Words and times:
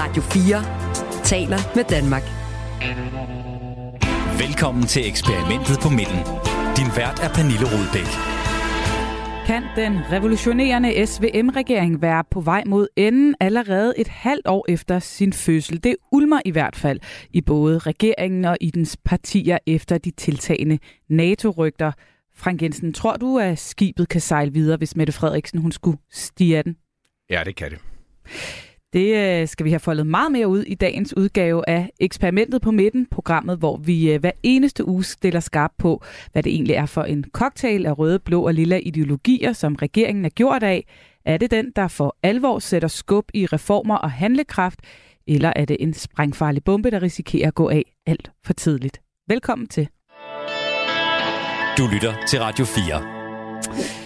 Radio 0.00 0.22
4 0.22 1.24
taler 1.24 1.58
med 1.76 1.84
Danmark. 1.84 2.22
Velkommen 4.46 4.82
til 4.82 5.08
eksperimentet 5.08 5.76
på 5.82 5.88
midten. 5.88 6.20
Din 6.76 6.90
vært 6.96 7.18
er 7.24 7.30
Pernille 7.36 7.66
Rudbæk. 7.72 8.10
Kan 9.46 9.62
den 9.76 10.12
revolutionerende 10.12 11.06
SVM-regering 11.06 12.02
være 12.02 12.24
på 12.30 12.40
vej 12.40 12.62
mod 12.66 12.86
enden 12.96 13.34
allerede 13.40 13.94
et 13.96 14.08
halvt 14.08 14.46
år 14.46 14.64
efter 14.68 14.98
sin 14.98 15.32
fødsel? 15.32 15.84
Det 15.84 15.96
ulmer 16.12 16.40
i 16.44 16.50
hvert 16.50 16.76
fald 16.76 17.00
i 17.30 17.40
både 17.40 17.78
regeringen 17.78 18.44
og 18.44 18.56
i 18.60 18.70
dens 18.70 18.96
partier 19.04 19.58
efter 19.66 19.98
de 19.98 20.10
tiltagende 20.10 20.78
NATO-rygter. 21.08 21.92
Frank 22.34 22.62
Jensen, 22.62 22.92
tror 22.92 23.16
du, 23.16 23.38
at 23.38 23.58
skibet 23.58 24.08
kan 24.08 24.20
sejle 24.20 24.52
videre, 24.52 24.76
hvis 24.76 24.96
Mette 24.96 25.12
Frederiksen 25.12 25.58
hun 25.58 25.72
skulle 25.72 25.98
stige 26.10 26.58
af 26.58 26.64
den? 26.64 26.76
Ja, 27.30 27.42
det 27.44 27.56
kan 27.56 27.70
det. 27.70 27.78
Det 28.92 29.40
øh, 29.40 29.48
skal 29.48 29.64
vi 29.64 29.70
have 29.70 29.80
foldet 29.80 30.06
meget 30.06 30.32
mere 30.32 30.48
ud 30.48 30.62
i 30.62 30.74
dagens 30.74 31.16
udgave 31.16 31.68
af 31.68 31.90
Eksperimentet 32.00 32.62
på 32.62 32.70
midten, 32.70 33.06
programmet, 33.06 33.58
hvor 33.58 33.76
vi 33.76 34.12
øh, 34.12 34.20
hver 34.20 34.30
eneste 34.42 34.88
uge 34.88 35.04
stiller 35.04 35.40
skarp 35.40 35.70
på, 35.78 36.02
hvad 36.32 36.42
det 36.42 36.54
egentlig 36.54 36.74
er 36.74 36.86
for 36.86 37.02
en 37.02 37.24
cocktail 37.32 37.86
af 37.86 37.98
røde, 37.98 38.18
blå 38.18 38.46
og 38.46 38.54
lilla 38.54 38.76
ideologier, 38.82 39.52
som 39.52 39.74
regeringen 39.74 40.24
er 40.24 40.28
gjort 40.28 40.62
af. 40.62 40.86
Er 41.24 41.36
det 41.36 41.50
den, 41.50 41.72
der 41.76 41.88
for 41.88 42.16
alvor 42.22 42.58
sætter 42.58 42.88
skub 42.88 43.30
i 43.34 43.46
reformer 43.46 43.96
og 43.96 44.10
handlekraft, 44.10 44.80
eller 45.26 45.52
er 45.56 45.64
det 45.64 45.76
en 45.80 45.94
sprængfarlig 45.94 46.64
bombe, 46.64 46.90
der 46.90 47.02
risikerer 47.02 47.48
at 47.48 47.54
gå 47.54 47.68
af 47.68 47.84
alt 48.06 48.30
for 48.44 48.52
tidligt? 48.52 49.00
Velkommen 49.28 49.68
til. 49.68 49.88
Du 51.78 51.86
lytter 51.92 52.14
til 52.28 52.38
Radio 52.40 52.64
4. 52.64 53.97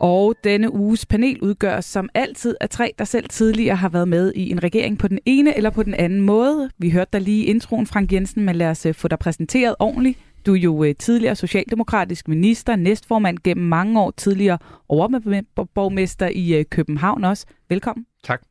Og 0.00 0.34
denne 0.44 0.74
uges 0.74 1.06
panel 1.06 1.40
udgøres 1.40 1.84
som 1.84 2.08
altid 2.14 2.56
af 2.60 2.68
tre, 2.68 2.92
der 2.98 3.04
selv 3.04 3.28
tidligere 3.28 3.76
har 3.76 3.88
været 3.88 4.08
med 4.08 4.32
i 4.36 4.50
en 4.50 4.62
regering 4.62 4.98
på 4.98 5.08
den 5.08 5.18
ene 5.26 5.56
eller 5.56 5.70
på 5.70 5.82
den 5.82 5.94
anden 5.94 6.20
måde. 6.20 6.70
Vi 6.78 6.90
hørte 6.90 7.10
dig 7.12 7.20
lige 7.20 7.44
introen, 7.44 7.86
Frank 7.86 8.12
Jensen, 8.12 8.44
men 8.44 8.56
lad 8.56 8.70
os 8.70 8.86
øh, 8.86 8.94
få 8.94 9.08
dig 9.08 9.18
præsenteret 9.18 9.74
ordentligt. 9.78 10.18
Du 10.46 10.54
er 10.54 10.58
jo 10.58 10.84
øh, 10.84 10.94
tidligere 10.98 11.36
socialdemokratisk 11.36 12.28
minister, 12.28 12.76
næstformand 12.76 13.38
gennem 13.44 13.66
mange 13.66 14.00
år, 14.00 14.10
tidligere 14.10 14.58
overborgmester 14.88 16.28
i 16.28 16.54
øh, 16.54 16.64
København 16.64 17.24
også. 17.24 17.46
Velkommen. 17.68 18.06
Tak. 18.24 18.42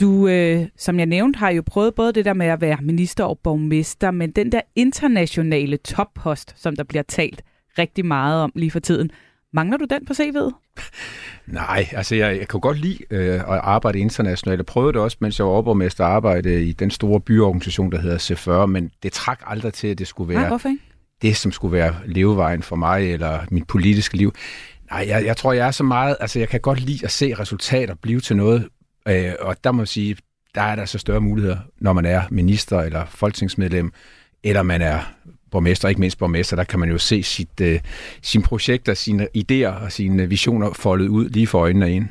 Du, 0.00 0.28
øh, 0.28 0.66
som 0.76 0.98
jeg 0.98 1.06
nævnte, 1.06 1.38
har 1.38 1.50
jo 1.50 1.62
prøvet 1.66 1.94
både 1.94 2.12
det 2.12 2.24
der 2.24 2.34
med 2.34 2.46
at 2.46 2.60
være 2.60 2.78
minister 2.82 3.24
og 3.24 3.38
borgmester, 3.38 4.10
men 4.10 4.30
den 4.30 4.52
der 4.52 4.60
internationale 4.76 5.76
toppost, 5.76 6.54
som 6.56 6.76
der 6.76 6.84
bliver 6.84 7.02
talt 7.02 7.42
rigtig 7.78 8.06
meget 8.06 8.42
om 8.42 8.52
lige 8.54 8.70
for 8.70 8.80
tiden, 8.80 9.10
Mangler 9.52 9.76
du 9.76 9.84
den 9.90 10.06
på 10.06 10.12
CV'et? 10.12 10.52
Nej, 11.46 11.88
altså 11.92 12.14
jeg, 12.14 12.38
jeg 12.38 12.48
kan 12.48 12.60
godt 12.60 12.78
lide 12.78 12.98
øh, 13.10 13.34
at 13.34 13.44
arbejde 13.48 13.98
internationalt. 13.98 14.58
Jeg 14.58 14.66
prøvede 14.66 14.92
det 14.92 15.00
også, 15.00 15.16
mens 15.20 15.38
jeg 15.38 15.46
var 15.46 15.52
overborgmester, 15.52 16.04
arbejde 16.04 16.64
i 16.64 16.72
den 16.72 16.90
store 16.90 17.20
byorganisation, 17.20 17.92
der 17.92 18.00
hedder 18.00 18.18
C40, 18.18 18.66
men 18.66 18.90
det 19.02 19.12
trak 19.12 19.42
aldrig 19.46 19.72
til, 19.72 19.88
at 19.88 19.98
det 19.98 20.08
skulle 20.08 20.34
være 20.34 20.50
Nej, 20.50 20.76
det, 21.22 21.36
som 21.36 21.52
skulle 21.52 21.72
være 21.72 21.94
levevejen 22.04 22.62
for 22.62 22.76
mig 22.76 23.12
eller 23.12 23.40
mit 23.50 23.66
politiske 23.66 24.16
liv. 24.16 24.32
Nej, 24.90 25.04
jeg, 25.08 25.24
jeg 25.26 25.36
tror, 25.36 25.52
jeg 25.52 25.66
er 25.66 25.70
så 25.70 25.84
meget... 25.84 26.16
Altså, 26.20 26.38
jeg 26.38 26.48
kan 26.48 26.60
godt 26.60 26.80
lide 26.80 27.04
at 27.04 27.10
se 27.10 27.34
resultater 27.34 27.94
blive 27.94 28.20
til 28.20 28.36
noget, 28.36 28.68
øh, 29.08 29.32
og 29.40 29.56
der 29.64 29.72
må 29.72 29.82
jeg 29.82 29.88
sige, 29.88 30.16
der 30.54 30.62
er 30.62 30.76
der 30.76 30.84
så 30.84 30.98
større 30.98 31.20
muligheder, 31.20 31.58
når 31.80 31.92
man 31.92 32.04
er 32.04 32.22
minister 32.30 32.80
eller 32.80 33.04
folketingsmedlem, 33.06 33.92
eller 34.44 34.62
man 34.62 34.82
er 34.82 35.12
borgmester, 35.52 35.88
ikke 35.88 36.00
mindst 36.00 36.18
borgmester, 36.18 36.56
der 36.56 36.64
kan 36.64 36.80
man 36.80 36.90
jo 36.90 36.98
se 36.98 37.22
sit, 37.22 37.60
uh, 37.60 37.68
sine 38.22 38.44
projekter, 38.44 38.94
sine 38.94 39.28
idéer 39.38 39.84
og 39.84 39.92
sine 39.92 40.28
visioner 40.28 40.72
foldet 40.72 41.08
ud 41.08 41.28
lige 41.28 41.46
for 41.46 41.58
øjnene 41.58 41.86
af 41.86 41.90
en. 41.90 42.10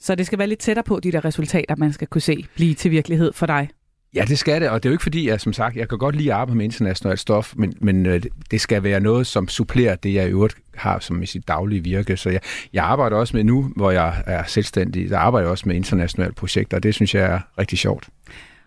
Så 0.00 0.14
det 0.14 0.26
skal 0.26 0.38
være 0.38 0.48
lidt 0.48 0.60
tættere 0.60 0.84
på 0.84 1.00
de 1.00 1.12
der 1.12 1.24
resultater, 1.24 1.76
man 1.76 1.92
skal 1.92 2.06
kunne 2.06 2.20
se 2.20 2.46
blive 2.54 2.74
til 2.74 2.90
virkelighed 2.90 3.32
for 3.32 3.46
dig? 3.46 3.68
Ja, 4.14 4.24
det 4.28 4.38
skal 4.38 4.60
det, 4.60 4.70
og 4.70 4.82
det 4.82 4.88
er 4.88 4.90
jo 4.90 4.94
ikke 4.94 5.02
fordi, 5.02 5.28
jeg 5.28 5.40
som 5.40 5.52
sagt, 5.52 5.76
jeg 5.76 5.88
kan 5.88 5.98
godt 5.98 6.16
lide 6.16 6.32
at 6.32 6.38
arbejde 6.38 6.56
med 6.56 6.64
internationalt 6.64 7.20
stof, 7.20 7.54
men, 7.56 7.74
men 7.80 8.06
øh, 8.06 8.22
det 8.50 8.60
skal 8.60 8.82
være 8.82 9.00
noget, 9.00 9.26
som 9.26 9.48
supplerer 9.48 9.96
det, 9.96 10.14
jeg 10.14 10.28
i 10.28 10.30
øvrigt 10.30 10.54
har 10.74 10.98
som 10.98 11.22
i 11.22 11.26
sit 11.26 11.48
daglige 11.48 11.84
virke. 11.84 12.16
Så 12.16 12.30
jeg, 12.30 12.40
jeg 12.72 12.84
arbejder 12.84 13.16
også 13.16 13.36
med 13.36 13.44
nu, 13.44 13.72
hvor 13.76 13.90
jeg 13.90 14.22
er 14.26 14.44
selvstændig, 14.46 15.10
der 15.10 15.18
arbejder 15.18 15.46
jeg 15.46 15.50
også 15.50 15.68
med 15.68 15.76
internationale 15.76 16.32
projekter, 16.32 16.76
og 16.76 16.82
det 16.82 16.94
synes 16.94 17.14
jeg 17.14 17.24
er 17.24 17.40
rigtig 17.58 17.78
sjovt. 17.78 18.08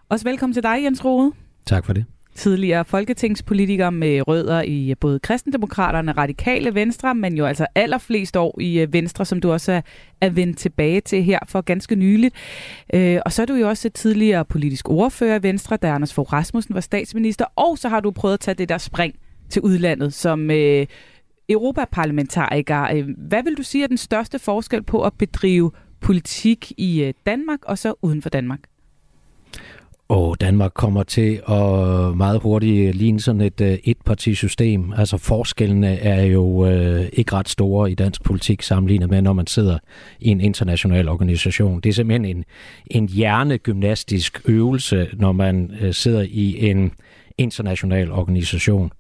Også 0.10 0.26
velkommen 0.26 0.54
til 0.54 0.64
dig, 0.64 0.84
Jens 0.84 1.06
Rode. 1.06 1.32
Tak 1.66 1.86
for 1.86 1.94
det 1.94 2.06
tidligere 2.36 2.86
folketingspolitiker 2.86 3.90
med 3.90 4.28
rødder 4.28 4.62
i 4.62 4.90
øh, 4.90 4.96
både 5.00 5.20
kristendemokraterne, 5.20 6.12
radikale 6.12 6.76
venstre, 6.76 7.16
men 7.16 7.38
jo 7.38 7.46
altså 7.46 7.68
allerflest 7.76 8.38
år 8.38 8.62
i 8.62 8.80
øh, 8.80 8.94
Venstre, 8.94 9.26
som 9.26 9.42
du 9.42 9.52
også 9.52 9.72
er, 9.72 9.82
er 10.22 10.30
vendt 10.30 10.58
tilbage 10.58 11.02
til 11.02 11.24
her 11.24 11.40
for 11.48 11.62
ganske 11.62 11.96
nyligt. 11.96 12.36
Øh, 12.94 13.20
og 13.26 13.32
så 13.32 13.42
er 13.42 13.46
du 13.46 13.54
jo 13.54 13.70
også 13.70 13.90
tidligere 13.90 14.46
politisk 14.46 14.90
ordfører 14.90 15.40
i 15.40 15.44
Venstre, 15.44 15.78
da 15.78 15.88
Anders 15.88 16.14
Fogh 16.14 16.34
Rasmussen 16.34 16.76
var 16.76 16.82
statsminister, 16.82 17.46
og 17.56 17.78
så 17.78 17.90
har 17.90 18.00
du 18.00 18.12
prøvet 18.12 18.34
at 18.34 18.40
tage 18.40 18.56
det 18.56 18.70
der 18.70 18.78
spring 18.78 19.16
til 19.50 19.62
udlandet 19.62 20.14
som 20.14 20.52
øh, 20.52 20.86
europaparlamentariker. 21.50 22.82
Øh, 22.94 23.10
hvad 23.18 23.44
vil 23.44 23.58
du 23.58 23.64
sige 23.64 23.84
er 23.84 23.88
den 23.88 23.98
største 23.98 24.40
forskel 24.40 24.84
på 24.84 25.04
at 25.04 25.14
bedrive 25.14 25.72
politik 26.00 26.72
i 26.78 27.14
Danmark 27.26 27.60
og 27.66 27.78
så 27.78 27.94
uden 28.02 28.22
for 28.22 28.30
Danmark? 28.30 28.60
Og 30.12 30.42
Danmark 30.42 30.72
kommer 30.74 31.04
til 31.04 31.42
at 31.50 32.18
meget 32.18 32.42
hurtigt 32.42 32.96
ligne 32.96 33.20
sådan 33.20 33.42
et 33.42 33.62
øh, 33.62 33.78
etpartisystem. 33.84 34.94
Altså 34.98 35.18
forskellene 35.18 35.98
er 35.98 36.24
jo 36.24 36.66
øh, 36.66 37.06
ikke 37.14 37.34
ret 37.34 37.50
store 37.50 37.92
i 37.92 37.96
dansk 37.96 38.24
politik 38.24 38.62
sammenlignet 38.62 39.10
med, 39.10 39.22
når 39.22 39.34
man 39.34 39.48
sidder 39.48 39.78
i 40.20 40.30
en 40.30 40.42
international 40.42 41.10
organisation. 41.10 41.82
Det 41.82 41.90
er 41.90 41.94
simpelthen 41.94 42.38
en, 42.38 42.46
en 42.88 43.10
hjernegymnastisk 43.10 44.42
øvelse, 44.46 45.08
når 45.14 45.32
man 45.32 45.72
øh, 45.82 45.94
sidder 45.94 46.26
i 46.30 46.70
en 46.70 46.92
international 47.38 48.12
organisation, 48.12 48.92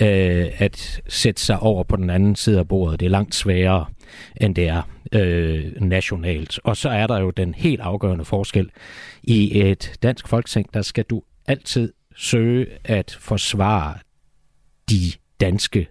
øh, 0.00 0.46
at 0.58 1.02
sætte 1.08 1.42
sig 1.42 1.60
over 1.60 1.84
på 1.84 1.96
den 1.96 2.10
anden 2.10 2.36
side 2.36 2.58
af 2.58 2.68
bordet. 2.68 3.00
Det 3.00 3.06
er 3.06 3.10
langt 3.10 3.34
sværere, 3.34 3.84
end 4.36 4.54
det 4.54 4.68
er 4.68 4.82
øh, 5.12 5.72
nationalt. 5.80 6.60
Og 6.64 6.76
så 6.76 6.88
er 6.88 7.06
der 7.06 7.20
jo 7.20 7.30
den 7.30 7.54
helt 7.54 7.80
afgørende 7.80 8.24
forskel. 8.24 8.70
I 9.22 9.60
et 9.60 9.92
dansk 10.02 10.28
folketing, 10.28 10.74
der 10.74 10.82
skal 10.82 11.04
du 11.04 11.22
altid 11.46 11.92
søge 12.16 12.66
at 12.84 13.16
forsvare 13.20 13.94
de 14.90 15.12
danske 15.40 15.88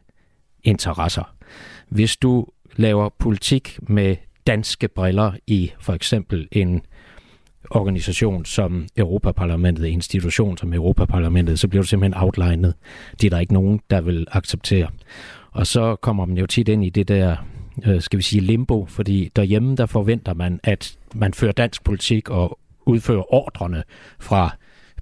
interesser. 0.64 1.36
Hvis 1.90 2.18
du 2.18 2.48
laver 2.76 3.10
politik 3.20 3.80
med 3.82 4.16
danske 4.48 4.88
briller 4.88 5.32
i 5.48 5.72
for 5.80 5.94
eksempel 5.94 6.48
en 6.52 6.82
organisation 7.70 8.46
som 8.46 8.88
Europaparlamentet, 8.98 9.86
institution 9.86 10.58
som 10.58 10.74
Europaparlamentet, 10.74 11.60
så 11.60 11.68
bliver 11.68 11.84
du 11.84 11.88
simpelthen 11.88 12.24
outlinet. 12.24 12.74
Det 13.22 13.26
er 13.26 13.30
der 13.30 13.40
ikke 13.40 13.54
nogen, 13.54 13.80
der 13.90 14.02
vil 14.02 14.28
acceptere. 14.32 14.88
Og 15.52 15.68
så 15.68 15.96
kommer 15.96 16.26
man 16.26 16.38
jo 16.38 16.46
tit 16.46 16.68
ind 16.68 16.86
i 16.86 16.90
det 16.90 17.08
der 17.08 17.36
øh, 17.86 18.02
skal 18.02 18.18
vi 18.18 18.24
sige, 18.24 18.42
limbo, 18.42 18.86
fordi 18.86 19.32
derhjemme 19.36 19.76
der 19.76 19.86
forventer 19.86 20.34
man, 20.34 20.60
at 20.64 20.98
man 21.16 21.34
fører 21.34 21.52
dansk 21.52 21.84
politik 21.84 22.30
og 22.30 22.60
udfører 22.86 23.34
ordrene 23.34 23.84
fra 24.20 24.56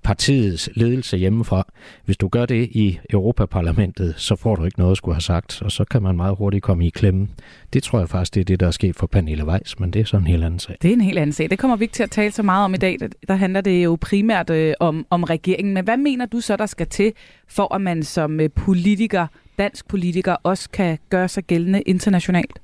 partiets 0.04 0.70
ledelse 0.76 1.18
hjemmefra. 1.18 1.72
Hvis 2.06 2.18
du 2.18 2.28
gør 2.28 2.46
det 2.46 2.70
i 2.72 3.00
Europaparlamentet, 3.10 4.14
så 4.18 4.36
får 4.36 4.56
du 4.56 4.66
ikke 4.66 4.80
noget 4.80 4.92
at 4.92 4.98
skulle 4.98 5.16
have 5.16 5.22
sagt, 5.22 5.62
og 5.62 5.72
så 5.72 5.86
kan 5.86 6.02
man 6.02 6.16
meget 6.16 6.36
hurtigt 6.38 6.64
komme 6.64 6.88
i 6.88 6.90
klemme. 6.90 7.28
Det 7.74 7.84
tror 7.84 8.00
jeg 8.00 8.10
faktisk, 8.10 8.36
det 8.36 8.42
er 8.42 8.46
det, 8.46 8.60
der 8.60 8.68
er 8.68 8.72
sket 8.72 8.96
for 8.96 9.08
Pernille 9.08 9.46
Weiss, 9.46 9.80
men 9.80 9.94
det 9.94 10.02
er 10.02 10.06
sådan 10.06 10.24
en 10.24 10.28
helt 10.28 10.44
anden 10.44 10.60
sag. 10.60 10.78
Det 10.82 10.90
er 10.90 10.94
en 10.94 11.02
helt 11.02 11.18
anden 11.18 11.34
sag. 11.34 11.50
Det 11.50 11.60
kommer 11.60 11.78
vi 11.78 11.84
ikke 11.84 11.94
til 11.94 12.04
at 12.04 12.12
tale 12.12 12.32
så 12.32 12.44
meget 12.44 12.66
om 12.66 12.74
i 12.74 12.78
dag. 12.78 12.98
Der 13.28 13.36
handler 13.36 13.62
det 13.62 13.84
jo 13.84 13.98
primært 14.02 14.50
øh, 14.50 14.74
om, 14.80 15.06
om 15.10 15.24
regeringen. 15.24 15.74
Men 15.74 15.84
hvad 15.84 15.98
mener 15.98 16.26
du 16.26 16.40
så, 16.40 16.58
der 16.58 16.66
skal 16.66 16.88
til, 16.88 17.14
for 17.48 17.76
at 17.76 17.82
man 17.82 18.04
som 18.04 18.40
øh, 18.40 18.50
politiker 18.56 19.28
dansk 19.58 19.88
politiker 19.88 20.36
også 20.44 20.70
kan 20.70 20.98
gøre 21.10 21.28
sig 21.28 21.44
gældende 21.44 21.82
internationalt? 21.82 22.60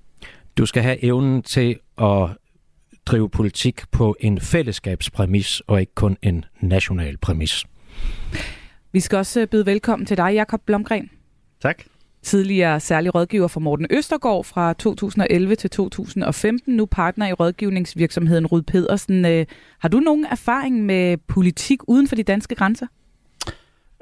Du 0.57 0.65
skal 0.65 0.83
have 0.83 1.03
evnen 1.03 1.41
til 1.41 1.79
at 2.01 2.29
drive 3.05 3.29
politik 3.29 3.81
på 3.91 4.15
en 4.19 4.39
fællesskabspræmis 4.39 5.61
og 5.67 5.79
ikke 5.79 5.95
kun 5.95 6.17
en 6.21 6.45
national 6.61 7.17
præmis. 7.17 7.65
Vi 8.91 8.99
skal 8.99 9.17
også 9.17 9.47
byde 9.51 9.65
velkommen 9.65 10.05
til 10.05 10.17
dig, 10.17 10.33
Jakob 10.33 10.61
Blomgren. 10.65 11.09
Tak. 11.61 11.83
Tidligere 12.21 12.79
særlig 12.79 13.15
rådgiver 13.15 13.47
for 13.47 13.59
Morten 13.59 13.87
Østergaard 13.89 14.43
fra 14.43 14.73
2011 14.73 15.55
til 15.55 15.69
2015, 15.69 16.75
nu 16.75 16.85
partner 16.85 17.27
i 17.27 17.33
rådgivningsvirksomheden 17.33 18.45
Rud 18.45 18.61
Pedersen. 18.61 19.25
Øh, 19.25 19.45
har 19.79 19.89
du 19.89 19.99
nogen 19.99 20.25
erfaring 20.25 20.85
med 20.85 21.17
politik 21.17 21.79
uden 21.87 22.07
for 22.07 22.15
de 22.15 22.23
danske 22.23 22.55
grænser? 22.55 22.87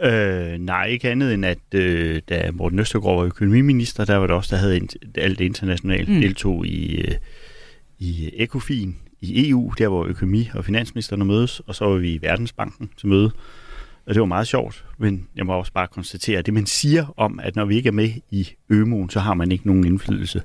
Øh, 0.02 0.58
nej, 0.60 0.86
ikke 0.86 1.10
andet 1.10 1.34
end 1.34 1.46
at 1.46 1.58
øh, 1.74 2.22
da 2.30 2.52
Morten 2.54 2.80
Østergaard 2.80 3.18
var 3.18 3.26
økonomiminister, 3.26 4.06
der 4.06 4.16
var 4.16 4.28
det 4.28 4.36
også, 4.36 4.56
der 4.56 4.62
havde 4.62 4.88
alt 5.16 5.40
det 5.40 5.46
internationalt 5.46 6.10
mm. 6.10 6.22
deltog 6.22 6.66
i, 6.68 7.02
øh, 7.02 7.16
i 8.00 8.32
ECOFIN 8.34 8.96
i 9.22 9.50
EU, 9.50 9.74
der 9.78 9.88
hvor 9.88 10.06
økonomi- 10.06 10.50
og 10.54 10.66
finansministerne 10.66 11.26
mødes, 11.26 11.60
og 11.60 11.76
så 11.76 11.86
var 11.86 11.96
vi 11.96 12.14
i 12.14 12.22
Verdensbanken 12.22 12.90
til 12.98 13.08
møde. 13.08 13.32
Og 14.06 14.14
det 14.14 14.20
var 14.20 14.26
meget 14.26 14.48
sjovt, 14.48 14.86
men 14.98 15.28
jeg 15.36 15.46
må 15.46 15.54
også 15.54 15.74
bare 15.74 15.88
konstatere, 15.88 16.40
at 16.40 16.46
det 16.46 16.54
man 16.54 16.66
siger 16.66 17.14
om, 17.18 17.40
at 17.44 17.56
når 17.56 17.66
vi 17.66 17.76
ikke 17.76 17.88
er 17.88 17.92
med 17.92 18.10
i 18.32 18.50
ømoen, 18.70 19.10
så 19.10 19.20
har 19.20 19.34
man 19.34 19.52
ikke 19.52 19.68
nogen 19.68 19.86
indflydelse. 19.86 20.42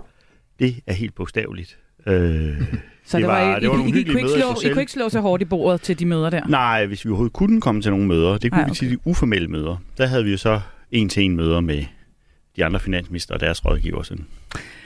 Det 0.58 0.80
er 0.86 0.92
helt 0.92 1.14
bogstaveligt. 1.14 1.78
Øh, 2.06 2.62
så 3.10 3.16
det, 3.16 3.22
det 3.22 3.28
var, 3.28 3.44
var, 3.44 3.58
det 3.58 3.68
var 3.68 3.76
nogle 3.76 3.98
I, 3.98 4.00
I, 4.00 4.04
kunne 4.04 4.18
ikke 4.18 4.30
slå, 4.30 4.70
I 4.70 4.72
kunne 4.72 4.82
ikke 4.82 4.92
slå 4.92 5.08
så 5.08 5.20
hårdt 5.20 5.42
i 5.42 5.44
bordet 5.44 5.80
til 5.80 5.98
de 5.98 6.06
møder 6.06 6.30
der? 6.30 6.46
Nej, 6.48 6.86
hvis 6.86 7.04
vi 7.04 7.10
overhovedet 7.10 7.32
kunne 7.32 7.60
komme 7.60 7.82
til 7.82 7.90
nogle 7.90 8.06
møder, 8.06 8.38
det 8.38 8.50
kunne 8.50 8.62
Ej, 8.62 8.64
okay. 8.64 8.70
vi 8.70 8.74
til 8.74 8.90
de 8.90 8.98
uformelle 9.04 9.48
møder. 9.48 9.76
Der 9.98 10.06
havde 10.06 10.24
vi 10.24 10.30
jo 10.30 10.36
så 10.36 10.60
en-til-en 10.92 11.36
møder 11.36 11.60
med 11.60 11.84
de 12.56 12.64
andre 12.64 12.80
finansminister 12.80 13.34
og 13.34 13.40
deres 13.40 13.64
rådgiver 13.64 14.02
sådan 14.02 14.26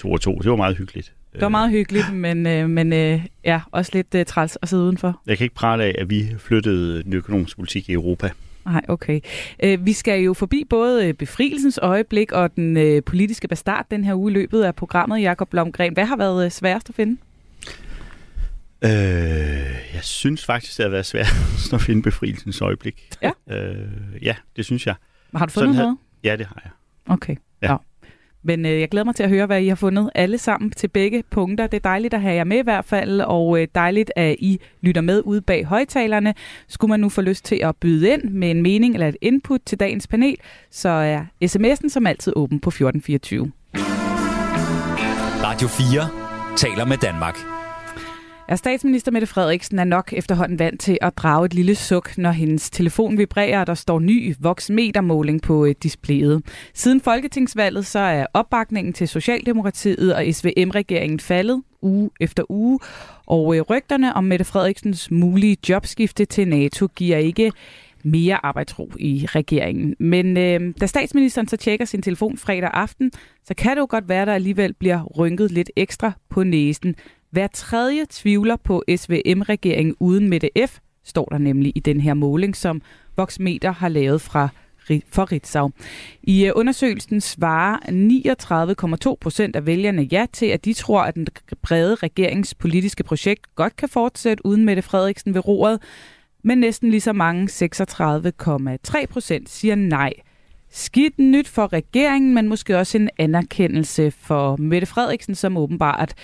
to 0.01 0.13
og 0.13 0.21
to. 0.21 0.39
Det 0.39 0.51
var 0.51 0.57
meget 0.57 0.77
hyggeligt. 0.77 1.13
Det 1.33 1.43
var 1.43 1.49
meget 1.49 1.71
hyggeligt, 1.71 2.15
men, 2.15 2.47
øh, 2.47 2.71
men 2.71 2.93
øh, 2.93 3.25
ja, 3.45 3.61
også 3.71 3.91
lidt 3.95 4.15
øh, 4.15 4.25
træls 4.25 4.59
at 4.63 4.69
sidde 4.69 4.83
udenfor. 4.83 5.21
Jeg 5.27 5.39
kan 5.39 5.45
ikke 5.45 5.55
prale 5.55 5.85
af, 5.85 5.95
at 5.99 6.11
vi 6.11 6.29
flyttede 6.39 7.03
den 7.03 7.13
økonomiske 7.13 7.57
politik 7.57 7.89
i 7.89 7.93
Europa. 7.93 8.31
Nej, 8.67 8.83
okay. 8.89 9.21
Øh, 9.63 9.87
vi 9.87 9.93
skal 9.93 10.21
jo 10.21 10.35
forbi 10.35 10.65
både 10.71 11.09
øh, 11.09 11.15
befrielsens 11.15 11.79
øjeblik 11.83 12.33
og 12.33 12.57
den 12.57 12.77
øh, 12.77 13.03
politiske 13.03 13.49
bastard 13.49 13.87
den 13.91 14.05
her 14.05 14.15
uge 14.15 14.31
i 14.31 14.35
løbet 14.35 14.63
af 14.63 14.75
programmet, 14.75 15.23
Jakob 15.23 15.49
Blomgren. 15.51 15.93
Hvad 15.93 16.05
har 16.05 16.17
været 16.17 16.45
øh, 16.45 16.51
sværest 16.51 16.89
at 16.89 16.95
finde? 16.95 17.17
Øh, 18.85 18.91
jeg 19.95 20.03
synes 20.03 20.45
faktisk, 20.45 20.77
det 20.77 20.85
har 20.85 20.91
været 20.91 21.07
svært 21.07 21.35
at 21.73 21.81
finde 21.81 22.03
befrielsens 22.03 22.61
øjeblik. 22.61 23.11
Ja? 23.23 23.31
Øh, 23.51 23.89
ja, 24.23 24.35
det 24.57 24.65
synes 24.65 24.87
jeg. 24.87 24.95
Har 25.35 25.47
du 25.47 25.53
fundet 25.53 25.77
noget? 25.77 25.97
Ja, 26.25 26.37
det 26.37 26.47
har 26.47 26.61
jeg. 26.65 26.71
Okay. 27.07 27.37
Ja. 27.63 27.73
ja. 27.73 27.77
Men 28.47 28.67
øh, 28.67 28.81
jeg 28.81 28.89
glæder 28.89 29.05
mig 29.05 29.15
til 29.15 29.23
at 29.23 29.29
høre, 29.29 29.47
hvad 29.47 29.63
I 29.63 29.69
har 29.69 29.75
fundet 29.75 30.11
alle 30.15 30.39
sammen 30.39 30.71
til 30.71 30.89
begge 30.89 31.23
punkter. 31.31 31.67
Det 31.67 31.77
er 31.77 31.89
dejligt 31.89 32.15
at 32.15 32.21
have 32.21 32.35
jer 32.35 32.45
med 32.45 32.57
i 32.57 32.63
hvert 32.63 32.85
fald, 32.85 33.21
og 33.21 33.61
øh, 33.61 33.69
dejligt, 33.75 34.13
at 34.17 34.37
I 34.39 34.61
lytter 34.81 35.01
med 35.01 35.23
ude 35.25 35.41
bag 35.41 35.65
højtalerne. 35.65 36.35
Skulle 36.69 36.89
man 36.91 37.01
nu 37.01 37.09
få 37.09 37.21
lyst 37.21 37.45
til 37.45 37.57
at 37.63 37.77
byde 37.77 38.13
ind 38.13 38.23
med 38.23 38.51
en 38.51 38.63
mening 38.63 38.95
eller 38.95 39.09
et 39.09 39.17
input 39.21 39.61
til 39.67 39.81
dagens 39.81 40.07
panel, 40.07 40.37
så 40.71 40.89
er 40.89 41.25
sms'en 41.45 41.89
som 41.89 42.07
altid 42.07 42.33
åben 42.37 42.61
på 42.61 42.71
1424. 42.71 43.53
Radio 45.45 45.69
4 45.69 46.57
taler 46.57 46.85
med 46.85 46.97
Danmark. 46.97 47.64
Er 48.49 48.57
statsminister 48.57 49.13
Mette 49.13 49.27
Frederiksen 49.27 49.79
er 49.79 49.85
nok 49.85 50.13
efterhånden 50.13 50.59
vant 50.59 50.81
til 50.81 50.99
at 51.01 51.19
drage 51.19 51.47
et 51.47 51.55
lille 51.55 51.75
suk, 51.75 52.19
når 52.19 52.31
hendes 52.31 52.71
telefon 52.71 53.19
vibrerer, 53.19 53.61
og 53.61 53.67
der 53.67 53.75
står 53.75 53.99
ny 53.99 54.35
voksmetermåling 54.41 55.43
på 55.43 55.65
øh, 55.65 55.75
displayet. 55.83 56.43
Siden 56.75 57.01
folketingsvalget 57.01 57.87
så 57.87 57.99
er 57.99 58.27
opbakningen 58.35 58.93
til 58.93 59.09
Socialdemokratiet 59.09 60.15
og 60.15 60.25
SVM-regeringen 60.33 61.21
faldet 61.21 61.63
uge 61.83 62.11
efter 62.21 62.43
uge, 62.49 62.79
og 63.27 63.57
øh, 63.57 63.63
rygterne 63.63 64.15
om 64.15 64.25
Mette 64.25 64.45
Frederiksens 64.45 65.11
mulige 65.11 65.57
jobskifte 65.69 66.25
til 66.25 66.49
NATO 66.49 66.87
giver 66.87 67.17
ikke 67.17 67.53
mere 68.03 68.45
arbejdsro 68.47 68.91
i 68.99 69.27
regeringen. 69.29 69.97
Men 69.99 70.37
øh, 70.37 70.75
da 70.81 70.87
statsministeren 70.87 71.49
så 71.49 71.57
tjekker 71.57 71.85
sin 71.85 72.03
telefon 72.03 72.39
fredag 72.39 72.71
aften, 72.73 73.13
så 73.45 73.55
kan 73.55 73.71
det 73.71 73.81
jo 73.81 73.87
godt 73.91 74.09
være, 74.09 74.23
at 74.23 74.27
der 74.27 74.35
alligevel 74.35 74.75
bliver 74.75 75.03
rynket 75.03 75.51
lidt 75.51 75.71
ekstra 75.77 76.13
på 76.31 76.43
næsen. 76.43 76.95
Hver 77.35 77.47
tredje 77.47 78.07
tvivler 78.11 78.57
på 78.57 78.85
SVM-regeringen 78.97 79.97
uden 80.01 80.29
Mette 80.29 80.51
F., 80.67 80.79
står 81.05 81.25
der 81.25 81.39
nemlig 81.39 81.73
i 81.75 81.81
den 81.81 82.01
her 82.01 82.15
måling, 82.15 82.57
som 82.57 82.83
Voxmeter 83.17 83.71
har 83.71 83.89
lavet 83.89 84.21
fra 84.21 84.49
for 85.09 85.33
Ritzau. 85.33 85.71
I 86.23 86.47
øh, 86.47 86.53
undersøgelsen 86.55 87.21
svarer 87.21 87.79
39,2 89.11 89.15
procent 89.21 89.57
af 89.57 89.67
vælgerne 89.67 90.03
ja 90.03 90.27
til, 90.33 90.47
at 90.47 90.65
de 90.65 90.73
tror, 90.73 91.03
at 91.03 91.15
den 91.15 91.27
brede 91.63 91.95
regeringspolitiske 91.95 93.05
projekt 93.05 93.55
godt 93.55 93.77
kan 93.77 93.89
fortsætte 93.89 94.47
uden 94.47 94.65
Mette 94.65 94.83
Frederiksen 94.83 95.35
ved 95.35 95.49
roret, 95.49 95.83
men 96.45 96.59
næsten 96.59 96.91
lige 96.91 97.01
så 97.01 97.13
mange, 97.13 97.49
36,3 97.49 99.07
procent, 99.07 99.51
siger 99.51 99.75
nej 99.75 100.13
skidt 100.75 101.19
nyt 101.19 101.49
for 101.49 101.73
regeringen, 101.73 102.35
men 102.35 102.49
måske 102.49 102.79
også 102.79 102.99
en 102.99 103.11
anerkendelse 103.19 104.11
for 104.11 104.57
Mette 104.57 104.87
Frederiksen, 104.87 105.35
som 105.35 105.57
åbenbart 105.57 106.15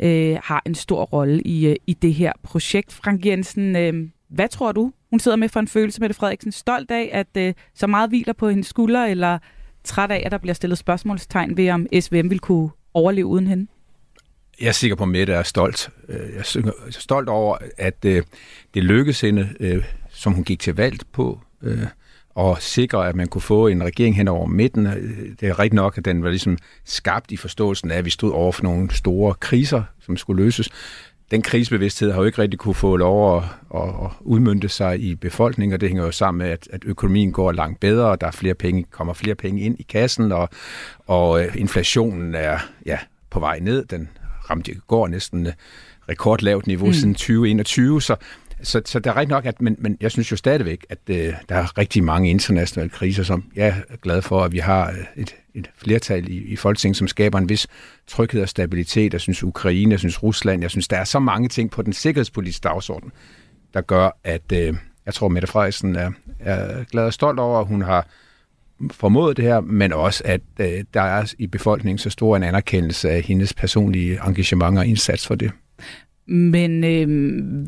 øh, 0.00 0.38
har 0.44 0.62
en 0.66 0.74
stor 0.74 1.04
rolle 1.04 1.42
i, 1.42 1.66
øh, 1.66 1.76
i 1.86 1.92
det 1.92 2.14
her 2.14 2.32
projekt. 2.42 2.92
Frank 2.92 3.26
Jensen, 3.26 3.76
øh, 3.76 4.08
hvad 4.28 4.48
tror 4.48 4.72
du, 4.72 4.92
hun 5.10 5.20
sidder 5.20 5.36
med 5.36 5.48
for 5.48 5.60
en 5.60 5.68
følelse, 5.68 6.00
Mette 6.00 6.14
Frederiksen? 6.14 6.52
Stolt 6.52 6.90
af, 6.90 7.10
at 7.12 7.26
øh, 7.36 7.54
så 7.74 7.86
meget 7.86 8.10
hviler 8.10 8.32
på 8.32 8.48
hendes 8.48 8.66
skuldre, 8.66 9.10
eller 9.10 9.38
træt 9.84 10.10
af, 10.10 10.22
at 10.26 10.32
der 10.32 10.38
bliver 10.38 10.54
stillet 10.54 10.78
spørgsmålstegn 10.78 11.56
ved, 11.56 11.70
om 11.70 11.86
SVM 12.00 12.30
vil 12.30 12.38
kunne 12.38 12.70
overleve 12.94 13.26
uden 13.26 13.46
hende? 13.46 13.66
Jeg 14.60 14.68
er 14.68 14.72
sikker 14.72 14.96
på, 14.96 15.02
at 15.02 15.08
Mette 15.08 15.32
er 15.32 15.42
stolt. 15.42 15.90
Øh, 16.08 16.32
jeg 16.34 16.38
er 16.38 16.72
stolt 16.90 17.28
over, 17.28 17.56
at 17.78 18.04
øh, 18.04 18.22
det 18.74 18.84
lykkedes 18.84 19.20
hende, 19.20 19.48
øh, 19.60 19.84
som 20.10 20.32
hun 20.32 20.44
gik 20.44 20.60
til 20.60 20.74
valg 20.74 21.00
på, 21.12 21.40
og 22.34 22.62
sikre, 22.62 23.08
at 23.08 23.16
man 23.16 23.28
kunne 23.28 23.42
få 23.42 23.66
en 23.66 23.84
regering 23.84 24.16
hen 24.16 24.28
over 24.28 24.46
midten. 24.46 24.84
Det 25.40 25.48
er 25.48 25.58
rigtigt 25.58 25.74
nok, 25.74 25.98
at 25.98 26.04
den 26.04 26.22
var 26.22 26.28
ligesom 26.28 26.58
skabt 26.84 27.30
i 27.30 27.36
forståelsen 27.36 27.90
af, 27.90 27.96
at 27.96 28.04
vi 28.04 28.10
stod 28.10 28.32
over 28.32 28.52
for 28.52 28.62
nogle 28.62 28.94
store 28.94 29.34
kriser, 29.40 29.82
som 30.00 30.16
skulle 30.16 30.44
løses. 30.44 30.68
Den 31.30 31.42
krisebevidsthed 31.42 32.12
har 32.12 32.20
jo 32.20 32.24
ikke 32.24 32.42
rigtig 32.42 32.58
kunne 32.58 32.74
få 32.74 32.96
lov 32.96 33.36
at, 33.36 33.44
at 33.74 34.10
udmynde 34.20 34.68
sig 34.68 35.00
i 35.00 35.14
befolkningen, 35.14 35.74
og 35.74 35.80
det 35.80 35.88
hænger 35.88 36.04
jo 36.04 36.10
sammen 36.10 36.38
med, 36.38 36.48
at, 36.48 36.68
at 36.72 36.82
økonomien 36.86 37.32
går 37.32 37.52
langt 37.52 37.80
bedre, 37.80 38.06
og 38.06 38.20
der 38.20 38.26
er 38.26 38.30
flere 38.30 38.54
penge, 38.54 38.84
kommer 38.90 39.12
flere 39.12 39.34
penge 39.34 39.60
ind 39.60 39.80
i 39.80 39.82
kassen, 39.82 40.32
og, 40.32 40.48
og 41.06 41.44
øh, 41.44 41.56
inflationen 41.56 42.34
er 42.34 42.58
ja, 42.86 42.98
på 43.30 43.40
vej 43.40 43.58
ned. 43.58 43.84
Den 43.84 44.08
ramte 44.50 44.74
går 44.86 45.08
næsten 45.08 45.48
rekordlavt 46.08 46.66
niveau 46.66 46.86
mm. 46.86 46.92
siden 46.92 47.14
2021, 47.14 48.02
så 48.02 48.16
så, 48.62 48.82
så 48.84 48.98
der 48.98 49.10
er 49.10 49.16
rigtig 49.16 49.30
nok, 49.30 49.46
at, 49.46 49.62
men, 49.62 49.76
men 49.78 49.96
jeg 50.00 50.10
synes 50.10 50.32
jo 50.32 50.36
stadigvæk, 50.36 50.86
at 50.88 50.98
øh, 51.10 51.34
der 51.48 51.54
er 51.54 51.78
rigtig 51.78 52.04
mange 52.04 52.30
internationale 52.30 52.90
kriser, 52.90 53.22
som 53.22 53.44
jeg 53.56 53.82
er 53.88 53.96
glad 53.96 54.22
for, 54.22 54.40
at 54.40 54.52
vi 54.52 54.58
har 54.58 54.90
øh, 54.90 54.96
et, 55.16 55.36
et 55.54 55.70
flertal 55.76 56.28
i, 56.28 56.36
i 56.36 56.56
Folketinget, 56.56 56.96
som 56.96 57.08
skaber 57.08 57.38
en 57.38 57.48
vis 57.48 57.66
tryghed 58.06 58.42
og 58.42 58.48
stabilitet. 58.48 59.12
Jeg 59.12 59.20
synes 59.20 59.42
Ukraine, 59.44 59.92
jeg 59.92 59.98
synes 59.98 60.22
Rusland, 60.22 60.62
jeg 60.62 60.70
synes, 60.70 60.88
der 60.88 60.96
er 60.96 61.04
så 61.04 61.18
mange 61.18 61.48
ting 61.48 61.70
på 61.70 61.82
den 61.82 61.92
sikkerhedspolitiske 61.92 62.64
dagsorden, 62.64 63.12
der 63.74 63.80
gør, 63.80 64.18
at 64.24 64.52
øh, 64.52 64.74
jeg 65.06 65.14
tror, 65.14 65.28
Mette 65.28 65.48
Frederiksen 65.48 65.96
er, 65.96 66.10
er 66.38 66.84
glad 66.84 67.04
og 67.04 67.12
stolt 67.12 67.38
over, 67.38 67.60
at 67.60 67.66
hun 67.66 67.82
har 67.82 68.06
formået 68.90 69.36
det 69.36 69.44
her, 69.44 69.60
men 69.60 69.92
også, 69.92 70.22
at 70.24 70.40
øh, 70.60 70.84
der 70.94 71.02
er 71.02 71.34
i 71.38 71.46
befolkningen 71.46 71.98
så 71.98 72.10
stor 72.10 72.36
en 72.36 72.42
anerkendelse 72.42 73.10
af 73.10 73.22
hendes 73.22 73.54
personlige 73.54 74.20
engagement 74.26 74.78
og 74.78 74.86
indsats 74.86 75.26
for 75.26 75.34
det. 75.34 75.50
Men 76.26 76.84
øh, 76.84 77.66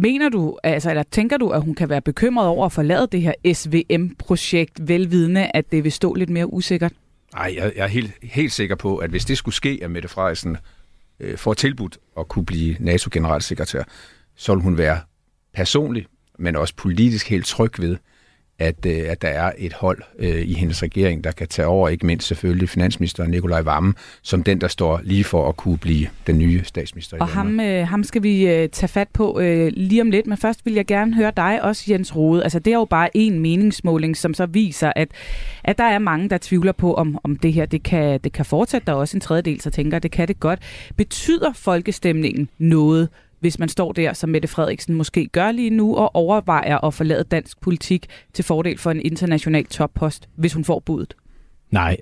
Mener 0.00 0.28
du, 0.28 0.58
altså, 0.62 0.90
eller 0.90 1.02
tænker 1.02 1.36
du, 1.36 1.48
at 1.48 1.62
hun 1.62 1.74
kan 1.74 1.88
være 1.88 2.00
bekymret 2.00 2.46
over 2.48 2.66
at 2.66 2.72
forlade 2.72 3.08
det 3.12 3.20
her 3.20 3.54
SVM-projekt, 3.54 4.88
velvidende, 4.88 5.50
at 5.54 5.72
det 5.72 5.84
vil 5.84 5.92
stå 5.92 6.14
lidt 6.14 6.30
mere 6.30 6.52
usikkert? 6.52 6.92
Nej, 7.34 7.54
jeg, 7.56 7.72
jeg 7.76 7.84
er 7.84 7.88
helt, 7.88 8.12
helt 8.22 8.52
sikker 8.52 8.76
på, 8.76 8.96
at 8.96 9.10
hvis 9.10 9.24
det 9.24 9.38
skulle 9.38 9.54
ske, 9.54 9.78
at 9.82 9.90
Mette 9.90 10.08
Frederiksen 10.08 10.56
øh, 11.20 11.38
får 11.38 11.54
tilbudt 11.54 11.98
at 12.18 12.28
kunne 12.28 12.46
blive 12.46 12.76
NATO-generalsekretær, 12.80 13.82
så 14.36 14.54
vil 14.54 14.62
hun 14.62 14.78
være 14.78 15.00
personlig, 15.54 16.06
men 16.38 16.56
også 16.56 16.74
politisk 16.76 17.28
helt 17.28 17.46
tryg 17.46 17.80
ved, 17.80 17.96
at, 18.58 18.86
øh, 18.86 19.04
at 19.08 19.22
der 19.22 19.28
er 19.28 19.52
et 19.58 19.72
hold 19.72 20.02
øh, 20.18 20.42
i 20.42 20.54
hendes 20.54 20.82
regering, 20.82 21.24
der 21.24 21.30
kan 21.30 21.48
tage 21.48 21.66
over, 21.66 21.88
ikke 21.88 22.06
mindst 22.06 22.26
selvfølgelig 22.26 22.68
finansminister 22.68 23.26
Nikolaj 23.26 23.60
Vammen, 23.60 23.94
som 24.22 24.42
den, 24.42 24.60
der 24.60 24.68
står 24.68 25.00
lige 25.04 25.24
for 25.24 25.48
at 25.48 25.56
kunne 25.56 25.78
blive 25.78 26.06
den 26.26 26.38
nye 26.38 26.64
statsminister 26.64 27.16
Og 27.20 27.28
ham, 27.28 27.60
øh, 27.60 27.88
ham 27.88 28.04
skal 28.04 28.22
vi 28.22 28.48
øh, 28.48 28.68
tage 28.68 28.88
fat 28.88 29.08
på 29.08 29.40
øh, 29.40 29.72
lige 29.76 30.02
om 30.02 30.10
lidt, 30.10 30.26
men 30.26 30.38
først 30.38 30.66
vil 30.66 30.74
jeg 30.74 30.86
gerne 30.86 31.14
høre 31.14 31.32
dig 31.36 31.62
også, 31.62 31.84
Jens 31.88 32.16
Rode. 32.16 32.42
Altså 32.42 32.58
det 32.58 32.70
er 32.70 32.78
jo 32.78 32.84
bare 32.84 33.16
en 33.16 33.40
meningsmåling, 33.40 34.16
som 34.16 34.34
så 34.34 34.46
viser, 34.46 34.92
at, 34.96 35.08
at 35.64 35.78
der 35.78 35.84
er 35.84 35.98
mange, 35.98 36.28
der 36.28 36.38
tvivler 36.40 36.72
på, 36.72 36.94
om, 36.94 37.18
om 37.24 37.36
det 37.36 37.52
her 37.52 37.66
det 37.66 37.82
kan, 37.82 38.20
det 38.24 38.32
kan 38.32 38.44
fortsætte. 38.44 38.86
Der 38.86 38.92
er 38.92 38.96
også 38.96 39.16
en 39.16 39.20
tredjedel, 39.20 39.64
der 39.64 39.70
tænker, 39.70 39.98
det 39.98 40.10
kan 40.10 40.28
det 40.28 40.40
godt. 40.40 40.60
Betyder 40.96 41.52
folkestemningen 41.52 42.48
noget 42.58 43.08
hvis 43.40 43.58
man 43.58 43.68
står 43.68 43.92
der, 43.92 44.12
som 44.12 44.30
Mette 44.30 44.48
Frederiksen 44.48 44.94
måske 44.94 45.26
gør 45.26 45.52
lige 45.52 45.70
nu, 45.70 45.96
og 45.96 46.14
overvejer 46.14 46.84
at 46.84 46.94
forlade 46.94 47.24
dansk 47.24 47.60
politik 47.60 48.06
til 48.32 48.44
fordel 48.44 48.78
for 48.78 48.90
en 48.90 49.00
international 49.00 49.64
toppost, 49.64 50.28
hvis 50.36 50.52
hun 50.52 50.64
får 50.64 50.78
budet? 50.78 51.16
Nej, 51.70 51.96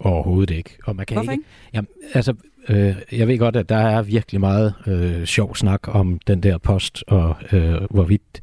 overhovedet 0.00 0.54
ikke. 0.54 0.78
Og 0.84 0.96
man 0.96 1.06
kan 1.06 1.16
Hvorfor 1.16 1.32
ikke? 1.32 1.44
Jamen, 1.74 1.88
altså, 2.14 2.34
øh, 2.68 2.96
jeg 3.12 3.28
ved 3.28 3.38
godt, 3.38 3.56
at 3.56 3.68
der 3.68 3.76
er 3.76 4.02
virkelig 4.02 4.40
meget 4.40 4.74
øh, 4.86 5.24
sjov 5.24 5.56
snak 5.56 5.94
om 5.94 6.20
den 6.26 6.42
der 6.42 6.58
post, 6.58 7.04
og 7.06 7.36
øh, 7.52 7.74
hvorvidt 7.90 8.40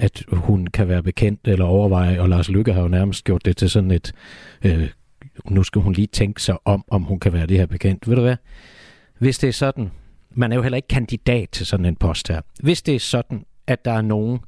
at 0.00 0.24
hun 0.32 0.66
kan 0.66 0.88
være 0.88 1.02
bekendt 1.02 1.48
eller 1.48 1.64
overveje, 1.64 2.20
og 2.20 2.28
Lars 2.28 2.48
Lykke 2.48 2.72
har 2.72 2.82
jo 2.82 2.88
nærmest 2.88 3.24
gjort 3.24 3.44
det 3.44 3.56
til 3.56 3.70
sådan 3.70 3.90
et, 3.90 4.12
øh, 4.64 4.88
nu 5.50 5.62
skal 5.62 5.82
hun 5.82 5.92
lige 5.92 6.06
tænke 6.06 6.42
sig 6.42 6.56
om, 6.64 6.84
om 6.88 7.02
hun 7.02 7.20
kan 7.20 7.32
være 7.32 7.46
det 7.46 7.58
her 7.58 7.66
bekendt. 7.66 8.08
Ved 8.08 8.16
du 8.16 8.22
hvad? 8.22 8.36
Hvis 9.18 9.38
det 9.38 9.48
er 9.48 9.52
sådan, 9.52 9.90
man 10.30 10.52
er 10.52 10.56
jo 10.56 10.62
heller 10.62 10.76
ikke 10.76 10.88
kandidat 10.88 11.48
til 11.50 11.66
sådan 11.66 11.86
en 11.86 11.96
post 11.96 12.28
her. 12.28 12.40
Hvis 12.60 12.82
det 12.82 12.94
er 12.94 13.00
sådan, 13.00 13.44
at 13.66 13.84
der 13.84 13.92
er 13.92 14.02
nogen, 14.02 14.40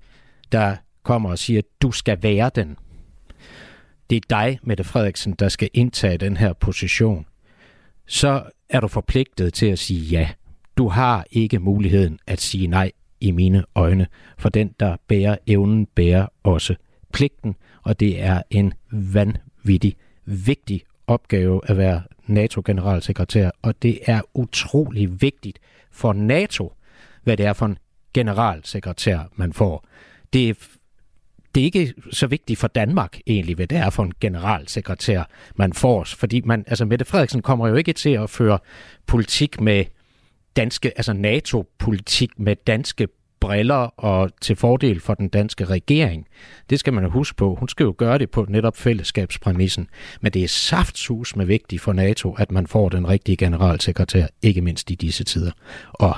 der 0.52 0.76
kommer 1.02 1.30
og 1.30 1.38
siger, 1.38 1.58
at 1.58 1.82
du 1.82 1.92
skal 1.92 2.22
være 2.22 2.50
den, 2.54 2.76
det 4.10 4.16
er 4.16 4.20
dig, 4.30 4.58
Mette 4.62 4.84
Frederiksen, 4.84 5.32
der 5.32 5.48
skal 5.48 5.70
indtage 5.74 6.18
den 6.18 6.36
her 6.36 6.52
position, 6.52 7.26
så 8.06 8.42
er 8.68 8.80
du 8.80 8.88
forpligtet 8.88 9.54
til 9.54 9.66
at 9.66 9.78
sige 9.78 10.00
ja. 10.00 10.28
Du 10.76 10.88
har 10.88 11.24
ikke 11.30 11.58
muligheden 11.58 12.18
at 12.26 12.40
sige 12.40 12.66
nej 12.66 12.92
i 13.20 13.30
mine 13.30 13.64
øjne, 13.74 14.06
for 14.38 14.48
den, 14.48 14.74
der 14.80 14.96
bærer 15.08 15.36
evnen, 15.46 15.86
bærer 15.86 16.26
også 16.42 16.74
pligten, 17.12 17.56
og 17.82 18.00
det 18.00 18.22
er 18.22 18.42
en 18.50 18.72
vanvittig 18.92 19.96
vigtig 20.24 20.82
opgave 21.06 21.60
at 21.64 21.76
være 21.76 22.02
NATO-generalsekretær, 22.30 23.50
og 23.62 23.82
det 23.82 23.98
er 24.06 24.20
utrolig 24.34 25.22
vigtigt 25.22 25.58
for 25.90 26.12
NATO, 26.12 26.72
hvad 27.22 27.36
det 27.36 27.46
er 27.46 27.52
for 27.52 27.66
en 27.66 27.78
generalsekretær, 28.14 29.18
man 29.36 29.52
får. 29.52 29.86
Det 30.32 30.48
er 30.48 30.54
det 31.54 31.60
er 31.60 31.64
ikke 31.64 31.94
så 32.10 32.26
vigtigt 32.26 32.58
for 32.58 32.68
Danmark 32.68 33.18
egentlig, 33.26 33.56
hvad 33.56 33.66
det 33.66 33.78
er 33.78 33.90
for 33.90 34.02
en 34.02 34.12
generalsekretær, 34.20 35.22
man 35.56 35.72
får. 35.72 36.04
Fordi 36.04 36.40
man, 36.44 36.64
altså 36.66 36.84
Mette 36.84 37.04
Frederiksen 37.04 37.42
kommer 37.42 37.68
jo 37.68 37.74
ikke 37.74 37.92
til 37.92 38.10
at 38.10 38.30
føre 38.30 38.58
politik 39.06 39.60
med 39.60 39.84
danske, 40.56 40.92
altså 40.96 41.12
NATO-politik 41.12 42.38
med 42.38 42.56
danske 42.56 43.08
briller 43.40 43.94
og 43.96 44.30
til 44.40 44.56
fordel 44.56 45.00
for 45.00 45.14
den 45.14 45.28
danske 45.28 45.64
regering. 45.64 46.26
Det 46.70 46.80
skal 46.80 46.92
man 46.92 47.04
jo 47.04 47.10
huske 47.10 47.36
på. 47.36 47.54
Hun 47.54 47.68
skal 47.68 47.84
jo 47.84 47.94
gøre 47.98 48.18
det 48.18 48.30
på 48.30 48.46
netop 48.48 48.76
fællesskabspræmissen. 48.76 49.88
Men 50.20 50.32
det 50.32 50.44
er 50.44 50.48
saftsus 50.48 51.36
med 51.36 51.46
vigtigt 51.46 51.82
for 51.82 51.92
NATO, 51.92 52.34
at 52.38 52.52
man 52.52 52.66
får 52.66 52.88
den 52.88 53.08
rigtige 53.08 53.36
generalsekretær, 53.36 54.26
ikke 54.42 54.60
mindst 54.60 54.90
i 54.90 54.94
disse 54.94 55.24
tider. 55.24 55.52
Og 55.92 56.14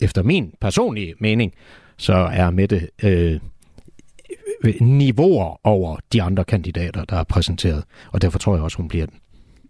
efter 0.00 0.22
min 0.22 0.52
personlige 0.60 1.14
mening, 1.18 1.52
så 1.96 2.12
er 2.12 2.50
Mette 2.50 2.88
øh, 3.02 3.40
niveauer 4.80 5.66
over 5.66 5.96
de 6.12 6.22
andre 6.22 6.44
kandidater, 6.44 7.04
der 7.04 7.16
er 7.16 7.24
præsenteret. 7.24 7.84
Og 8.12 8.22
derfor 8.22 8.38
tror 8.38 8.54
jeg 8.54 8.62
også, 8.62 8.76
hun 8.76 8.88
bliver 8.88 9.06
den. 9.06 9.14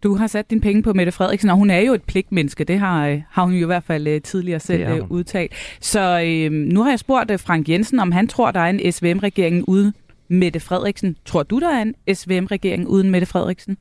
Du 0.02 0.14
har 0.14 0.26
sat 0.26 0.50
dine 0.50 0.61
penge 0.61 0.83
på 0.83 0.92
Mette 0.92 1.12
Frederiksen, 1.12 1.50
og 1.50 1.57
hun 1.57 1.71
er 1.71 1.78
jo 1.78 1.95
et 1.95 2.02
pligtmenneske. 2.02 2.64
Det 2.64 2.78
har, 2.78 3.09
øh, 3.09 3.23
har 3.30 3.45
hun 3.45 3.54
jo 3.54 3.62
i 3.62 3.66
hvert 3.66 3.85
fald 3.85 4.07
øh, 4.07 4.21
tidligere 4.21 4.61
selv 4.61 4.83
øh, 4.83 5.11
udtalt. 5.11 5.52
Så 5.80 6.23
øh, 6.26 6.52
nu 6.52 6.83
har 6.83 6.90
jeg 6.90 6.99
spurgt 6.99 7.40
Frank 7.40 7.69
Jensen, 7.69 8.00
om 8.00 8.12
han 8.12 8.28
tror, 8.28 8.50
der 8.50 8.61
er 8.61 8.71
en 8.71 8.92
SVM-regering 8.92 9.69
uden 9.69 9.92
Mette 10.28 10.61
Frederiksen. 10.61 11.16
Tror 11.25 11.42
du, 11.42 11.59
der 11.59 11.69
er 11.69 11.83
en 11.83 11.95
SVM-regering 12.14 12.88
uden 12.88 13.11
Mette 13.11 13.26
Frederiksen? 13.26 13.76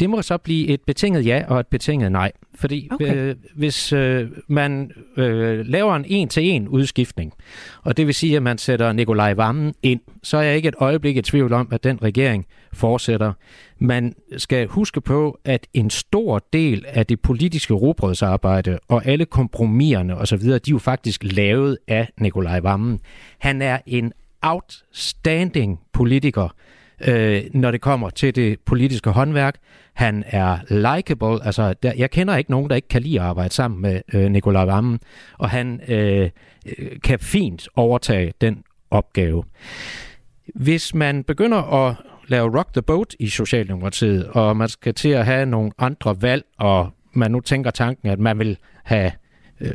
Det 0.00 0.10
må 0.10 0.22
så 0.22 0.38
blive 0.38 0.68
et 0.68 0.80
betinget 0.80 1.26
ja 1.26 1.42
og 1.48 1.60
et 1.60 1.66
betinget 1.66 2.12
nej. 2.12 2.32
Fordi 2.54 2.88
okay. 2.90 3.16
øh, 3.16 3.36
hvis 3.54 3.92
øh, 3.92 4.28
man 4.48 4.90
øh, 5.16 5.66
laver 5.66 5.96
en 5.96 6.04
en-til-en 6.08 6.68
udskiftning, 6.68 7.32
og 7.82 7.96
det 7.96 8.06
vil 8.06 8.14
sige, 8.14 8.36
at 8.36 8.42
man 8.42 8.58
sætter 8.58 8.92
Nikolaj 8.92 9.34
Vammen 9.34 9.74
ind, 9.82 10.00
så 10.22 10.36
er 10.36 10.42
jeg 10.42 10.56
ikke 10.56 10.68
et 10.68 10.74
øjeblik 10.78 11.16
i 11.16 11.22
tvivl 11.22 11.52
om, 11.52 11.68
at 11.70 11.84
den 11.84 12.02
regering 12.02 12.46
fortsætter. 12.72 13.32
Man 13.78 14.14
skal 14.36 14.66
huske 14.66 15.00
på, 15.00 15.38
at 15.44 15.66
en 15.74 15.90
stor 15.90 16.44
del 16.52 16.84
af 16.88 17.06
det 17.06 17.20
politiske 17.20 17.74
robrødsarbejde 17.74 18.78
og 18.88 19.06
alle 19.06 19.24
kompromiserne 19.24 20.16
osv., 20.16 20.40
de 20.40 20.54
er 20.54 20.60
jo 20.70 20.78
faktisk 20.78 21.24
lavet 21.24 21.78
af 21.88 22.08
Nikolaj 22.20 22.60
Vammen. 22.60 23.00
Han 23.38 23.62
er 23.62 23.78
en 23.86 24.12
outstanding 24.42 25.80
politiker, 25.92 26.48
øh, 27.00 27.42
når 27.52 27.70
det 27.70 27.80
kommer 27.80 28.10
til 28.10 28.34
det 28.34 28.60
politiske 28.60 29.10
håndværk. 29.10 29.54
Han 29.94 30.24
er 30.26 30.58
likable, 30.68 31.46
altså 31.46 31.74
der, 31.82 31.92
jeg 31.96 32.10
kender 32.10 32.36
ikke 32.36 32.50
nogen, 32.50 32.70
der 32.70 32.76
ikke 32.76 32.88
kan 32.88 33.02
lide 33.02 33.20
at 33.20 33.26
arbejde 33.26 33.54
sammen 33.54 33.82
med 33.82 34.00
øh, 34.14 34.30
Nikolaj 34.30 34.64
Vammen, 34.64 35.00
og 35.38 35.50
han 35.50 35.80
øh, 35.88 36.30
øh, 36.78 37.00
kan 37.04 37.18
fint 37.18 37.68
overtage 37.76 38.32
den 38.40 38.62
opgave. 38.90 39.44
Hvis 40.54 40.94
man 40.94 41.24
begynder 41.24 41.86
at 41.86 41.96
lave 42.28 42.58
rock 42.58 42.72
the 42.72 42.82
boat 42.82 43.14
i 43.18 43.28
Socialdemokratiet, 43.28 44.26
og 44.26 44.56
man 44.56 44.68
skal 44.68 44.94
til 44.94 45.08
at 45.08 45.24
have 45.24 45.46
nogle 45.46 45.70
andre 45.78 46.22
valg, 46.22 46.44
og 46.58 46.90
man 47.12 47.30
nu 47.30 47.40
tænker 47.40 47.70
tanken, 47.70 48.08
at 48.08 48.18
man 48.18 48.38
vil 48.38 48.58
have 48.84 49.12
øh, 49.60 49.72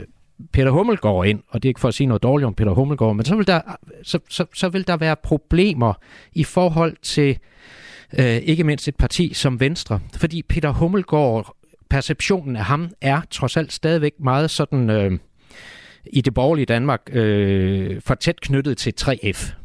Peter 0.51 0.71
Hummelgaard 0.71 1.25
ind, 1.25 1.41
og 1.49 1.63
det 1.63 1.67
er 1.67 1.69
ikke 1.69 1.79
for 1.79 1.87
at 1.87 1.93
sige 1.93 2.07
noget 2.07 2.23
dårligt 2.23 2.47
om 2.47 2.53
Peter 2.53 2.71
Hummelgaard, 2.71 3.15
men 3.15 3.25
så 3.25 3.35
vil 3.35 3.47
der, 3.47 3.61
så, 4.03 4.19
så, 4.29 4.45
så 4.53 4.69
vil 4.69 4.87
der 4.87 4.97
være 4.97 5.15
problemer 5.15 5.93
i 6.33 6.43
forhold 6.43 6.97
til 7.01 7.37
øh, 8.19 8.25
ikke 8.25 8.63
mindst 8.63 8.87
et 8.87 8.95
parti 8.95 9.33
som 9.33 9.59
Venstre, 9.59 9.99
fordi 10.17 10.41
Peter 10.41 10.69
Hummelgaard, 10.69 11.55
perceptionen 11.89 12.55
af 12.55 12.65
ham 12.65 12.89
er 13.01 13.21
trods 13.31 13.57
alt 13.57 13.73
stadigvæk 13.73 14.13
meget 14.19 14.51
sådan 14.51 14.89
øh, 14.89 15.19
i 16.05 16.21
det 16.21 16.33
borgerlige 16.33 16.65
Danmark 16.65 17.01
øh, 17.11 18.01
for 18.01 18.15
tæt 18.15 18.41
knyttet 18.41 18.77
til 18.77 18.93
3F 19.01 19.58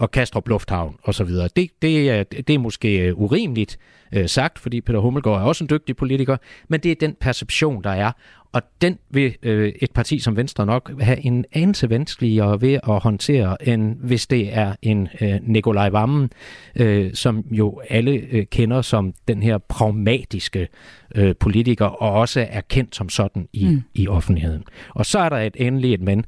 og 0.00 0.10
Kastrup 0.10 0.48
Lufthavn 0.48 0.96
osv. 1.04 1.28
Det, 1.56 1.70
det, 1.82 2.10
er, 2.10 2.22
det 2.22 2.50
er 2.50 2.58
måske 2.58 2.98
øh, 2.98 3.20
urimeligt 3.20 3.78
øh, 4.12 4.28
sagt, 4.28 4.58
fordi 4.58 4.80
Peter 4.80 4.98
Hummelgaard 4.98 5.40
er 5.40 5.44
også 5.44 5.64
en 5.64 5.70
dygtig 5.70 5.96
politiker, 5.96 6.36
men 6.68 6.80
det 6.80 6.90
er 6.90 6.96
den 7.00 7.16
perception, 7.20 7.84
der 7.84 7.90
er. 7.90 8.12
Og 8.52 8.62
den 8.82 8.98
vil 9.10 9.36
øh, 9.42 9.72
et 9.80 9.90
parti 9.92 10.18
som 10.18 10.36
Venstre 10.36 10.66
nok 10.66 11.00
have 11.00 11.24
en 11.24 11.44
anelse 11.52 11.90
vanskeligere 11.90 12.60
ved 12.60 12.72
at 12.74 13.02
håndtere, 13.02 13.68
end 13.68 13.96
hvis 14.00 14.26
det 14.26 14.56
er 14.56 14.74
en 14.82 15.08
øh, 15.20 15.38
Nikolaj 15.42 15.88
Vammen, 15.88 16.30
øh, 16.76 17.14
som 17.14 17.44
jo 17.50 17.80
alle 17.88 18.12
øh, 18.12 18.46
kender 18.46 18.82
som 18.82 19.12
den 19.28 19.42
her 19.42 19.58
pragmatiske 19.58 20.68
øh, 21.14 21.34
politiker, 21.40 21.86
og 21.86 22.12
også 22.12 22.46
er 22.50 22.60
kendt 22.60 22.96
som 22.96 23.08
sådan 23.08 23.48
i, 23.52 23.66
mm. 23.66 23.82
i 23.94 24.08
offentligheden. 24.08 24.64
Og 24.88 25.06
så 25.06 25.18
er 25.18 25.28
der 25.28 25.38
et 25.38 25.56
endelig 25.58 25.94
et 25.94 26.00
men. 26.00 26.24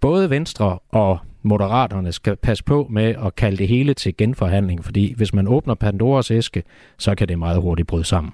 Både 0.00 0.30
Venstre 0.30 0.78
og 0.88 1.18
Moderaterne 1.42 2.12
skal 2.12 2.36
passe 2.36 2.64
på 2.64 2.86
med 2.90 3.14
at 3.26 3.36
kalde 3.36 3.56
det 3.56 3.68
hele 3.68 3.94
til 3.94 4.16
genforhandling, 4.16 4.84
fordi 4.84 5.14
hvis 5.16 5.34
man 5.34 5.48
åbner 5.48 5.74
Pandoras 5.74 6.30
æske, 6.30 6.62
så 6.98 7.14
kan 7.14 7.28
det 7.28 7.38
meget 7.38 7.62
hurtigt 7.62 7.88
bryde 7.88 8.04
sammen. 8.04 8.32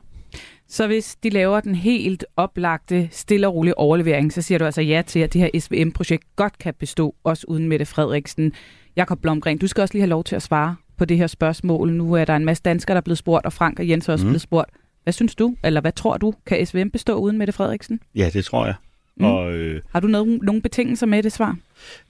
Så 0.69 0.87
hvis 0.87 1.17
de 1.23 1.31
laver 1.31 1.61
den 1.61 1.75
helt 1.75 2.25
oplagte, 2.37 3.09
stille 3.13 3.49
og 3.49 3.55
rolige 3.55 3.79
overlevering, 3.79 4.33
så 4.33 4.43
siger 4.43 4.59
du 4.59 4.65
altså 4.65 4.83
ja 4.83 5.03
til, 5.07 5.21
at 5.21 5.33
det 5.33 5.41
her 5.41 5.61
SVM-projekt 5.61 6.25
godt 6.37 6.59
kan 6.59 6.75
bestå, 6.79 7.15
også 7.25 7.45
uden 7.49 7.69
Mette 7.69 7.87
Frederiksen. 7.87 8.53
Jakob 8.97 9.19
Blomgren, 9.23 9.59
du 9.59 9.67
skal 9.67 9.83
også 9.83 9.95
lige 9.95 10.03
have 10.03 10.09
lov 10.09 10.25
til 10.25 10.37
at 10.37 10.43
svare 10.43 10.77
på 10.97 11.05
det 11.05 11.17
her 11.17 11.27
spørgsmål. 11.27 11.93
Nu 11.93 12.13
er 12.13 12.25
der 12.25 12.37
en 12.37 12.45
masse 12.45 12.63
danskere, 12.63 12.95
der 12.95 13.01
er 13.01 13.05
blevet 13.05 13.19
spurgt, 13.19 13.47
og 13.47 13.53
Frank 13.53 13.79
og 13.79 13.89
Jens 13.89 14.09
er 14.09 14.13
også 14.13 14.25
mm. 14.25 14.31
blevet 14.31 14.43
spurgt. 14.43 14.71
Hvad 15.03 15.13
synes 15.13 15.35
du, 15.35 15.55
eller 15.65 15.81
hvad 15.81 15.93
tror 15.93 16.17
du, 16.17 16.35
kan 16.47 16.67
SVM 16.67 16.91
bestå 16.91 17.15
uden 17.15 17.39
Mette 17.39 17.53
Frederiksen? 17.53 18.01
Ja, 18.15 18.31
det 18.33 18.45
tror 18.45 18.67
jeg. 18.67 18.75
Mm. 19.17 19.25
Og, 19.25 19.53
øh, 19.53 19.81
Har 19.93 20.01
du 20.01 20.07
noget, 20.09 20.43
nogle 20.43 20.63
betingelser 20.63 21.07
med 21.07 21.23
det 21.23 21.33
svar? 21.33 21.57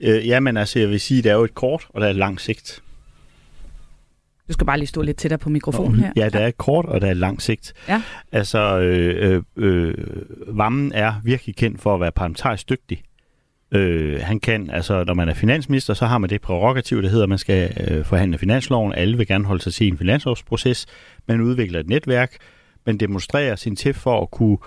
Øh, 0.01 0.27
ja, 0.27 0.39
men 0.39 0.57
altså, 0.57 0.79
jeg 0.79 0.89
vil 0.89 0.99
sige, 0.99 1.21
det 1.21 1.29
er 1.29 1.35
jo 1.35 1.43
et 1.43 1.55
kort, 1.55 1.87
og 1.89 2.01
der 2.01 2.07
er 2.07 2.11
et 2.11 2.15
langt 2.15 2.41
sigt. 2.41 2.81
Du 4.47 4.53
skal 4.53 4.65
bare 4.65 4.77
lige 4.77 4.87
stå 4.87 5.01
lidt 5.01 5.17
tættere 5.17 5.37
på 5.37 5.49
mikrofonen 5.49 5.99
her. 5.99 6.11
Ja, 6.15 6.29
der 6.29 6.39
er 6.39 6.47
et 6.47 6.57
kort, 6.57 6.85
og 6.85 7.01
der 7.01 7.07
er 7.07 7.11
et 7.11 7.17
langt 7.17 7.43
sigt. 7.43 7.73
Ja. 7.87 8.01
Altså, 8.31 8.79
øh, 8.79 9.43
øh, 9.55 9.87
øh, 9.87 9.95
Vammen 10.47 10.91
er 10.93 11.13
virkelig 11.23 11.55
kendt 11.55 11.81
for 11.81 11.93
at 11.93 12.01
være 12.01 12.11
parlamentarisk 12.11 12.69
dygtig. 12.69 13.03
Øh, 13.71 14.21
han 14.21 14.39
kan, 14.39 14.69
altså 14.69 15.03
når 15.03 15.13
man 15.13 15.29
er 15.29 15.33
finansminister, 15.33 15.93
så 15.93 16.05
har 16.05 16.17
man 16.17 16.29
det 16.29 16.41
prerogativ, 16.41 17.01
der 17.01 17.09
hedder, 17.09 17.23
at 17.23 17.29
man 17.29 17.37
skal 17.37 17.87
øh, 17.87 18.05
forhandle 18.05 18.37
finansloven. 18.37 18.93
Alle 18.93 19.17
vil 19.17 19.27
gerne 19.27 19.45
holde 19.45 19.61
sig 19.61 19.73
til 19.73 19.87
en 19.87 19.97
finanslovsproces. 19.97 20.85
Man 21.27 21.41
udvikler 21.41 21.79
et 21.79 21.87
netværk. 21.87 22.37
Man 22.85 22.97
demonstrerer 22.97 23.55
sin 23.55 23.75
til 23.75 23.93
for 23.93 24.21
at 24.21 24.31
kunne 24.31 24.57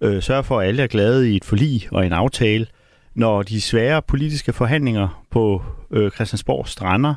øh, 0.00 0.22
sørge 0.22 0.44
for, 0.44 0.60
at 0.60 0.68
alle 0.68 0.82
er 0.82 0.86
glade 0.86 1.32
i 1.32 1.36
et 1.36 1.44
forlig 1.44 1.88
og 1.92 2.06
en 2.06 2.12
aftale. 2.12 2.66
Når 3.14 3.42
de 3.42 3.60
svære 3.60 4.02
politiske 4.02 4.52
forhandlinger 4.52 5.24
på 5.30 5.62
øh, 5.90 6.10
Christiansborg 6.10 6.68
strander, 6.68 7.14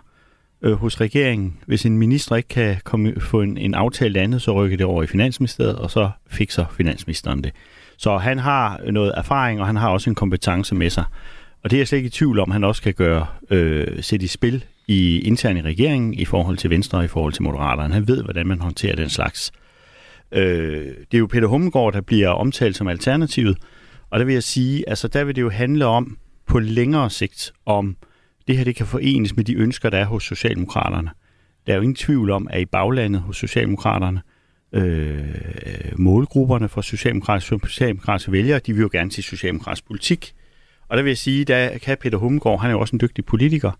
øh, 0.62 0.74
hos 0.74 1.02
regeringen. 1.02 1.58
Hvis 1.66 1.86
en 1.86 1.98
minister 1.98 2.36
ikke 2.36 2.50
kan 2.50 2.78
komme, 2.84 3.20
få 3.20 3.42
en, 3.42 3.58
en 3.58 3.74
aftale 3.74 4.14
landet, 4.14 4.42
så 4.42 4.52
rykker 4.52 4.78
det 4.78 4.86
over 4.86 5.04
i 5.04 5.08
Finansministeriet, 5.08 5.76
og 5.76 5.92
så 5.92 6.10
fikser 6.28 6.66
Finansministeren 6.78 7.44
det. 7.44 7.52
Så 7.98 8.18
han 8.18 8.40
har 8.40 8.82
noget 8.92 9.14
erfaring, 9.18 9.60
og 9.60 9.68
han 9.68 9.76
har 9.76 9.90
også 9.90 10.10
en 10.10 10.16
kompetence 10.16 10.76
med 10.76 10.90
sig. 10.90 11.04
Og 11.64 11.72
det 11.72 11.78
er 11.78 11.80
jeg 11.80 11.88
slet 11.88 11.98
ikke 11.98 12.08
i 12.08 12.10
tvivl 12.10 12.40
om, 12.40 12.52
han 12.52 12.64
også 12.64 12.82
kan 12.82 12.94
gøre 12.94 13.26
øh, 13.50 14.04
sætte 14.04 14.24
i 14.24 14.28
spil 14.28 14.66
i 14.88 15.20
intern 15.20 15.58
i 15.58 15.62
regeringen 15.62 16.14
i 16.14 16.26
forhold 16.26 16.58
til 16.58 16.70
Venstre 16.70 16.98
og 16.98 17.06
i 17.06 17.08
forhold 17.08 17.34
til 17.34 17.44
Moderaterne. 17.44 17.94
Han 17.94 18.08
ved, 18.08 18.24
hvordan 18.24 18.48
man 18.48 18.62
håndterer 18.62 18.96
den 18.96 19.10
slags. 19.10 19.52
Øh, 20.32 20.86
det 20.86 21.14
er 21.14 21.18
jo 21.18 21.28
Peter 21.28 21.48
Hummelgaard, 21.48 21.94
der 21.94 22.02
bliver 22.02 22.30
omtalt 22.30 22.78
som 22.78 22.88
alternativet, 22.88 23.58
og 24.10 24.20
der 24.20 24.26
vil 24.26 24.34
jeg 24.34 24.44
sige, 24.44 24.90
altså 24.90 25.08
der 25.08 25.24
vil 25.24 25.36
det 25.36 25.42
jo 25.42 25.50
handle 25.50 25.86
om 25.86 26.18
på 26.48 26.60
længere 26.60 27.10
sigt, 27.10 27.54
om 27.66 27.98
det 28.48 28.58
her 28.58 28.64
det 28.64 28.76
kan 28.76 28.86
forenes 28.86 29.36
med 29.36 29.44
de 29.44 29.54
ønsker, 29.56 29.90
der 29.90 29.98
er 29.98 30.06
hos 30.06 30.24
Socialdemokraterne. 30.24 31.10
Der 31.68 31.74
er 31.74 31.76
jo 31.78 31.82
ingen 31.82 31.96
tvivl 31.96 32.32
om, 32.32 32.48
at 32.52 32.62
i 32.62 32.66
baglandet 32.66 33.22
hos 33.22 33.38
Socialdemokraterne, 33.38 34.22
øh, 34.72 36.00
målgrupperne 36.00 36.70
for 36.70 36.82
socialdemokratiske, 36.82 37.60
socialdemokratiske 37.64 38.32
vælgere, 38.32 38.60
de 38.60 38.74
vil 38.74 38.82
jo 38.82 38.90
gerne 38.92 39.10
til 39.10 39.24
socialdemokratisk 39.24 39.88
politik. 39.88 40.34
Og 40.88 40.98
der 40.98 41.04
vil 41.04 41.10
jeg 41.10 41.18
sige, 41.18 41.46
der 41.46 41.78
kan 41.78 41.98
Peter 42.02 42.18
Hummelgaard, 42.18 42.62
han 42.62 42.70
er 42.70 42.74
jo 42.74 42.80
også 42.80 42.96
en 42.96 43.00
dygtig 43.00 43.26
politiker, 43.26 43.72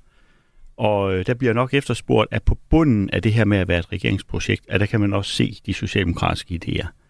og 0.78 1.16
øh, 1.16 1.26
der 1.26 1.34
bliver 1.34 1.54
nok 1.54 1.74
efterspurgt, 1.74 2.28
at 2.34 2.44
på 2.44 2.58
bunden 2.70 3.10
af 3.10 3.22
det 3.22 3.34
her 3.34 3.46
med 3.46 3.58
at 3.58 3.68
være 3.68 3.80
et 3.80 3.92
regeringsprojekt, 3.92 4.66
at 4.70 4.80
der 4.80 4.86
kan 4.86 5.00
man 5.00 5.14
også 5.14 5.32
se 5.32 5.58
de 5.66 5.74
socialdemokratiske 5.74 6.60
idéer. 6.66 7.05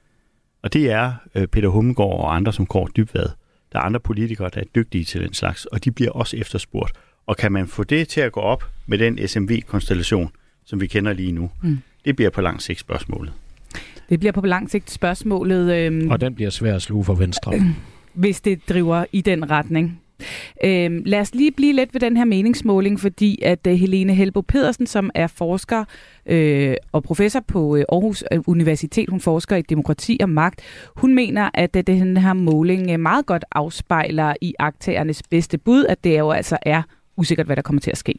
Og 0.65 0.74
det 0.74 0.91
er 0.91 1.13
øh, 1.36 1.48
Peter 1.48 1.67
Hummelgaard 1.67 2.19
og 2.19 2.36
andre 2.36 2.53
som 2.53 2.65
Kåre 2.65 2.89
Dybvad. 2.98 3.29
Der 3.72 3.79
er 3.79 3.84
andre 3.84 4.00
politikere, 4.00 4.50
der 4.53 4.60
er 4.62 4.65
dygtige 4.75 5.03
til 5.03 5.22
den 5.22 5.34
slags, 5.34 5.65
og 5.65 5.84
de 5.84 5.91
bliver 5.91 6.12
også 6.12 6.38
efterspurgt. 6.38 6.91
Og 7.25 7.38
kan 7.38 7.51
man 7.51 7.67
få 7.67 7.84
det 7.84 8.07
til 8.07 8.22
at 8.22 8.31
gå 8.31 8.39
op 8.39 8.63
med 8.86 8.98
den 8.98 9.27
SMV-konstellation, 9.27 10.31
som 10.65 10.81
vi 10.81 10.88
kender 10.88 11.13
lige 11.13 11.31
nu? 11.31 11.51
Mm. 11.62 11.77
Det 12.05 12.15
bliver 12.15 12.29
på 12.29 12.41
lang 12.41 12.62
sigt 12.62 12.79
spørgsmålet. 12.79 13.34
Det 14.10 14.19
bliver 14.19 14.31
på 14.31 14.41
lang 14.41 14.72
sigt 14.72 14.91
spørgsmålet. 14.91 15.75
Øhm, 15.75 16.12
og 16.12 16.22
den 16.22 16.36
bliver 16.36 16.50
svær 16.50 16.75
at 16.75 16.81
sluge 16.81 17.03
for 17.03 17.13
Venstre. 17.15 17.55
Øh, 17.55 17.62
hvis 18.13 18.41
det 18.41 18.69
driver 18.69 19.05
i 19.12 19.22
den 19.22 19.51
retning. 19.51 20.01
Øhm, 20.63 21.01
lad 21.05 21.20
os 21.20 21.36
lige 21.36 21.51
blive 21.51 21.74
lidt 21.74 21.94
ved 21.94 22.01
den 22.01 22.17
her 22.17 22.25
meningsmåling, 22.25 23.00
fordi 23.00 23.41
at 23.41 23.67
uh, 23.67 23.74
Helene 23.74 24.13
Helbo 24.13 24.41
Pedersen, 24.41 24.88
som 24.88 25.10
er 25.15 25.27
forsker 25.27 25.86
øh, 26.25 26.75
og 26.91 27.03
professor 27.03 27.39
på 27.48 27.75
øh, 27.75 27.84
Aarhus 27.91 28.24
øh, 28.32 28.39
Universitet, 28.48 29.10
hun 29.10 29.20
forsker 29.20 29.55
i 29.55 29.62
demokrati 29.62 30.17
og 30.22 30.29
magt, 30.29 30.89
hun 30.96 31.15
mener, 31.15 31.50
at 31.53 31.75
uh, 31.75 31.82
den 31.88 32.17
her 32.17 32.34
måling 32.34 32.94
uh, 32.94 33.00
meget 33.00 33.25
godt 33.25 33.46
afspejler 33.51 34.34
i 34.41 34.53
aktagernes 34.60 35.24
bedste 35.32 35.58
bud, 35.58 35.86
at 35.86 36.03
det 36.03 36.20
jo 36.20 36.32
altså 36.32 36.58
er 36.62 36.82
usikkert, 37.17 37.46
hvad 37.46 37.55
der 37.55 37.62
kommer 37.62 37.82
til 37.82 37.91
at 37.91 37.98
ske. 37.98 38.13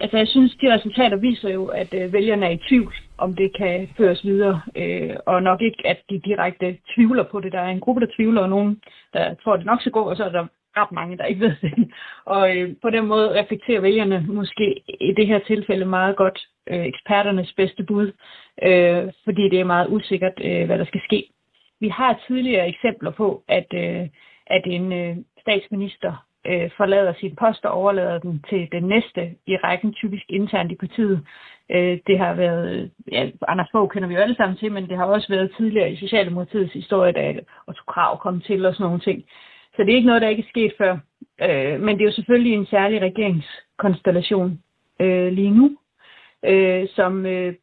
Altså, 0.00 0.16
jeg 0.16 0.28
synes, 0.28 0.56
de 0.60 0.74
resultater 0.74 1.16
viser 1.16 1.48
jo, 1.48 1.66
at 1.66 1.94
øh, 1.94 2.12
vælgerne 2.12 2.46
er 2.46 2.50
i 2.50 2.62
tvivl, 2.68 2.94
om 3.18 3.34
det 3.34 3.56
kan 3.56 3.88
føres 3.96 4.24
videre, 4.24 4.60
øh, 4.76 5.16
og 5.26 5.42
nok 5.42 5.60
ikke, 5.62 5.82
at 5.86 5.98
de 6.10 6.18
direkte 6.18 6.76
tvivler 6.94 7.24
på 7.30 7.40
det. 7.40 7.52
Der 7.52 7.60
er 7.60 7.68
en 7.68 7.80
gruppe, 7.80 8.00
der 8.00 8.12
tvivler, 8.16 8.40
og 8.42 8.48
nogen, 8.48 8.80
der 9.12 9.34
tror, 9.34 9.56
det 9.56 9.66
nok 9.66 9.80
skal 9.80 9.92
gå, 9.92 10.00
og 10.00 10.16
så 10.16 10.24
er 10.24 10.28
der 10.28 10.46
ret 10.76 10.92
mange, 10.92 11.16
der 11.16 11.24
ikke 11.24 11.40
ved 11.40 11.56
det. 11.62 11.92
Og 12.34 12.56
øh, 12.56 12.74
på 12.82 12.90
den 12.90 13.06
måde 13.06 13.40
reflekterer 13.40 13.80
vælgerne 13.80 14.24
måske 14.28 14.82
i 15.00 15.12
det 15.16 15.26
her 15.26 15.38
tilfælde 15.38 15.84
meget 15.84 16.16
godt 16.16 16.38
øh, 16.66 16.84
eksperternes 16.84 17.52
bedste 17.56 17.82
bud, 17.82 18.12
øh, 18.62 19.12
fordi 19.24 19.48
det 19.48 19.60
er 19.60 19.64
meget 19.64 19.86
usikkert, 19.90 20.40
øh, 20.44 20.66
hvad 20.66 20.78
der 20.78 20.84
skal 20.84 21.00
ske. 21.04 21.28
Vi 21.80 21.88
har 21.88 22.20
tidligere 22.26 22.68
eksempler 22.68 23.10
på, 23.10 23.42
at, 23.48 23.66
øh, 23.74 24.08
at 24.46 24.62
en 24.66 24.92
øh, 24.92 25.16
statsminister 25.40 26.26
øh, 26.46 26.70
forlader 26.76 27.14
sin 27.20 27.36
post 27.36 27.64
og 27.64 27.72
overlader 27.72 28.18
den 28.18 28.44
til 28.48 28.68
den 28.72 28.82
næste 28.82 29.34
i 29.46 29.56
rækken, 29.56 29.92
typisk 29.92 30.24
internt 30.28 30.72
i 30.72 30.74
partiet. 30.74 31.26
Øh, 31.70 31.98
det 32.06 32.18
har 32.18 32.34
været, 32.34 32.90
ja, 33.12 33.30
Anders 33.48 33.68
Fogh 33.72 33.90
kender 33.90 34.08
vi 34.08 34.14
jo 34.14 34.20
alle 34.20 34.36
sammen 34.36 34.58
til, 34.58 34.72
men 34.72 34.88
det 34.88 34.96
har 34.96 35.04
også 35.04 35.28
været 35.28 35.54
tidligere 35.56 35.92
i 35.92 35.96
Socialdemokratiets 35.96 36.72
historie, 36.72 37.12
da 37.12 37.40
Otto 37.66 37.82
Krav 37.88 38.20
kom 38.20 38.40
til 38.40 38.66
og 38.66 38.74
sådan 38.74 38.84
nogle 38.84 39.00
ting. 39.00 39.24
Så 39.76 39.82
det 39.82 39.90
er 39.92 39.96
ikke 39.96 40.06
noget, 40.06 40.22
der 40.22 40.28
ikke 40.28 40.42
er 40.42 40.48
sket 40.48 40.72
før. 40.78 40.98
Øh, 41.42 41.80
men 41.80 41.96
det 41.96 42.02
er 42.02 42.08
jo 42.08 42.12
selvfølgelig 42.12 42.52
en 42.52 42.66
særlig 42.66 43.02
regeringskonstellation 43.02 44.60
øh, 45.00 45.32
lige 45.32 45.50
nu, 45.50 45.76
øh, 46.44 46.88
som, 46.94 47.26
øh, 47.26 47.54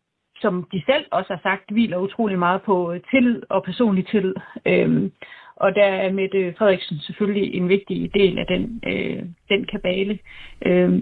som 0.42 0.68
de 0.72 0.84
selv 0.86 1.06
også 1.12 1.34
har 1.34 1.40
sagt, 1.44 1.72
hviler 1.72 1.98
utrolig 1.98 2.40
meget 2.40 2.62
på 2.62 2.94
øh, 2.94 3.02
tillid 3.12 3.42
og 3.50 3.64
personlig 3.64 4.08
tillid. 4.08 4.36
Øh, 4.66 5.10
og 5.56 5.76
der 5.76 5.86
er 5.86 6.12
Mette 6.12 6.54
Frederiksen 6.58 7.00
selvfølgelig 7.00 7.56
en 7.56 7.70
vigtig 7.70 8.14
del 8.14 8.40
af 8.40 8.46
den, 8.48 8.82
øh, 8.88 9.24
den 9.50 9.66
kabale. 9.66 10.20
Øh, 10.66 11.02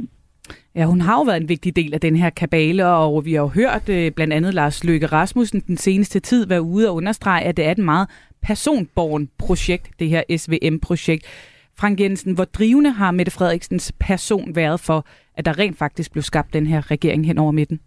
Ja, 0.75 0.85
hun 0.85 1.01
har 1.01 1.13
jo 1.13 1.21
været 1.21 1.41
en 1.41 1.49
vigtig 1.49 1.75
del 1.75 1.93
af 1.93 2.01
den 2.01 2.15
her 2.15 2.29
kabale, 2.29 2.87
og 2.87 3.25
vi 3.25 3.33
har 3.33 3.41
jo 3.41 3.47
hørt 3.47 3.89
øh, 3.89 4.11
blandt 4.11 4.33
andet 4.33 4.53
Lars 4.53 4.83
Løkke 4.83 5.05
Rasmussen 5.05 5.63
den 5.67 5.77
seneste 5.77 6.19
tid 6.19 6.45
være 6.45 6.61
ude 6.61 6.89
og 6.89 6.95
understrege, 6.95 7.43
at 7.43 7.57
det 7.57 7.65
er 7.65 7.71
et 7.71 7.77
meget 7.77 8.07
personborgen 8.41 9.29
projekt, 9.37 9.89
det 9.99 10.09
her 10.09 10.23
SVM-projekt. 10.37 11.25
Frank 11.77 11.99
Jensen, 11.99 12.33
hvor 12.33 12.45
drivende 12.45 12.91
har 12.91 13.11
Mette 13.11 13.31
Frederiksens 13.31 13.91
person 13.99 14.55
været 14.55 14.79
for, 14.79 15.05
at 15.37 15.45
der 15.45 15.59
rent 15.59 15.77
faktisk 15.77 16.11
blev 16.11 16.23
skabt 16.23 16.53
den 16.53 16.67
her 16.67 16.91
regering 16.91 17.25
hen 17.25 17.37
over 17.37 17.51
midten? 17.51 17.79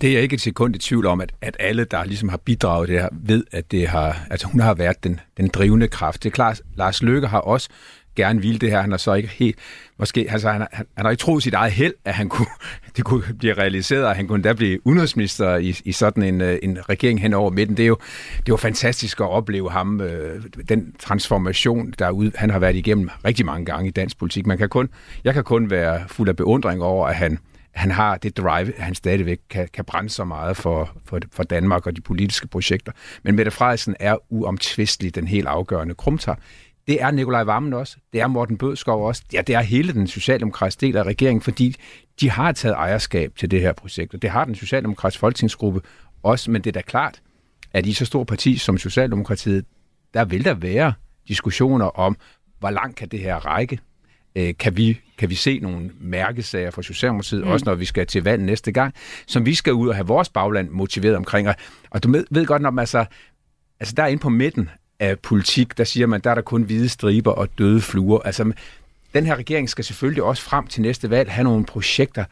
Det 0.00 0.04
er 0.04 0.12
jeg 0.12 0.22
ikke 0.22 0.34
et 0.34 0.40
sekund 0.40 0.76
i 0.76 0.78
tvivl 0.78 1.06
om, 1.06 1.20
at, 1.20 1.32
at 1.40 1.56
alle, 1.60 1.84
der 1.84 2.04
ligesom 2.04 2.28
har 2.28 2.36
bidraget 2.36 2.88
det 2.88 3.00
her, 3.00 3.08
ved, 3.12 3.44
at 3.52 3.70
det 3.70 3.88
har, 3.88 4.26
altså 4.30 4.46
hun 4.46 4.60
har 4.60 4.74
været 4.74 5.04
den, 5.04 5.20
den 5.36 5.48
drivende 5.48 5.88
kraft. 5.88 6.22
Det 6.22 6.28
er 6.28 6.34
klart, 6.34 6.62
Lars 6.76 7.02
Løkke 7.02 7.28
har 7.28 7.38
også 7.38 7.68
gerne 8.16 8.42
ville 8.42 8.58
det 8.58 8.70
her. 8.70 8.80
Han 8.80 8.90
har 8.90 8.98
så 8.98 9.14
ikke 9.14 9.28
helt, 9.28 9.58
måske, 9.98 10.26
altså 10.30 10.50
han, 10.50 10.66
han, 10.72 10.86
han 10.96 11.04
har 11.04 11.10
ikke 11.10 11.20
troet 11.20 11.42
sit 11.42 11.54
eget 11.54 11.72
held, 11.72 11.94
at 12.04 12.14
han 12.14 12.28
kunne, 12.28 12.46
det 12.96 13.04
kunne 13.04 13.22
blive 13.38 13.54
realiseret, 13.54 14.06
og 14.06 14.16
han 14.16 14.26
kunne 14.26 14.42
da 14.42 14.52
blive 14.52 14.86
udenrigsminister 14.86 15.56
i, 15.56 15.76
i 15.84 15.92
sådan 15.92 16.22
en, 16.22 16.40
øh, 16.40 16.58
en 16.62 16.78
regering 16.88 17.20
hen 17.20 17.34
over 17.34 17.50
midten. 17.50 17.76
Det 17.76 17.82
er 17.82 17.86
jo, 17.86 17.98
det 18.46 18.52
var 18.52 18.56
fantastisk 18.56 19.20
at 19.20 19.28
opleve 19.30 19.70
ham, 19.70 20.00
øh, 20.00 20.42
den 20.68 20.94
transformation, 20.98 21.94
der 21.98 22.10
ud, 22.10 22.30
han 22.34 22.50
har 22.50 22.58
været 22.58 22.76
igennem 22.76 23.10
rigtig 23.24 23.46
mange 23.46 23.64
gange 23.66 23.88
i 23.88 23.90
dansk 23.90 24.18
politik. 24.18 24.46
Man 24.46 24.58
kan 24.58 24.68
kun, 24.68 24.88
jeg 25.24 25.34
kan 25.34 25.44
kun 25.44 25.70
være 25.70 26.04
fuld 26.08 26.28
af 26.28 26.36
beundring 26.36 26.82
over, 26.82 27.06
at 27.06 27.14
han, 27.14 27.38
han 27.74 27.90
har 27.90 28.16
det 28.16 28.36
drive, 28.36 28.76
at 28.76 28.82
han 28.82 28.94
stadigvæk 28.94 29.38
kan, 29.50 29.68
kan 29.72 29.84
brænde 29.84 30.10
så 30.10 30.24
meget 30.24 30.56
for, 30.56 30.90
for, 31.04 31.20
for 31.32 31.42
Danmark 31.42 31.86
og 31.86 31.96
de 31.96 32.00
politiske 32.00 32.48
projekter. 32.48 32.92
Men 33.22 33.36
Mette 33.36 33.50
Frederiksen 33.50 33.96
er 34.00 34.16
uomtvistelig 34.30 35.14
den 35.14 35.26
helt 35.26 35.46
afgørende 35.46 35.94
krumtar. 35.94 36.38
Det 36.86 37.02
er 37.02 37.10
Nikolaj 37.10 37.42
Vammen 37.42 37.72
også. 37.72 37.96
Det 38.12 38.20
er 38.20 38.26
Morten 38.26 38.58
Bødskov 38.58 39.06
også. 39.06 39.22
Ja, 39.32 39.40
det 39.40 39.54
er 39.54 39.60
hele 39.60 39.92
den 39.92 40.06
socialdemokratiske 40.06 40.86
del 40.86 40.96
af 40.96 41.02
regeringen, 41.02 41.42
fordi 41.42 41.76
de 42.20 42.30
har 42.30 42.52
taget 42.52 42.74
ejerskab 42.74 43.32
til 43.36 43.50
det 43.50 43.60
her 43.60 43.72
projekt. 43.72 44.14
Og 44.14 44.22
det 44.22 44.30
har 44.30 44.44
den 44.44 44.54
socialdemokratiske 44.54 45.20
folketingsgruppe 45.20 45.80
også. 46.22 46.50
Men 46.50 46.62
det 46.64 46.70
er 46.70 46.72
da 46.72 46.80
klart, 46.80 47.22
at 47.72 47.86
i 47.86 47.92
så 47.92 48.04
stor 48.04 48.24
parti 48.24 48.56
som 48.56 48.78
Socialdemokratiet, 48.78 49.64
der 50.14 50.24
vil 50.24 50.44
der 50.44 50.54
være 50.54 50.92
diskussioner 51.28 51.86
om, 51.86 52.16
hvor 52.58 52.70
langt 52.70 52.96
kan 52.96 53.08
det 53.08 53.20
her 53.20 53.36
række? 53.36 53.78
Øh, 54.36 54.54
kan 54.58 54.76
vi, 54.76 55.00
kan 55.18 55.30
vi 55.30 55.34
se 55.34 55.58
nogle 55.58 55.90
mærkesager 56.00 56.70
for 56.70 56.82
Socialdemokratiet, 56.82 57.44
mm. 57.44 57.50
også 57.50 57.64
når 57.66 57.74
vi 57.74 57.84
skal 57.84 58.06
til 58.06 58.24
valg 58.24 58.42
næste 58.42 58.72
gang, 58.72 58.94
som 59.26 59.46
vi 59.46 59.54
skal 59.54 59.72
ud 59.72 59.88
og 59.88 59.94
have 59.94 60.06
vores 60.06 60.28
bagland 60.28 60.70
motiveret 60.70 61.16
omkring. 61.16 61.48
Og, 61.48 61.54
og 61.90 62.02
du 62.02 62.12
ved, 62.12 62.26
ved 62.30 62.46
godt, 62.46 62.62
når 62.62 62.70
man 62.70 62.82
altså, 62.82 63.04
altså 63.80 63.94
der 63.96 64.06
inde 64.06 64.20
på 64.20 64.28
midten 64.28 64.70
af 65.00 65.18
politik, 65.18 65.78
der 65.78 65.84
siger 65.84 66.06
man, 66.06 66.20
der 66.20 66.30
er 66.30 66.34
der 66.34 66.42
kun 66.42 66.62
hvide 66.62 66.88
striber 66.88 67.32
og 67.32 67.48
døde 67.58 67.80
fluer. 67.80 68.18
Altså, 68.18 68.52
den 69.14 69.26
her 69.26 69.36
regering 69.36 69.70
skal 69.70 69.84
selvfølgelig 69.84 70.22
også 70.22 70.42
frem 70.42 70.66
til 70.66 70.82
næste 70.82 71.10
valg 71.10 71.30
have 71.30 71.44
nogle 71.44 71.64
projekter, 71.64 72.24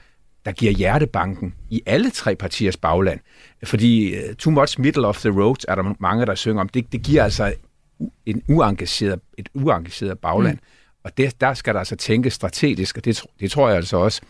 der 0.44 0.52
giver 0.52 0.72
hjertebanken 0.72 1.54
i 1.70 1.82
alle 1.86 2.10
tre 2.10 2.36
partiers 2.36 2.76
bagland. 2.76 3.20
Fordi 3.64 4.18
uh, 4.18 4.34
too 4.34 4.52
much 4.52 4.80
middle 4.80 5.06
of 5.06 5.20
the 5.20 5.30
road 5.30 5.64
er 5.68 5.74
der 5.74 5.94
mange, 5.98 6.26
der 6.26 6.34
synger 6.34 6.60
om. 6.60 6.68
Det, 6.68 6.92
det 6.92 7.02
giver 7.02 7.24
altså 7.24 7.54
en 8.26 8.42
uengageret, 8.48 9.20
et 9.38 9.48
uengageret 9.54 10.18
bagland. 10.18 10.54
Mm. 10.54 10.66
Og 11.04 11.16
det, 11.16 11.40
der 11.40 11.54
skal 11.54 11.74
der 11.74 11.78
altså 11.78 11.96
tænke 11.96 12.30
strategisk, 12.30 12.96
og 12.96 13.04
det, 13.04 13.22
det 13.40 13.50
tror 13.50 13.68
jeg 13.68 13.76
altså 13.76 13.96
også, 13.96 14.20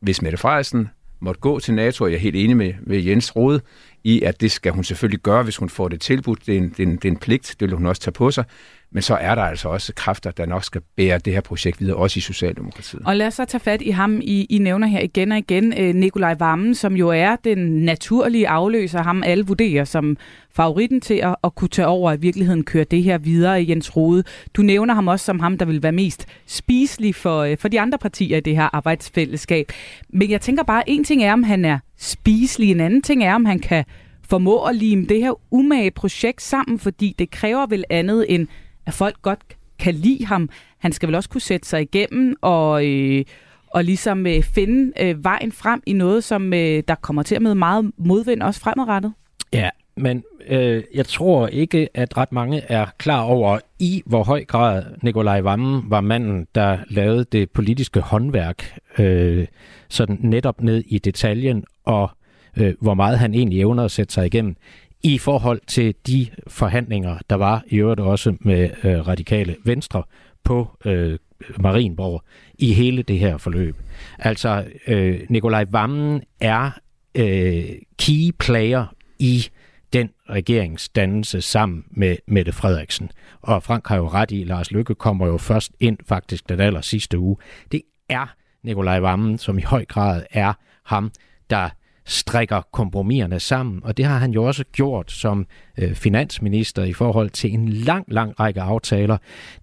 hvis 0.00 0.22
Mette 0.22 0.38
Frederiksen 0.38 0.88
måtte 1.20 1.40
gå 1.40 1.58
til 1.60 1.74
NATO, 1.74 2.04
og 2.04 2.10
jeg 2.10 2.16
er 2.16 2.20
helt 2.20 2.36
enig 2.36 2.56
med, 2.56 2.74
med 2.80 3.02
Jens 3.02 3.36
Rode 3.36 3.60
i, 4.04 4.22
at 4.22 4.40
det 4.40 4.50
skal 4.50 4.72
hun 4.72 4.84
selvfølgelig 4.84 5.20
gøre, 5.20 5.42
hvis 5.42 5.56
hun 5.56 5.68
får 5.68 5.88
det 5.88 6.00
tilbudt. 6.00 6.46
Det 6.46 6.54
er 6.54 6.58
en, 6.58 6.68
det 6.68 6.80
er 6.80 6.86
en, 6.86 6.96
det 6.96 7.04
er 7.04 7.08
en 7.08 7.16
pligt, 7.16 7.56
det 7.60 7.68
vil 7.68 7.76
hun 7.76 7.86
også 7.86 8.02
tage 8.02 8.12
på 8.12 8.30
sig. 8.30 8.44
Men 8.90 9.02
så 9.02 9.14
er 9.14 9.34
der 9.34 9.42
altså 9.42 9.68
også 9.68 9.92
kræfter, 9.94 10.30
der 10.30 10.46
nok 10.46 10.64
skal 10.64 10.80
bære 10.96 11.18
det 11.18 11.32
her 11.32 11.40
projekt 11.40 11.80
videre, 11.80 11.96
også 11.96 12.18
i 12.18 12.20
Socialdemokratiet. 12.20 13.02
Og 13.04 13.16
lad 13.16 13.26
os 13.26 13.34
så 13.34 13.44
tage 13.44 13.60
fat 13.60 13.82
i 13.82 13.90
ham, 13.90 14.20
I, 14.22 14.46
I 14.50 14.58
nævner 14.58 14.86
her 14.86 15.00
igen 15.00 15.32
og 15.32 15.38
igen, 15.38 15.74
øh, 15.78 15.94
Nikolaj 15.94 16.34
Vammen, 16.38 16.74
som 16.74 16.96
jo 16.96 17.08
er 17.08 17.36
den 17.36 17.58
naturlige 17.84 18.48
afløser, 18.48 19.02
ham 19.02 19.22
alle 19.22 19.46
vurderer 19.46 19.84
som 19.84 20.16
favoritten 20.50 21.00
til 21.00 21.14
at, 21.14 21.36
at 21.44 21.54
kunne 21.54 21.68
tage 21.68 21.86
over 21.88 22.10
og 22.10 22.16
i 22.16 22.20
virkeligheden 22.20 22.64
køre 22.64 22.84
det 22.84 23.02
her 23.02 23.18
videre, 23.18 23.66
Jens 23.68 23.96
Rode. 23.96 24.24
Du 24.54 24.62
nævner 24.62 24.94
ham 24.94 25.08
også 25.08 25.24
som 25.24 25.40
ham, 25.40 25.58
der 25.58 25.64
vil 25.64 25.82
være 25.82 25.92
mest 25.92 26.26
spiselig 26.46 27.14
for, 27.14 27.40
øh, 27.40 27.58
for 27.58 27.68
de 27.68 27.80
andre 27.80 27.98
partier 27.98 28.36
i 28.36 28.40
det 28.40 28.56
her 28.56 28.68
arbejdsfællesskab. 28.72 29.72
Men 30.08 30.30
jeg 30.30 30.40
tænker 30.40 30.62
bare, 30.62 30.90
en 30.90 31.04
ting 31.04 31.22
er, 31.22 31.32
om 31.32 31.42
han 31.42 31.64
er 31.64 31.78
spiselig, 31.98 32.70
en 32.70 32.80
anden 32.80 33.02
ting 33.02 33.24
er, 33.24 33.34
om 33.34 33.44
han 33.44 33.58
kan 33.58 33.84
formå 34.28 34.64
at 34.64 34.76
lime 34.76 35.06
det 35.06 35.20
her 35.20 35.40
umage 35.50 35.90
projekt 35.90 36.42
sammen, 36.42 36.78
fordi 36.78 37.14
det 37.18 37.30
kræver 37.30 37.66
vel 37.66 37.84
andet 37.90 38.26
end 38.28 38.48
at 38.86 38.94
folk 38.94 39.22
godt 39.22 39.40
kan 39.78 39.94
lide 39.94 40.26
ham. 40.26 40.48
Han 40.78 40.92
skal 40.92 41.06
vel 41.06 41.14
også 41.14 41.28
kunne 41.28 41.40
sætte 41.40 41.68
sig 41.68 41.82
igennem 41.82 42.36
og, 42.40 42.86
øh, 42.86 43.24
og 43.70 43.84
ligesom 43.84 44.26
øh, 44.26 44.42
finde 44.42 44.92
øh, 45.02 45.24
vejen 45.24 45.52
frem 45.52 45.82
i 45.86 45.92
noget, 45.92 46.24
som 46.24 46.54
øh, 46.54 46.82
der 46.88 46.94
kommer 46.94 47.22
til 47.22 47.34
at 47.34 47.42
med 47.42 47.54
meget 47.54 47.90
modvind 47.96 48.42
også 48.42 48.60
fremadrettet. 48.60 49.12
Ja, 49.52 49.70
men 49.96 50.22
øh, 50.48 50.82
jeg 50.94 51.06
tror 51.06 51.46
ikke, 51.46 51.88
at 51.94 52.16
ret 52.16 52.32
mange 52.32 52.60
er 52.60 52.86
klar 52.98 53.22
over, 53.22 53.58
i 53.78 54.02
hvor 54.06 54.24
høj 54.24 54.44
grad 54.44 54.84
Nikolaj 55.02 55.40
Vammen 55.40 55.82
var 55.90 56.00
manden, 56.00 56.46
der 56.54 56.78
lavede 56.88 57.24
det 57.32 57.50
politiske 57.50 58.00
håndværk 58.00 58.78
øh, 58.98 59.46
sådan 59.88 60.18
netop 60.20 60.62
ned 60.62 60.84
i 60.86 60.98
detaljen, 60.98 61.64
og 61.84 62.10
øh, 62.56 62.74
hvor 62.80 62.94
meget 62.94 63.18
han 63.18 63.34
egentlig 63.34 63.60
evner 63.60 63.84
at 63.84 63.90
sætte 63.90 64.14
sig 64.14 64.26
igennem 64.26 64.56
i 65.02 65.18
forhold 65.18 65.60
til 65.66 65.94
de 66.06 66.26
forhandlinger, 66.46 67.18
der 67.30 67.36
var 67.36 67.64
i 67.66 67.76
øvrigt 67.76 68.00
også 68.00 68.36
med 68.40 68.70
øh, 68.84 69.08
radikale 69.08 69.56
venstre 69.64 70.02
på 70.44 70.68
øh, 70.84 71.18
Marienborg 71.60 72.22
i 72.58 72.72
hele 72.72 73.02
det 73.02 73.18
her 73.18 73.36
forløb. 73.36 73.76
Altså, 74.18 74.64
øh, 74.86 75.20
Nikolaj 75.28 75.64
Vammen 75.70 76.22
er 76.40 76.70
øh, 77.14 77.64
key 77.98 78.30
player 78.38 78.94
i 79.18 79.48
den 79.92 80.10
regeringsdannelse 80.30 81.40
sammen 81.40 81.84
med 81.90 82.16
Mette 82.26 82.52
Frederiksen. 82.52 83.10
Og 83.42 83.62
Frank 83.62 83.86
har 83.86 83.96
jo 83.96 84.08
ret 84.08 84.30
i, 84.30 84.44
Lars 84.44 84.70
Lykke 84.70 84.94
kommer 84.94 85.26
jo 85.26 85.38
først 85.38 85.72
ind 85.80 85.98
faktisk 86.08 86.48
den 86.48 86.60
aller 86.60 86.80
sidste 86.80 87.18
uge. 87.18 87.36
Det 87.72 87.82
er 88.08 88.34
Nikolaj 88.62 89.00
Vammen, 89.00 89.38
som 89.38 89.58
i 89.58 89.62
høj 89.62 89.84
grad 89.84 90.22
er 90.30 90.52
ham, 90.84 91.10
der 91.50 91.70
strikker 92.06 92.62
kompromiserne 92.72 93.40
sammen, 93.40 93.80
og 93.84 93.96
det 93.96 94.04
har 94.04 94.18
han 94.18 94.30
jo 94.30 94.44
også 94.44 94.64
gjort 94.72 95.12
som 95.12 95.46
øh, 95.78 95.94
finansminister 95.94 96.84
i 96.84 96.92
forhold 96.92 97.30
til 97.30 97.54
en 97.54 97.68
lang, 97.68 98.04
lang 98.08 98.40
række 98.40 98.60
aftaler. 98.60 99.16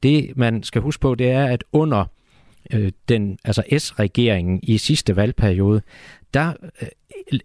Det 0.03 0.38
man 0.38 0.63
skal 0.63 0.82
huske 0.82 1.01
på, 1.01 1.15
det 1.15 1.32
er, 1.32 1.45
at 1.45 1.63
under 1.71 2.06
øh, 2.73 2.91
den 3.10 3.38
altså 3.43 3.63
S-regeringen 3.77 4.60
i 4.63 4.77
sidste 4.77 5.15
valgperiode, 5.15 5.82
der 6.34 6.53
øh, 6.82 6.88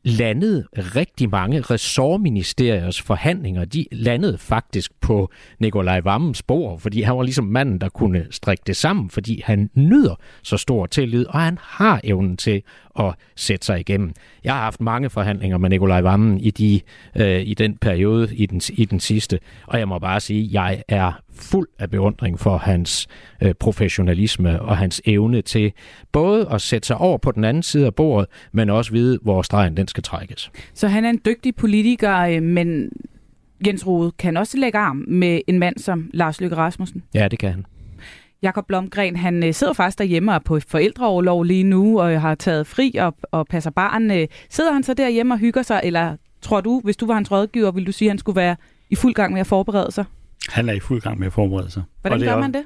landede 0.02 0.66
rigtig 0.74 1.30
mange 1.30 1.60
ressortministeriers 1.60 3.02
forhandlinger, 3.02 3.64
de 3.64 3.86
landede 3.92 4.38
faktisk 4.38 4.92
på 5.00 5.30
Nikolaj 5.58 6.00
Vammens 6.00 6.42
bord, 6.42 6.80
fordi 6.80 7.02
han 7.02 7.16
var 7.16 7.22
ligesom 7.22 7.44
manden, 7.44 7.80
der 7.80 7.88
kunne 7.88 8.26
strikke 8.30 8.62
det 8.66 8.76
sammen, 8.76 9.10
fordi 9.10 9.42
han 9.44 9.70
nyder 9.74 10.14
så 10.42 10.56
stor 10.56 10.86
tillid, 10.86 11.26
og 11.26 11.40
han 11.40 11.58
har 11.62 12.00
evnen 12.04 12.36
til 12.36 12.62
at 12.98 13.14
sætte 13.36 13.66
sig 13.66 13.80
igennem. 13.80 14.12
Jeg 14.44 14.54
har 14.54 14.60
haft 14.60 14.80
mange 14.80 15.10
forhandlinger 15.10 15.58
med 15.58 15.70
Nikolaj 15.70 16.00
Vammen 16.00 16.40
i, 16.40 16.50
de, 16.50 16.80
øh, 17.16 17.40
i 17.40 17.54
den 17.54 17.76
periode, 17.76 18.36
i 18.36 18.46
den, 18.46 18.60
i 18.72 18.84
den 18.84 19.00
sidste, 19.00 19.38
og 19.66 19.78
jeg 19.78 19.88
må 19.88 19.98
bare 19.98 20.20
sige, 20.20 20.44
at 20.44 20.52
jeg 20.52 20.82
er 20.88 21.12
fuld 21.32 21.68
af 21.78 21.90
beundring 21.90 22.40
for 22.40 22.56
hans 22.56 23.08
øh, 23.42 23.54
professionalisme 23.54 24.62
og 24.62 24.76
hans 24.76 25.02
evne 25.04 25.42
til 25.42 25.72
både 26.12 26.48
at 26.50 26.60
sætte 26.60 26.86
sig 26.86 26.96
over 26.96 27.18
på 27.18 27.32
den 27.32 27.44
anden 27.44 27.62
side 27.62 27.86
af 27.86 27.94
bordet, 27.94 28.28
men 28.52 28.70
også 28.70 28.92
vide, 28.92 29.18
hvor 29.22 29.42
stregen 29.58 29.76
den 29.76 29.88
skal 29.88 30.02
trækkes. 30.02 30.50
Så 30.74 30.88
han 30.88 31.04
er 31.04 31.10
en 31.10 31.20
dygtig 31.24 31.54
politiker, 31.54 32.18
øh, 32.18 32.42
men 32.42 32.92
Jens 33.66 33.86
Rode 33.86 34.12
kan 34.18 34.36
også 34.36 34.58
lægge 34.58 34.78
arm 34.78 35.04
med 35.08 35.40
en 35.46 35.58
mand 35.58 35.78
som 35.78 36.10
Lars 36.14 36.40
Løkke 36.40 36.56
Rasmussen. 36.56 37.02
Ja, 37.14 37.28
det 37.28 37.38
kan 37.38 37.50
han. 37.50 37.66
Jakob 38.42 38.66
Blomgren, 38.66 39.16
han 39.16 39.44
øh, 39.44 39.54
sidder 39.54 39.72
faktisk 39.72 39.98
derhjemme 39.98 40.34
og 40.34 40.44
på 40.44 40.60
forældreoverlov 40.68 41.44
lige 41.44 41.64
nu, 41.64 42.00
og 42.00 42.20
har 42.20 42.34
taget 42.34 42.66
fri 42.66 42.94
og, 43.00 43.14
og 43.22 43.46
passer 43.46 43.70
barn. 43.70 44.10
Øh, 44.10 44.26
sidder 44.50 44.72
han 44.72 44.82
så 44.82 44.94
derhjemme 44.94 45.34
og 45.34 45.38
hygger 45.38 45.62
sig, 45.62 45.80
eller 45.84 46.16
tror 46.42 46.60
du, 46.60 46.80
hvis 46.84 46.96
du 46.96 47.06
var 47.06 47.14
hans 47.14 47.30
rådgiver, 47.30 47.70
ville 47.70 47.86
du 47.86 47.92
sige, 47.92 48.08
at 48.08 48.10
han 48.10 48.18
skulle 48.18 48.36
være 48.36 48.56
i 48.90 48.96
fuld 48.96 49.14
gang 49.14 49.32
med 49.32 49.40
at 49.40 49.46
forberede 49.46 49.92
sig? 49.92 50.04
Han 50.48 50.68
er 50.68 50.72
i 50.72 50.80
fuld 50.80 51.00
gang 51.00 51.18
med 51.18 51.26
at 51.26 51.32
forberede 51.32 51.70
sig. 51.70 51.82
Hvordan 52.00 52.20
gør 52.20 52.40
man 52.40 52.52
det? 52.54 52.64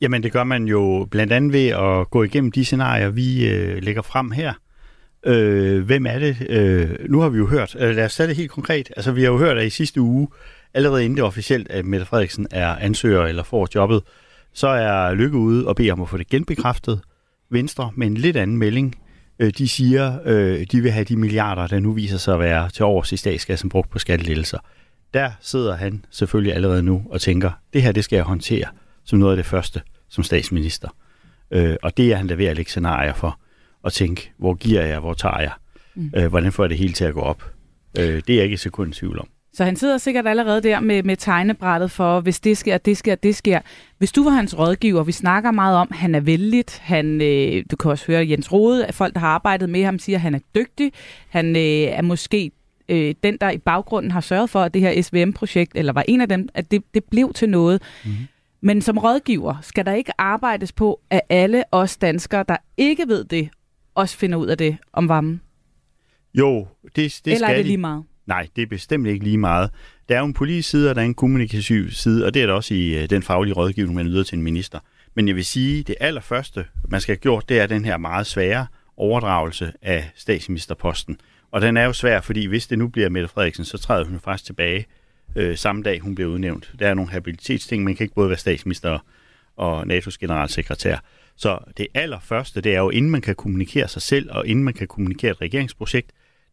Jamen 0.00 0.22
det 0.22 0.32
gør 0.32 0.44
man 0.44 0.64
jo 0.64 1.08
blandt 1.10 1.32
andet 1.32 1.52
ved 1.52 1.66
at 1.66 2.10
gå 2.10 2.22
igennem 2.22 2.52
de 2.52 2.64
scenarier, 2.64 3.08
vi 3.08 3.48
øh, 3.48 3.82
lægger 3.82 4.02
frem 4.02 4.30
her. 4.30 4.52
Øh, 5.26 5.84
hvem 5.84 6.06
er 6.06 6.18
det? 6.18 6.36
Øh, 6.48 6.90
nu 7.08 7.20
har 7.20 7.28
vi 7.28 7.38
jo 7.38 7.46
hørt, 7.46 7.76
øh, 7.78 7.96
lad 7.96 8.04
os 8.04 8.16
tage 8.16 8.26
det 8.26 8.36
helt 8.36 8.50
konkret. 8.50 8.92
Altså 8.96 9.12
vi 9.12 9.22
har 9.22 9.30
jo 9.30 9.38
hørt, 9.38 9.58
at 9.58 9.66
i 9.66 9.70
sidste 9.70 10.00
uge, 10.00 10.28
allerede 10.74 11.04
inden 11.04 11.16
det 11.16 11.24
officielt, 11.24 11.70
at 11.70 11.84
Mette 11.84 12.06
Frederiksen 12.06 12.46
er 12.50 12.76
ansøger 12.76 13.22
eller 13.22 13.42
får 13.42 13.68
jobbet, 13.74 14.02
så 14.52 14.68
er 14.68 15.14
Lykke 15.14 15.36
ude 15.36 15.66
og 15.66 15.76
beder 15.76 15.92
om 15.92 16.02
at 16.02 16.08
få 16.08 16.16
det 16.16 16.28
genbekræftet. 16.28 17.00
Venstre 17.50 17.90
med 17.96 18.06
en 18.06 18.14
lidt 18.14 18.36
anden 18.36 18.56
melding. 18.56 18.96
Øh, 19.38 19.52
de 19.58 19.68
siger, 19.68 20.18
øh, 20.24 20.66
de 20.72 20.80
vil 20.80 20.90
have 20.90 21.04
de 21.04 21.16
milliarder, 21.16 21.66
der 21.66 21.80
nu 21.80 21.92
viser 21.92 22.16
sig 22.16 22.34
at 22.34 22.40
være 22.40 22.70
til 22.70 22.84
års 22.84 23.12
i 23.12 23.16
statskassen 23.16 23.68
brugt 23.68 23.90
på 23.90 23.98
skattelettelser. 23.98 24.58
Der 25.14 25.30
sidder 25.40 25.76
han 25.76 26.04
selvfølgelig 26.10 26.54
allerede 26.54 26.82
nu 26.82 27.02
og 27.10 27.20
tænker, 27.20 27.50
det 27.72 27.82
her 27.82 27.92
det 27.92 28.04
skal 28.04 28.16
jeg 28.16 28.24
håndtere 28.24 28.66
som 29.04 29.18
noget 29.18 29.32
af 29.32 29.36
det 29.36 29.46
første 29.46 29.80
som 30.08 30.24
statsminister. 30.24 30.88
Øh, 31.50 31.76
og 31.82 31.96
det 31.96 32.12
er 32.12 32.16
han 32.16 32.26
da 32.26 32.34
ved 32.34 32.46
at 32.46 32.56
lægge 32.56 32.70
scenarier 32.70 33.14
for 33.14 33.38
og 33.82 33.92
tænke, 33.92 34.32
hvor 34.38 34.54
giver 34.54 34.82
jeg, 34.82 35.00
hvor 35.00 35.14
tager 35.14 35.40
jeg? 35.40 35.52
Mm. 35.94 36.28
hvordan 36.30 36.52
får 36.52 36.62
jeg 36.62 36.70
det 36.70 36.78
hele 36.78 36.92
til 36.92 37.04
at 37.04 37.14
gå 37.14 37.20
op? 37.20 37.42
det 37.96 38.30
er 38.30 38.34
jeg 38.34 38.44
ikke 38.44 38.54
et 38.54 38.60
sekund 38.60 38.92
tvivl 38.92 39.18
om. 39.18 39.28
Så 39.54 39.64
han 39.64 39.76
sidder 39.76 39.98
sikkert 39.98 40.26
allerede 40.26 40.62
der 40.62 40.80
med, 40.80 41.02
med 41.02 41.16
tegnebrættet 41.16 41.90
for, 41.90 42.20
hvis 42.20 42.40
det 42.40 42.58
sker, 42.58 42.78
det 42.78 42.96
sker, 42.96 43.14
det 43.14 43.36
sker. 43.36 43.60
Hvis 43.98 44.12
du 44.12 44.24
var 44.24 44.30
hans 44.30 44.58
rådgiver, 44.58 45.02
vi 45.02 45.12
snakker 45.12 45.50
meget 45.50 45.76
om, 45.76 45.88
han 45.90 46.14
er 46.14 46.20
vældigt, 46.20 46.78
han, 46.78 47.20
øh, 47.20 47.64
du 47.70 47.76
kan 47.76 47.90
også 47.90 48.06
høre 48.06 48.28
Jens 48.30 48.52
Rode, 48.52 48.86
at 48.86 48.94
folk, 48.94 49.14
der 49.14 49.20
har 49.20 49.28
arbejdet 49.28 49.70
med 49.70 49.84
ham, 49.84 49.98
siger, 49.98 50.16
at 50.16 50.20
han 50.22 50.34
er 50.34 50.38
dygtig, 50.54 50.92
han 51.28 51.56
øh, 51.56 51.62
er 51.62 52.02
måske 52.02 52.50
øh, 52.88 53.14
den, 53.22 53.36
der 53.40 53.50
i 53.50 53.58
baggrunden 53.58 54.10
har 54.10 54.20
sørget 54.20 54.50
for, 54.50 54.62
at 54.62 54.74
det 54.74 54.82
her 54.82 55.02
SVM-projekt, 55.02 55.72
eller 55.74 55.92
var 55.92 56.04
en 56.08 56.20
af 56.20 56.28
dem, 56.28 56.48
at 56.54 56.70
det, 56.70 56.82
det 56.94 57.04
blev 57.04 57.32
til 57.32 57.48
noget. 57.48 57.82
Mm-hmm. 58.04 58.26
Men 58.60 58.82
som 58.82 58.98
rådgiver 58.98 59.54
skal 59.62 59.86
der 59.86 59.92
ikke 59.92 60.12
arbejdes 60.18 60.72
på, 60.72 61.00
at 61.10 61.20
alle 61.28 61.64
os 61.72 61.96
danskere, 61.96 62.44
der 62.48 62.56
ikke 62.76 63.08
ved 63.08 63.24
det, 63.24 63.48
også 63.94 64.16
finder 64.16 64.38
ud 64.38 64.46
af 64.46 64.58
det 64.58 64.76
om 64.92 65.08
varmen? 65.08 65.40
Jo, 66.34 66.68
det, 66.84 66.96
det 66.96 67.20
Eller 67.24 67.36
skal 67.36 67.50
er 67.50 67.56
det 67.56 67.66
lige 67.66 67.78
meget? 67.78 68.04
Nej, 68.26 68.48
det 68.56 68.62
er 68.62 68.66
bestemt 68.66 69.06
ikke 69.06 69.24
lige 69.24 69.38
meget. 69.38 69.70
Der 70.08 70.14
er 70.14 70.18
jo 70.18 70.26
en 70.26 70.34
politisk 70.34 70.70
side, 70.70 70.90
og 70.90 70.94
der 70.94 71.00
er 71.00 71.06
en 71.06 71.14
kommunikativ 71.14 71.90
side, 71.90 72.26
og 72.26 72.34
det 72.34 72.42
er 72.42 72.46
der 72.46 72.54
også 72.54 72.74
i 72.74 73.02
øh, 73.02 73.10
den 73.10 73.22
faglige 73.22 73.54
rådgivning, 73.54 73.94
man 73.96 74.06
yder 74.06 74.22
til 74.22 74.36
en 74.36 74.42
minister. 74.42 74.78
Men 75.14 75.28
jeg 75.28 75.36
vil 75.36 75.44
sige, 75.44 75.82
det 75.82 75.94
allerførste, 76.00 76.64
man 76.88 77.00
skal 77.00 77.12
have 77.12 77.20
gjort, 77.20 77.48
det 77.48 77.60
er 77.60 77.66
den 77.66 77.84
her 77.84 77.96
meget 77.96 78.26
svære 78.26 78.66
overdragelse 78.96 79.72
af 79.82 80.10
statsministerposten. 80.14 81.20
Og 81.50 81.60
den 81.60 81.76
er 81.76 81.84
jo 81.84 81.92
svær, 81.92 82.20
fordi 82.20 82.46
hvis 82.46 82.66
det 82.66 82.78
nu 82.78 82.88
bliver 82.88 83.08
Mette 83.08 83.28
Frederiksen, 83.28 83.64
så 83.64 83.78
træder 83.78 84.04
hun 84.04 84.20
faktisk 84.20 84.44
tilbage 84.44 84.86
øh, 85.36 85.56
samme 85.56 85.82
dag, 85.82 86.00
hun 86.00 86.14
bliver 86.14 86.30
udnævnt. 86.30 86.72
Der 86.78 86.88
er 86.88 86.94
nogle 86.94 87.10
habilitetsting, 87.10 87.84
man 87.84 87.96
kan 87.96 88.04
ikke 88.04 88.14
både 88.14 88.28
være 88.28 88.38
statsminister 88.38 88.98
og 89.56 89.82
NATO's 89.82 90.16
generalsekretær. 90.20 90.98
Så 91.36 91.58
det 91.76 91.86
allerførste, 91.94 92.60
det 92.60 92.74
er 92.74 92.78
jo, 92.78 92.90
inden 92.90 93.10
man 93.10 93.20
kan 93.20 93.34
kommunikere 93.34 93.88
sig 93.88 94.02
selv, 94.02 94.28
og 94.30 94.46
inden 94.46 94.64
man 94.64 94.74
kan 94.74 94.86
kommunikere 94.86 95.30
et 95.30 95.40
regeringsprojekt, 95.40 96.10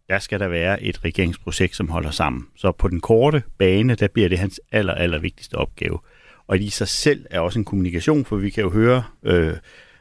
der 0.09 0.19
skal 0.19 0.39
der 0.39 0.47
være 0.47 0.83
et 0.83 1.05
regeringsprojekt, 1.05 1.75
som 1.75 1.89
holder 1.89 2.11
sammen. 2.11 2.47
Så 2.55 2.71
på 2.71 2.87
den 2.87 2.99
korte 2.99 3.43
bane, 3.57 3.95
der 3.95 4.07
bliver 4.07 4.29
det 4.29 4.39
hans 4.39 4.61
aller, 4.71 4.93
aller 4.93 5.19
vigtigste 5.19 5.55
opgave. 5.55 5.99
Og 6.47 6.59
i 6.59 6.69
sig 6.69 6.87
selv 6.87 7.25
er 7.29 7.39
også 7.39 7.59
en 7.59 7.65
kommunikation, 7.65 8.25
for 8.25 8.35
vi 8.35 8.49
kan 8.49 8.63
jo 8.63 8.69
høre, 8.69 9.03
øh, 9.23 9.53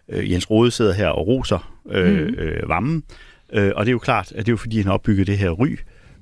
øh, 0.08 0.32
Jens 0.32 0.50
Rode 0.50 0.70
sidder 0.70 0.92
her 0.92 1.08
og 1.08 1.26
roser 1.26 1.80
øh, 1.90 2.28
mm. 2.28 2.34
øh, 2.34 2.68
vammen, 2.68 3.04
øh, 3.52 3.72
og 3.74 3.86
det 3.86 3.90
er 3.90 3.92
jo 3.92 3.98
klart, 3.98 4.32
at 4.32 4.38
det 4.38 4.48
er 4.48 4.52
jo 4.52 4.56
fordi, 4.56 4.76
han 4.76 4.86
har 4.86 4.92
opbygget 4.92 5.26
det 5.26 5.38
her 5.38 5.50
ry, 5.50 5.76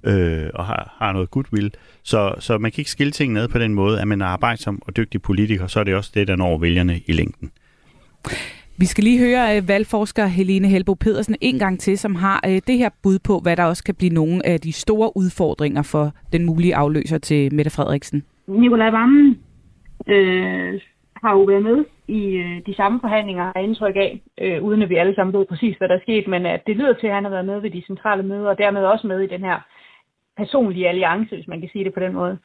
øh, 0.05 0.51
og 0.55 0.66
har, 0.66 0.97
har 0.99 1.12
noget 1.12 1.31
goodwill. 1.31 1.73
Så, 2.03 2.35
så 2.38 2.59
man 2.59 2.73
kan 2.73 2.81
ikke 2.81 2.90
skille 2.90 3.11
ting 3.11 3.33
ned 3.33 3.49
på 3.49 3.59
den 3.59 3.75
måde, 3.75 4.01
at 4.01 4.09
man 4.09 4.21
er 4.21 4.27
arbejdsom 4.27 4.83
og 4.87 4.97
dygtig 4.97 5.23
politiker, 5.23 5.66
så 5.66 5.81
er 5.81 5.85
det 5.85 5.95
også 5.95 6.11
det, 6.14 6.29
der 6.29 6.37
når 6.37 6.59
vælgerne 6.59 7.01
i 7.07 7.12
længden. 7.12 7.51
Vi 8.79 8.87
skal 8.87 9.05
lige 9.05 9.19
høre 9.19 9.59
uh, 9.59 9.69
valgforsker 9.69 10.27
Helene 10.27 10.69
Helbo 10.69 10.95
Pedersen 10.95 11.37
en 11.41 11.59
gang 11.59 11.81
til, 11.81 11.99
som 11.99 12.15
har 12.15 12.41
uh, 12.47 12.53
det 12.53 12.79
her 12.79 12.91
bud 13.03 13.19
på, 13.19 13.41
hvad 13.43 13.57
der 13.57 13.65
også 13.65 13.85
kan 13.85 13.95
blive 13.95 14.15
nogle 14.15 14.47
af 14.47 14.61
de 14.61 14.73
store 14.73 15.17
udfordringer 15.17 15.83
for 15.83 16.12
den 16.33 16.45
mulige 16.45 16.77
afløser 16.77 17.19
til 17.19 17.55
Mette 17.55 17.71
Frederiksen. 17.71 18.23
Nikolaj 18.47 18.91
Vammen 18.91 19.39
øh, 20.07 20.81
har 21.23 21.33
jo 21.33 21.43
været 21.43 21.62
med 21.62 21.85
i 22.09 22.23
øh, 22.37 22.67
de 22.67 22.75
samme 22.75 23.01
forhandlinger, 23.01 23.45
har 23.45 23.61
indtryk 23.61 23.97
af, 23.97 24.23
øh, 24.41 24.62
uden 24.62 24.83
at 24.83 24.89
vi 24.89 24.97
alle 24.97 25.15
sammen 25.15 25.39
ved 25.39 25.47
præcis, 25.47 25.77
hvad 25.77 25.89
der 25.89 25.95
er 25.95 26.07
sket, 26.07 26.29
men 26.29 26.47
at 26.47 26.62
det 26.67 26.77
lyder 26.77 26.93
til, 26.93 27.07
at 27.07 27.15
han 27.15 27.25
har 27.25 27.31
været 27.31 27.47
med 27.47 27.61
ved 27.61 27.71
de 27.71 27.83
centrale 27.87 28.23
møder, 28.23 28.49
og 28.49 28.59
dermed 28.59 28.85
også 28.85 29.07
med 29.07 29.21
i 29.21 29.27
den 29.27 29.41
her 29.41 29.59
personlige 30.37 30.89
alliance, 30.89 31.35
hvis 31.35 31.49
man 31.49 31.61
kan 31.61 31.71
sige 31.73 31.85
det 31.85 31.95
på 31.95 32.01
den 32.01 32.12
måde. 32.12 32.39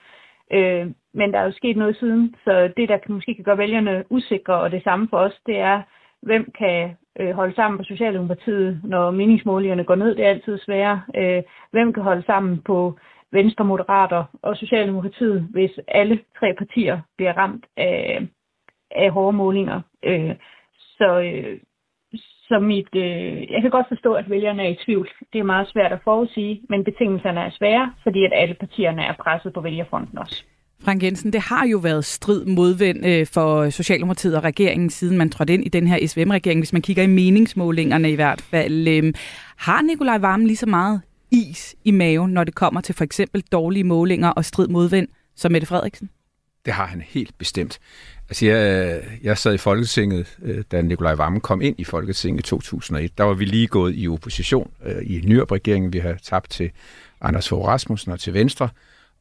Øh, 0.54 0.88
men 1.14 1.34
der 1.34 1.40
er 1.40 1.46
jo 1.46 1.52
sket 1.52 1.78
noget 1.78 1.98
siden, 1.98 2.36
så 2.44 2.74
det, 2.78 2.90
der 2.90 2.98
måske 3.08 3.36
kan 3.36 3.44
gøre 3.44 3.58
vælgerne 3.58 4.04
usikre, 4.10 4.54
og 4.54 4.72
det 4.72 4.84
samme 4.84 5.08
for 5.10 5.18
os, 5.18 5.42
det 5.46 5.58
er, 5.60 5.82
hvem 6.22 6.52
kan 6.58 6.96
øh, 7.20 7.32
holde 7.32 7.56
sammen 7.56 7.78
på 7.78 7.84
Socialdemokratiet, 7.84 8.82
når 8.84 9.12
meningsmålingerne 9.12 9.84
går 9.84 9.96
ned, 9.96 10.16
det 10.16 10.26
er 10.26 10.30
altid 10.30 10.60
sværere. 10.60 11.02
Øh, 11.16 11.44
hvem 11.72 11.94
kan 11.94 12.04
holde 12.04 12.24
sammen 12.26 12.62
på 12.62 12.98
Venstre, 13.32 13.66
Moderater 13.66 14.24
og 14.42 14.58
Socialdemokratiet, 14.58 15.48
hvis 15.52 15.72
alle 15.88 16.20
tre 16.40 16.54
partier 16.58 17.02
bliver 17.18 17.34
ramt 17.34 17.66
af, 17.78 18.28
af 18.92 19.12
hårde 19.12 19.38
målinger. 19.38 19.82
Øh, 20.04 20.36
så, 20.98 21.20
øh, 21.20 21.60
så 22.52 22.60
mit, 22.60 22.92
øh, 23.06 23.52
jeg 23.54 23.62
kan 23.62 23.72
godt 23.78 23.88
forstå, 23.94 24.12
at 24.22 24.30
vælgerne 24.30 24.62
er 24.66 24.72
i 24.76 24.78
tvivl. 24.86 25.08
Det 25.34 25.40
er 25.40 25.52
meget 25.54 25.68
svært 25.74 25.92
at 25.92 26.04
forudsige, 26.04 26.62
men 26.70 26.84
betingelserne 26.84 27.40
er 27.48 27.52
svære, 27.60 27.86
fordi 28.04 28.26
at 28.28 28.34
alle 28.42 28.56
partierne 28.64 29.02
er 29.10 29.16
presset 29.24 29.54
på 29.54 29.62
vælgerfronten 29.62 30.18
også. 30.18 30.44
Frank 30.86 31.04
Jensen, 31.04 31.34
det 31.34 31.42
har 31.42 31.66
jo 31.68 31.78
været 31.78 32.06
strid 32.06 32.46
modvind 32.46 33.06
øh, 33.06 33.28
for 33.34 33.70
Socialdemokratiet 33.70 34.38
og 34.38 34.44
regeringen, 34.44 34.90
siden 34.90 35.18
man 35.18 35.30
trådte 35.30 35.54
ind 35.54 35.66
i 35.66 35.70
den 35.70 35.88
her 35.88 36.08
SVM-regering, 36.08 36.60
hvis 36.60 36.74
man 36.74 36.82
kigger 36.82 37.04
i 37.04 37.08
meningsmålingerne 37.08 38.12
i 38.12 38.16
hvert 38.16 38.42
fald. 38.42 38.88
Øh, 38.88 39.14
har 39.58 39.82
Nikolaj 39.82 40.18
Vammen 40.18 40.48
lige 40.48 40.58
så 40.58 40.70
meget 40.70 41.02
is 41.32 41.76
i 41.86 41.92
maven, 41.92 42.32
når 42.32 42.44
det 42.44 42.56
kommer 42.56 42.82
til 42.82 42.96
for 42.96 43.04
eksempel 43.04 43.44
dårlige 43.52 43.84
målinger 43.84 44.30
og 44.30 44.46
strid 44.46 44.68
modvind, 44.68 45.08
som 45.36 45.52
Mette 45.52 45.68
Frederiksen? 45.68 46.10
Det 46.66 46.74
har 46.74 46.86
han 46.86 47.02
helt 47.02 47.38
bestemt. 47.38 47.80
Altså, 48.32 48.46
jeg, 48.46 48.86
øh, 48.86 49.04
jeg 49.24 49.38
sad 49.38 49.54
i 49.54 49.58
Folketinget, 49.58 50.38
øh, 50.44 50.63
da 50.72 50.82
Nikolaj 50.82 51.13
Vammen 51.13 51.41
kom 51.41 51.62
ind 51.62 51.76
i 51.80 51.84
Folketinget 51.84 52.39
i 52.39 52.44
2001. 52.44 53.17
Der 53.17 53.24
var 53.24 53.34
vi 53.34 53.46
lige 53.46 53.67
gået 53.67 53.94
i 53.96 54.08
opposition 54.08 54.72
i 55.02 55.17
i 55.17 55.22
Nyrup-regeringen. 55.26 55.94
Vi 55.94 56.00
havde 56.00 56.17
tabt 56.24 56.50
til 56.50 56.72
Anders 57.22 57.50
Fogh 57.50 57.67
Rasmussen 57.67 58.12
og 58.12 58.20
til 58.20 58.34
Venstre. 58.34 58.70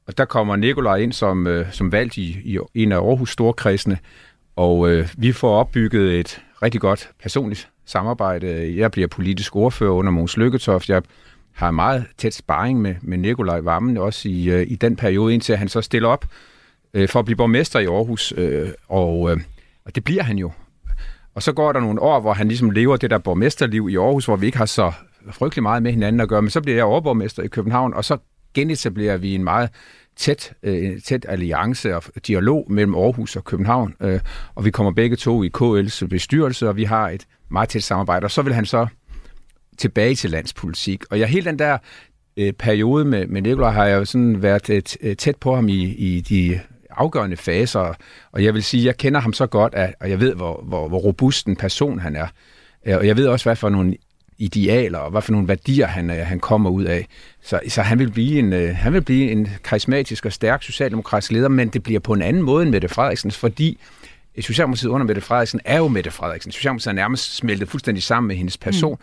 Og 0.07 0.19
der 0.19 0.25
kommer 0.25 0.57
Nikolaj 0.57 0.97
ind 0.97 1.13
som, 1.13 1.65
som 1.73 1.93
valgt 1.93 2.17
i, 2.17 2.41
i 2.45 2.59
en 2.75 2.93
af 2.93 2.97
Aarhus 2.97 3.33
Storkredsene, 3.33 3.99
og 4.57 4.91
øh, 4.91 5.09
vi 5.17 5.33
får 5.33 5.59
opbygget 5.61 6.21
et 6.21 6.43
rigtig 6.63 6.81
godt 6.81 7.11
personligt 7.23 7.69
samarbejde. 7.87 8.75
Jeg 8.77 8.91
bliver 8.91 9.09
politisk 9.09 9.57
ordfører 9.57 9.93
under 9.93 10.13
Mogens 10.13 10.37
Lykketoft. 10.37 10.89
Jeg 10.89 11.03
har 11.53 11.71
meget 11.71 12.05
tæt 12.19 12.35
sparring 12.35 12.81
med, 12.81 12.95
med 13.03 13.19
Nikolaj 13.19 13.61
Vammen, 13.61 13.97
også 13.97 14.29
i, 14.29 14.51
øh, 14.51 14.67
i 14.71 14.75
den 14.75 14.97
periode, 14.97 15.35
indtil 15.35 15.57
han 15.57 15.69
så 15.69 15.81
stiller 15.81 16.09
op 16.09 16.25
øh, 16.95 17.09
for 17.09 17.19
at 17.19 17.25
blive 17.25 17.37
borgmester 17.37 17.79
i 17.79 17.87
Aarhus. 17.87 18.35
Øh, 18.37 18.69
og, 18.89 19.31
øh, 19.31 19.41
og 19.85 19.95
det 19.95 20.05
bliver 20.05 20.23
han 20.23 20.39
jo. 20.39 20.53
Og 21.35 21.43
så 21.43 21.53
går 21.53 21.73
der 21.73 21.81
nogle 21.81 22.03
år, 22.03 22.21
hvor 22.21 22.33
han 22.33 22.49
ligesom 22.49 22.71
lever 22.71 22.97
det 22.97 23.11
der 23.11 23.19
borgmesterliv 23.19 23.89
i 23.91 23.97
Aarhus, 23.97 24.25
hvor 24.25 24.37
vi 24.37 24.47
ikke 24.47 24.59
har 24.59 24.67
så 24.67 24.93
frygtelig 25.31 25.63
meget 25.63 25.83
med 25.83 25.93
hinanden 25.93 26.21
at 26.21 26.29
gøre, 26.29 26.43
men 26.43 26.51
så 26.51 26.61
bliver 26.61 26.77
jeg 26.77 26.85
overborgmester 26.85 27.43
i 27.43 27.49
København, 27.49 27.95
og 27.95 28.05
så 28.05 28.17
genetablerer 28.55 29.17
vi 29.17 29.35
en 29.35 29.45
meget 29.45 29.71
tæt, 30.17 30.53
øh, 30.63 31.01
tæt 31.01 31.27
alliance 31.29 31.97
og 31.97 32.03
dialog 32.27 32.67
mellem 32.69 32.95
Aarhus 32.95 33.37
og 33.37 33.45
København, 33.45 33.95
øh, 34.01 34.21
og 34.55 34.65
vi 34.65 34.71
kommer 34.71 34.93
begge 34.93 35.17
to 35.17 35.43
i 35.43 35.51
KL's 35.59 36.07
bestyrelse, 36.07 36.69
og 36.69 36.77
vi 36.77 36.85
har 36.85 37.09
et 37.09 37.27
meget 37.49 37.69
tæt 37.69 37.83
samarbejde, 37.83 38.25
og 38.25 38.31
så 38.31 38.43
vil 38.43 38.55
han 38.55 38.67
så 38.67 38.87
tilbage 39.79 40.15
til 40.15 40.31
landspolitik. 40.31 41.05
Og 41.11 41.19
jeg 41.21 41.29
hele 41.29 41.45
den 41.45 41.59
der 41.59 41.79
øh, 42.37 42.53
periode 42.53 43.05
med, 43.05 43.27
med 43.27 43.43
Nikolaj 43.43 43.71
har 43.71 43.85
jeg 43.87 43.97
jo 43.97 44.05
sådan 44.05 44.43
været 44.43 44.97
øh, 45.01 45.17
tæt 45.17 45.37
på 45.37 45.55
ham 45.55 45.69
i, 45.69 45.83
i 45.83 46.21
de 46.21 46.61
afgørende 47.01 47.37
faser, 47.37 47.95
og 48.33 48.45
jeg 48.45 48.55
vil 48.55 48.63
sige, 48.63 48.85
jeg 48.85 48.97
kender 48.97 49.21
ham 49.21 49.33
så 49.33 49.47
godt, 49.47 49.75
at, 49.75 49.95
og 50.01 50.11
jeg 50.11 50.21
ved, 50.21 50.35
hvor, 50.35 50.63
hvor, 50.65 50.89
hvor 50.89 50.99
robust 50.99 51.47
en 51.47 51.57
person 51.57 51.99
han 51.99 52.17
er. 52.17 52.27
Og 52.87 53.07
jeg 53.07 53.17
ved 53.17 53.27
også, 53.27 53.45
hvad 53.45 53.57
for 53.57 53.69
nogle 53.69 53.97
idealer 54.39 54.99
og 54.99 55.11
hvad 55.11 55.23
for 55.23 55.33
nogle 55.33 55.49
værdier 55.49 55.87
han, 55.87 56.11
øh, 56.11 56.17
han 56.17 56.41
kommer 56.41 56.71
ud 56.71 56.85
af. 56.85 57.07
Så, 57.43 57.61
så 57.69 57.83
han, 57.83 57.99
vil 57.99 58.11
blive 58.11 58.39
en, 58.39 58.53
øh, 58.53 58.77
han 58.77 58.93
vil 58.93 59.03
blive 59.03 59.31
en 59.31 59.49
karismatisk 59.65 60.27
og 60.27 60.33
stærk 60.33 60.63
socialdemokratisk 60.63 61.33
leder, 61.33 61.49
men 61.49 61.69
det 61.69 61.83
bliver 61.83 62.01
på 62.01 62.13
en 62.13 62.23
anden 62.23 62.43
måde 62.43 62.63
end 62.63 62.71
Mette 62.71 62.89
Frederiksen, 62.89 63.31
fordi 63.31 63.79
Socialdemokratiet 64.41 64.91
under 64.91 65.07
Mette 65.07 65.21
Frederiksen 65.21 65.61
er 65.65 65.77
jo 65.77 65.89
Mette 65.89 66.11
Frederiksen. 66.11 66.53
Socialdemokratiet 66.53 66.91
er 66.93 66.95
nærmest 66.95 67.37
smeltet 67.37 67.69
fuldstændig 67.69 68.03
sammen 68.03 68.29
med 68.29 68.37
hendes 68.37 68.59
person. 68.59 68.99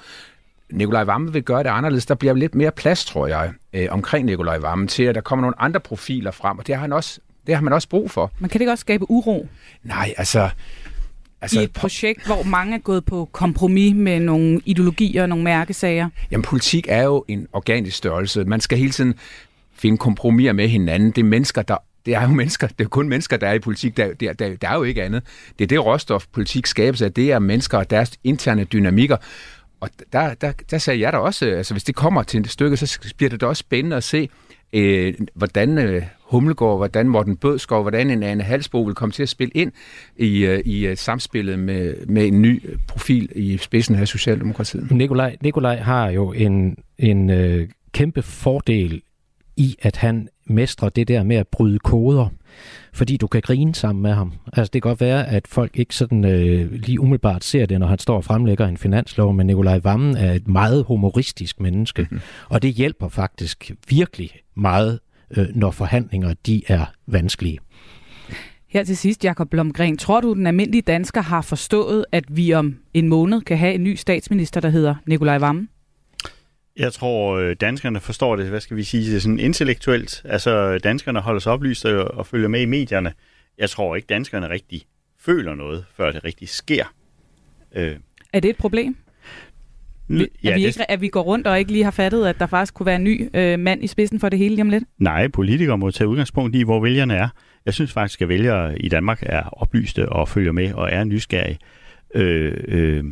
Mm. 0.70 0.78
Nikolaj 0.78 1.04
Vammen 1.04 1.34
vil 1.34 1.44
gøre 1.44 1.64
det 1.64 1.70
anderledes. 1.70 2.06
Der 2.06 2.16
bliver 2.16 2.34
lidt 2.34 2.56
mere 2.56 2.72
plads, 2.72 3.06
tror 3.06 3.28
jeg, 3.28 3.54
øh, 3.74 3.88
omkring 3.90 4.26
Nikolaj 4.26 4.58
Vammen 4.58 4.88
til, 4.88 5.04
at 5.04 5.16
der 5.16 5.22
kommer 5.22 5.42
nogle 5.42 5.62
andre 5.62 5.80
profiler 5.80 6.32
frem, 6.32 6.60
og 6.60 6.68
det 6.68 6.76
har, 6.76 6.82
han 6.82 6.94
også, 6.94 7.20
det 7.48 7.56
har 7.56 7.62
man 7.62 7.74
også 7.74 7.90
brug 7.90 8.12
for. 8.12 8.32
Men 8.40 8.50
kan 8.50 8.60
det 8.60 8.62
ikke 8.62 8.72
også 8.72 8.82
skabe 8.82 9.12
uro? 9.12 9.48
Nej, 9.84 10.14
altså... 10.18 10.50
Altså, 11.42 11.60
I 11.60 11.64
et 11.64 11.72
projekt, 11.72 12.26
hvor 12.26 12.44
mange 12.44 12.76
er 12.76 12.80
gået 12.80 13.06
på 13.06 13.30
kompromis 13.32 13.96
med 13.96 14.20
nogle 14.20 14.62
ideologier 14.66 15.22
og 15.22 15.30
nogle 15.30 15.44
mærkesager? 15.44 16.10
Jamen, 16.32 16.44
politik 16.44 16.86
er 16.90 17.04
jo 17.04 17.26
en 17.28 17.48
organisk 17.54 17.98
størrelse. 17.98 18.44
Man 18.44 18.62
skal 18.62 18.78
hele 18.78 18.92
tiden 18.92 19.14
finde 19.74 19.98
kompromiser 19.98 20.54
med 20.54 20.68
hinanden. 20.68 21.12
Det 21.12 21.22
er 21.22 21.26
mennesker, 21.26 21.62
der 21.62 21.78
det 22.06 22.16
er 22.16 22.22
jo 22.22 22.28
mennesker, 22.28 22.68
det 22.68 22.86
er 22.86 22.88
kun 22.88 23.10
mennesker, 23.10 23.38
der 23.38 23.48
er 23.48 23.54
i 23.54 23.60
politik, 23.60 23.98
der, 23.98 24.14
der, 24.14 24.34
der, 24.34 24.56
der 24.56 24.70
er 24.70 24.76
jo 24.76 24.84
ikke 24.84 25.04
andet. 25.04 25.24
Det 25.60 25.66
er 25.66 25.68
det 25.68 25.86
råstof, 25.86 26.26
politik 26.32 26.66
skabes 26.66 27.02
af, 27.02 27.14
det 27.14 27.32
er 27.32 27.40
mennesker 27.40 27.78
og 27.78 27.90
deres 27.90 28.12
interne 28.24 28.64
dynamikker. 28.64 29.18
Og 29.80 29.90
der, 30.14 30.34
der, 30.34 30.52
der 30.72 30.78
sagde 30.78 31.00
jeg 31.00 31.14
da 31.14 31.18
også, 31.18 31.46
altså 31.46 31.74
hvis 31.74 31.84
det 31.84 31.96
kommer 31.96 32.24
til 32.24 32.40
et 32.40 32.50
stykke, 32.50 32.78
så 32.78 33.14
bliver 33.18 33.30
det 33.30 33.42
da 33.42 33.46
også 33.46 33.60
spændende 33.60 33.96
at 33.96 34.04
se, 34.04 34.30
øh, 34.74 35.14
hvordan 35.34 35.78
øh, 35.78 36.04
Hummelgaard, 36.28 36.78
hvordan 36.78 37.10
Morten 37.10 37.38
Bødskov, 37.38 37.82
hvordan 37.82 38.10
en 38.10 38.24
Anne 38.24 38.44
Halsbo 38.44 38.82
vil 38.82 38.96
komme 38.96 39.14
til 39.14 39.24
at 39.24 39.30
spille 39.30 39.52
ind 39.56 39.72
i, 40.18 40.46
øh, 40.46 40.60
i 40.60 40.90
uh, 40.92 40.98
samspillet 40.98 41.60
med, 41.60 42.06
med 42.06 42.28
en 42.28 42.42
ny 42.42 42.64
profil 42.88 43.32
i 43.36 43.58
spidsen 43.58 43.96
af 43.96 44.08
Socialdemokratiet. 44.08 44.92
Nikolaj, 44.92 45.38
Nikolaj 45.42 45.78
har 45.78 46.10
jo 46.10 46.32
en, 46.32 46.78
en 46.98 47.30
øh, 47.30 47.70
kæmpe 47.92 48.22
fordel 48.22 49.02
i, 49.58 49.76
at 49.82 49.98
han 49.98 50.30
mestrer 50.46 50.90
det 50.90 51.08
der 51.08 51.24
med 51.24 51.36
at 51.36 51.48
bryde 51.48 51.80
koder, 51.80 52.30
fordi 52.94 53.18
du 53.18 53.28
kan 53.28 53.42
grine 53.42 53.76
sammen 53.76 54.02
med 54.02 54.14
ham. 54.14 54.34
Altså 54.54 54.72
det 54.74 54.82
kan 54.82 54.90
godt 54.90 55.02
være, 55.02 55.28
at 55.28 55.48
folk 55.48 55.80
ikke 55.80 55.96
sådan 55.96 56.26
øh, 56.26 56.72
lige 56.72 57.00
umiddelbart 57.00 57.44
ser 57.44 57.66
det, 57.66 57.80
når 57.80 57.88
han 57.88 58.00
står 58.00 58.16
og 58.16 58.24
fremlægger 58.24 58.68
en 58.68 58.78
finanslov, 58.78 59.34
men 59.34 59.48
Nikolaj 59.48 59.80
Vammen 59.84 60.18
er 60.18 60.34
et 60.34 60.48
meget 60.48 60.84
humoristisk 60.84 61.60
menneske, 61.60 62.02
mm-hmm. 62.02 62.20
og 62.50 62.62
det 62.62 62.74
hjælper 62.74 63.10
faktisk 63.10 63.72
virkelig 63.90 64.32
meget, 64.56 65.00
øh, 65.38 65.48
når 65.56 65.72
forhandlinger 65.72 66.34
de 66.46 66.62
er 66.68 66.86
vanskelige. 67.08 67.60
Her 68.68 68.84
til 68.84 68.98
sidst, 68.98 69.24
Jakob 69.24 69.50
Blomgren, 69.50 69.98
tror 69.98 70.22
du, 70.22 70.34
den 70.34 70.48
almindelige 70.48 70.82
dansker 70.82 71.22
har 71.22 71.42
forstået, 71.42 72.06
at 72.12 72.24
vi 72.30 72.54
om 72.54 72.80
en 72.94 73.08
måned 73.08 73.42
kan 73.42 73.58
have 73.58 73.74
en 73.74 73.84
ny 73.84 73.96
statsminister, 73.96 74.62
der 74.62 74.70
hedder 74.70 74.96
Nikolaj 75.06 75.38
Vammen? 75.38 75.70
Jeg 76.78 76.94
tror, 76.94 77.38
øh, 77.38 77.56
danskerne 77.62 78.00
forstår 78.00 78.36
det, 78.36 78.46
hvad 78.46 78.60
skal 78.60 78.78
vi 78.78 78.84
sige, 78.84 79.10
det 79.10 79.16
er 79.16 79.20
sådan 79.20 79.40
intellektuelt. 79.40 80.22
Altså, 80.26 80.78
danskerne 80.78 81.20
holder 81.20 81.40
sig 81.40 81.52
oplyst 81.52 81.86
og, 81.86 82.12
og 82.18 82.28
følger 82.28 82.48
med 82.48 82.62
i 82.62 82.66
medierne. 82.66 83.14
Jeg 83.58 83.70
tror 83.70 83.96
ikke, 83.96 84.06
danskerne 84.06 84.50
rigtig 84.50 84.82
føler 85.20 85.56
noget, 85.56 85.86
før 85.98 86.12
det 86.12 86.24
rigtig 86.24 86.50
sker. 86.50 86.94
Øh. 87.76 87.96
Er 88.34 88.40
det 88.40 88.50
et 88.50 88.58
problem? 88.58 88.98
Ja, 90.10 90.50
at, 90.50 90.56
vi 90.56 90.66
ikke, 90.66 90.92
at 90.92 91.02
vi 91.02 91.08
går 91.08 91.22
rundt 91.22 91.48
og 91.48 91.60
ikke 91.60 91.72
lige 91.72 91.84
har 91.84 91.92
fattet, 91.92 92.26
at 92.26 92.40
der 92.40 92.46
faktisk 92.46 92.74
kunne 92.74 92.86
være 92.86 92.96
en 92.96 93.04
ny 93.04 93.30
øh, 93.34 93.60
mand 93.60 93.84
i 93.84 93.88
spidsen 93.88 94.20
for 94.20 94.30
det 94.30 94.40
hele 94.40 94.56
lige 94.56 94.62
om 94.62 94.70
lidt? 94.70 94.84
Nej, 94.98 95.28
politikere 95.28 95.78
må 95.78 95.92
tage 95.92 96.08
udgangspunkt 96.08 96.56
i, 96.56 96.64
hvor 96.64 96.80
vælgerne 96.80 97.16
er. 97.16 97.30
Jeg 97.66 97.74
synes 97.74 97.92
faktisk, 97.92 98.22
at 98.22 98.30
vælgere 98.30 98.80
i 98.80 98.90
Danmark 98.90 99.24
er 99.26 99.42
oplyste 99.42 100.10
og 100.10 100.30
følger 100.30 100.52
med 100.52 100.74
og 100.74 100.92
er 100.92 101.04
nysgerrige. 101.04 101.58
Øh, 102.16 102.54
øh, 102.68 103.04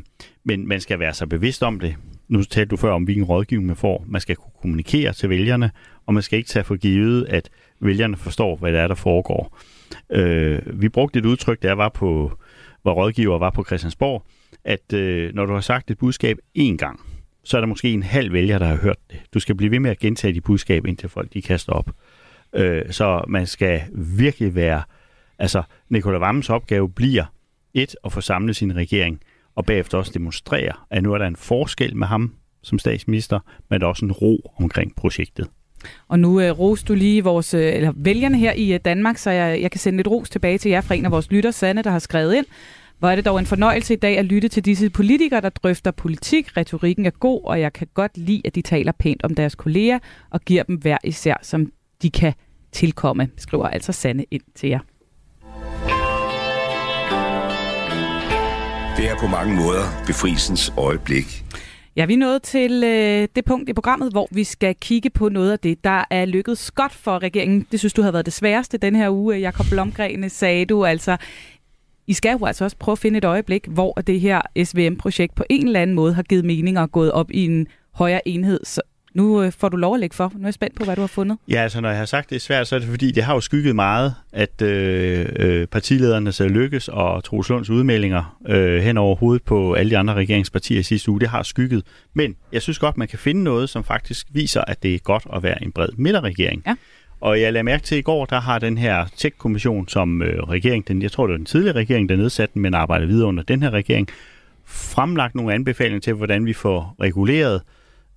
men 0.44 0.68
man 0.68 0.82
skal 0.82 1.00
være 1.00 1.14
så 1.14 1.28
bevidst 1.28 1.64
om 1.64 1.80
det 1.80 1.96
nu 2.28 2.44
talte 2.44 2.70
du 2.70 2.78
før 2.78 2.92
om, 2.92 3.04
hvilken 3.04 3.24
rådgivning 3.24 3.68
man 3.68 3.76
får. 3.76 4.06
Man 4.08 4.22
skal 4.22 4.36
kunne 4.36 4.52
kommunikere 4.62 5.14
til 5.14 5.30
vælgerne, 5.30 5.72
og 6.06 6.14
man 6.14 6.24
skal 6.24 6.38
ikke 6.38 6.48
tage 6.48 6.64
for 6.64 6.76
givet, 6.76 7.26
at 7.30 7.50
vælgerne 7.80 8.18
forstår, 8.18 8.56
hvad 8.56 8.72
det 8.72 8.80
er, 8.80 8.88
der 8.88 8.96
foregår. 8.96 9.58
Øh, 10.12 10.82
vi 10.82 10.90
brugte 10.90 11.20
et 11.20 11.26
udtryk, 11.26 11.62
der 11.62 11.74
var 11.74 11.90
på, 11.90 12.32
hvor 12.82 12.94
rådgiver 12.94 13.38
var 13.38 13.50
på 13.50 13.64
Christiansborg, 13.64 14.26
at 14.66 14.94
øh, 14.94 15.36
når 15.36 15.46
du 15.46 15.54
har 15.54 15.62
sagt 15.62 15.92
et 15.92 15.98
budskab 15.98 16.38
én 16.58 16.76
gang, 16.76 17.02
så 17.44 17.58
er 17.58 17.62
der 17.62 17.68
måske 17.68 17.92
en 17.92 18.04
halv 18.04 18.34
vælger, 18.34 18.60
der 18.60 18.66
har 18.66 18.78
hørt 18.78 18.98
det. 19.12 19.20
Du 19.34 19.40
skal 19.40 19.56
blive 19.56 19.72
ved 19.72 19.80
med 19.80 19.92
at 19.92 20.00
gentage 20.00 20.34
dit 20.34 20.44
budskab, 20.44 20.86
indtil 20.86 21.10
folk 21.10 21.34
de 21.34 21.42
kaster 21.42 21.74
op. 21.74 21.90
Øh, 22.56 22.82
så 22.92 23.26
man 23.28 23.48
skal 23.48 23.82
virkelig 23.94 24.56
være... 24.56 24.84
Altså, 25.40 25.64
Nicolai 25.90 26.20
Vammens 26.20 26.50
opgave 26.50 26.90
bliver 26.90 27.26
et, 27.74 27.96
at 28.06 28.12
få 28.12 28.22
samlet 28.22 28.56
sin 28.56 28.76
regering– 28.76 29.20
og 29.56 29.66
bagefter 29.66 29.98
også 29.98 30.12
demonstrere, 30.14 30.72
at 30.90 31.04
nu 31.04 31.14
er 31.14 31.18
der 31.18 31.28
en 31.28 31.36
forskel 31.36 31.96
med 31.96 32.08
ham 32.08 32.34
som 32.64 32.80
statsminister, 32.80 33.40
men 33.70 33.80
der 33.80 33.86
er 33.86 33.90
også 33.90 34.06
en 34.06 34.12
ro 34.12 34.52
omkring 34.60 34.96
projektet. 34.96 35.48
Og 36.08 36.20
nu 36.20 36.40
øh, 36.42 36.60
ros 36.60 36.84
du 36.84 36.94
lige 36.94 37.24
vores, 37.24 37.54
øh, 37.54 37.76
eller 37.76 37.94
vælgerne 37.96 38.38
her 38.38 38.54
i 38.54 38.74
øh, 38.74 38.80
Danmark, 38.86 39.18
så 39.18 39.32
jeg, 39.32 39.62
jeg 39.62 39.72
kan 39.72 39.80
sende 39.80 39.98
lidt 39.98 40.08
ros 40.08 40.30
tilbage 40.30 40.58
til 40.58 40.72
jer 40.72 40.82
fra 40.82 40.96
en 40.96 41.06
af 41.06 41.12
vores 41.12 41.32
lytter, 41.32 41.52
Sanne, 41.52 41.82
der 41.82 41.90
har 41.90 42.00
skrevet 42.00 42.36
ind. 42.36 42.46
Hvor 43.06 43.12
er 43.12 43.16
det 43.16 43.26
dog 43.26 43.40
en 43.40 43.46
fornøjelse 43.46 43.94
i 43.94 43.98
dag 43.98 44.18
at 44.18 44.26
lytte 44.26 44.48
til 44.48 44.66
disse 44.66 44.90
politikere, 44.90 45.42
der 45.42 45.50
drøfter 45.50 45.92
politik. 45.92 46.58
Retorikken 46.58 47.06
er 47.06 47.10
god, 47.10 47.42
og 47.44 47.60
jeg 47.60 47.74
kan 47.74 47.88
godt 47.94 48.18
lide, 48.18 48.42
at 48.46 48.56
de 48.56 48.62
taler 48.62 48.92
pænt 48.92 49.24
om 49.24 49.36
deres 49.36 49.56
kolleger 49.56 50.00
og 50.30 50.42
giver 50.42 50.64
dem 50.64 50.76
hver 50.76 50.98
især, 51.04 51.36
som 51.42 51.72
de 52.02 52.12
kan 52.12 52.34
tilkomme, 52.72 53.30
skriver 53.38 53.68
altså 53.68 53.92
Sanne 53.92 54.26
ind 54.32 54.42
til 54.56 54.70
jer. 54.70 54.80
Det 58.98 59.10
er 59.10 59.16
på 59.20 59.28
mange 59.28 59.56
måder 59.56 60.04
befrielsens 60.08 60.74
øjeblik. 60.78 61.46
Ja, 61.96 62.06
vi 62.06 62.14
er 62.14 62.18
nået 62.18 62.42
til 62.42 62.84
øh, 62.84 63.28
det 63.36 63.46
punkt 63.46 63.70
i 63.70 63.74
programmet, 63.74 64.12
hvor 64.12 64.28
vi 64.32 64.44
skal 64.44 64.76
kigge 64.82 65.10
på 65.10 65.30
noget 65.30 65.52
af 65.52 65.60
det, 65.60 65.84
der 65.84 66.04
er 66.10 66.26
lykkedes 66.26 66.72
godt 66.72 66.94
for 66.94 67.24
regeringen. 67.24 67.68
Det 67.72 67.80
synes 67.80 67.94
du 67.94 68.02
har 68.02 68.12
været 68.12 68.26
det 68.26 68.34
sværeste 68.34 68.78
den 68.78 68.96
her 68.96 69.10
uge. 69.10 69.36
Jakob 69.36 69.66
Blomgren 69.70 70.30
sagde 70.30 70.66
du 70.66 70.86
altså, 70.86 71.18
I 72.08 72.14
skal 72.14 72.38
jo 72.40 72.46
altså 72.46 72.64
også 72.64 72.78
prøve 72.78 72.94
at 72.94 73.00
finde 73.00 73.18
et 73.18 73.26
øjeblik, 73.26 73.68
hvor 73.68 73.94
det 73.94 74.20
her 74.20 74.42
SVM-projekt 74.64 75.36
på 75.36 75.44
en 75.50 75.68
eller 75.68 75.82
anden 75.82 75.96
måde 75.96 76.14
har 76.14 76.24
givet 76.24 76.46
mening 76.46 76.80
og 76.80 76.92
gået 76.92 77.12
op 77.12 77.32
i 77.32 77.46
en 77.46 77.68
højere 77.92 78.28
enhed, 78.28 78.60
nu 79.16 79.42
øh, 79.44 79.52
får 79.52 79.70
du 79.70 79.78
lov 79.78 79.94
at 79.94 80.00
lægge 80.00 80.16
for. 80.16 80.32
Nu 80.36 80.42
er 80.42 80.48
jeg 80.48 80.54
spændt 80.54 80.76
på, 80.76 80.84
hvad 80.84 80.96
du 80.96 81.02
har 81.02 81.08
fundet. 81.08 81.38
Ja, 81.48 81.62
altså 81.62 81.82
når 81.82 81.90
jeg 81.90 81.98
har 81.98 82.06
sagt, 82.06 82.30
det 82.30 82.36
er 82.36 82.40
svært, 82.40 82.68
så 82.68 82.76
er 82.76 82.80
det 82.80 82.90
fordi, 82.90 83.12
det 83.12 83.24
har 83.24 83.34
jo 83.34 83.42
skygget 83.42 83.76
meget, 83.76 84.16
at 84.34 84.62
øh, 84.62 85.26
øh, 85.36 85.68
partilederne 85.68 86.32
så 86.32 86.48
lykkes 86.48 86.88
og 86.88 87.24
Troels 87.24 87.50
Lunds 87.50 87.70
udmeldinger 87.70 88.38
øh, 88.48 88.82
hen 88.82 88.98
over 88.98 89.16
hovedet 89.16 89.44
på 89.44 89.74
alle 89.74 89.90
de 89.90 89.98
andre 89.98 90.14
regeringspartier 90.14 90.80
i 90.80 90.84
sidste 90.84 91.12
uge. 91.12 91.20
Det 91.20 91.30
har 91.30 91.44
skygget. 91.44 91.84
Men 92.14 92.36
jeg 92.52 92.62
synes 92.62 92.80
godt, 92.80 92.98
man 92.98 93.08
kan 93.08 93.20
finde 93.20 93.44
noget, 93.44 93.70
som 93.70 93.84
faktisk 93.84 94.28
viser, 94.30 94.62
at 94.68 94.84
det 94.84 94.96
er 94.96 95.00
godt 95.00 95.28
at 95.36 95.44
være 95.44 95.64
en 95.64 95.72
bred 95.72 95.90
midterregering. 95.98 96.64
Ja. 96.68 96.76
Og 97.26 97.42
jeg 97.42 97.54
lagde 97.54 97.64
mærke 97.64 97.84
til 97.84 97.98
i 97.98 98.02
går, 98.02 98.26
der 98.26 98.40
har 98.40 98.60
den 98.60 98.78
her 98.78 99.06
tech-kommission, 99.16 99.88
som 99.88 100.22
øh, 100.22 100.44
regering, 100.44 100.88
den, 100.88 101.02
jeg 101.02 101.12
tror 101.12 101.28
det 101.28 101.32
var 101.32 101.38
den 101.38 101.46
tidligere 101.46 101.76
regering, 101.76 102.10
der 102.10 102.16
nedsatte 102.16 102.54
den, 102.54 102.62
men 102.62 102.74
arbejder 102.74 103.06
videre 103.06 103.28
under 103.28 103.44
den 103.44 103.64
her 103.64 103.70
regering, 103.70 104.08
fremlagt 104.66 105.36
nogle 105.36 105.54
anbefalinger 105.54 106.00
til, 106.00 106.14
hvordan 106.14 106.46
vi 106.46 106.54
får 106.54 106.96
reguleret 107.02 107.62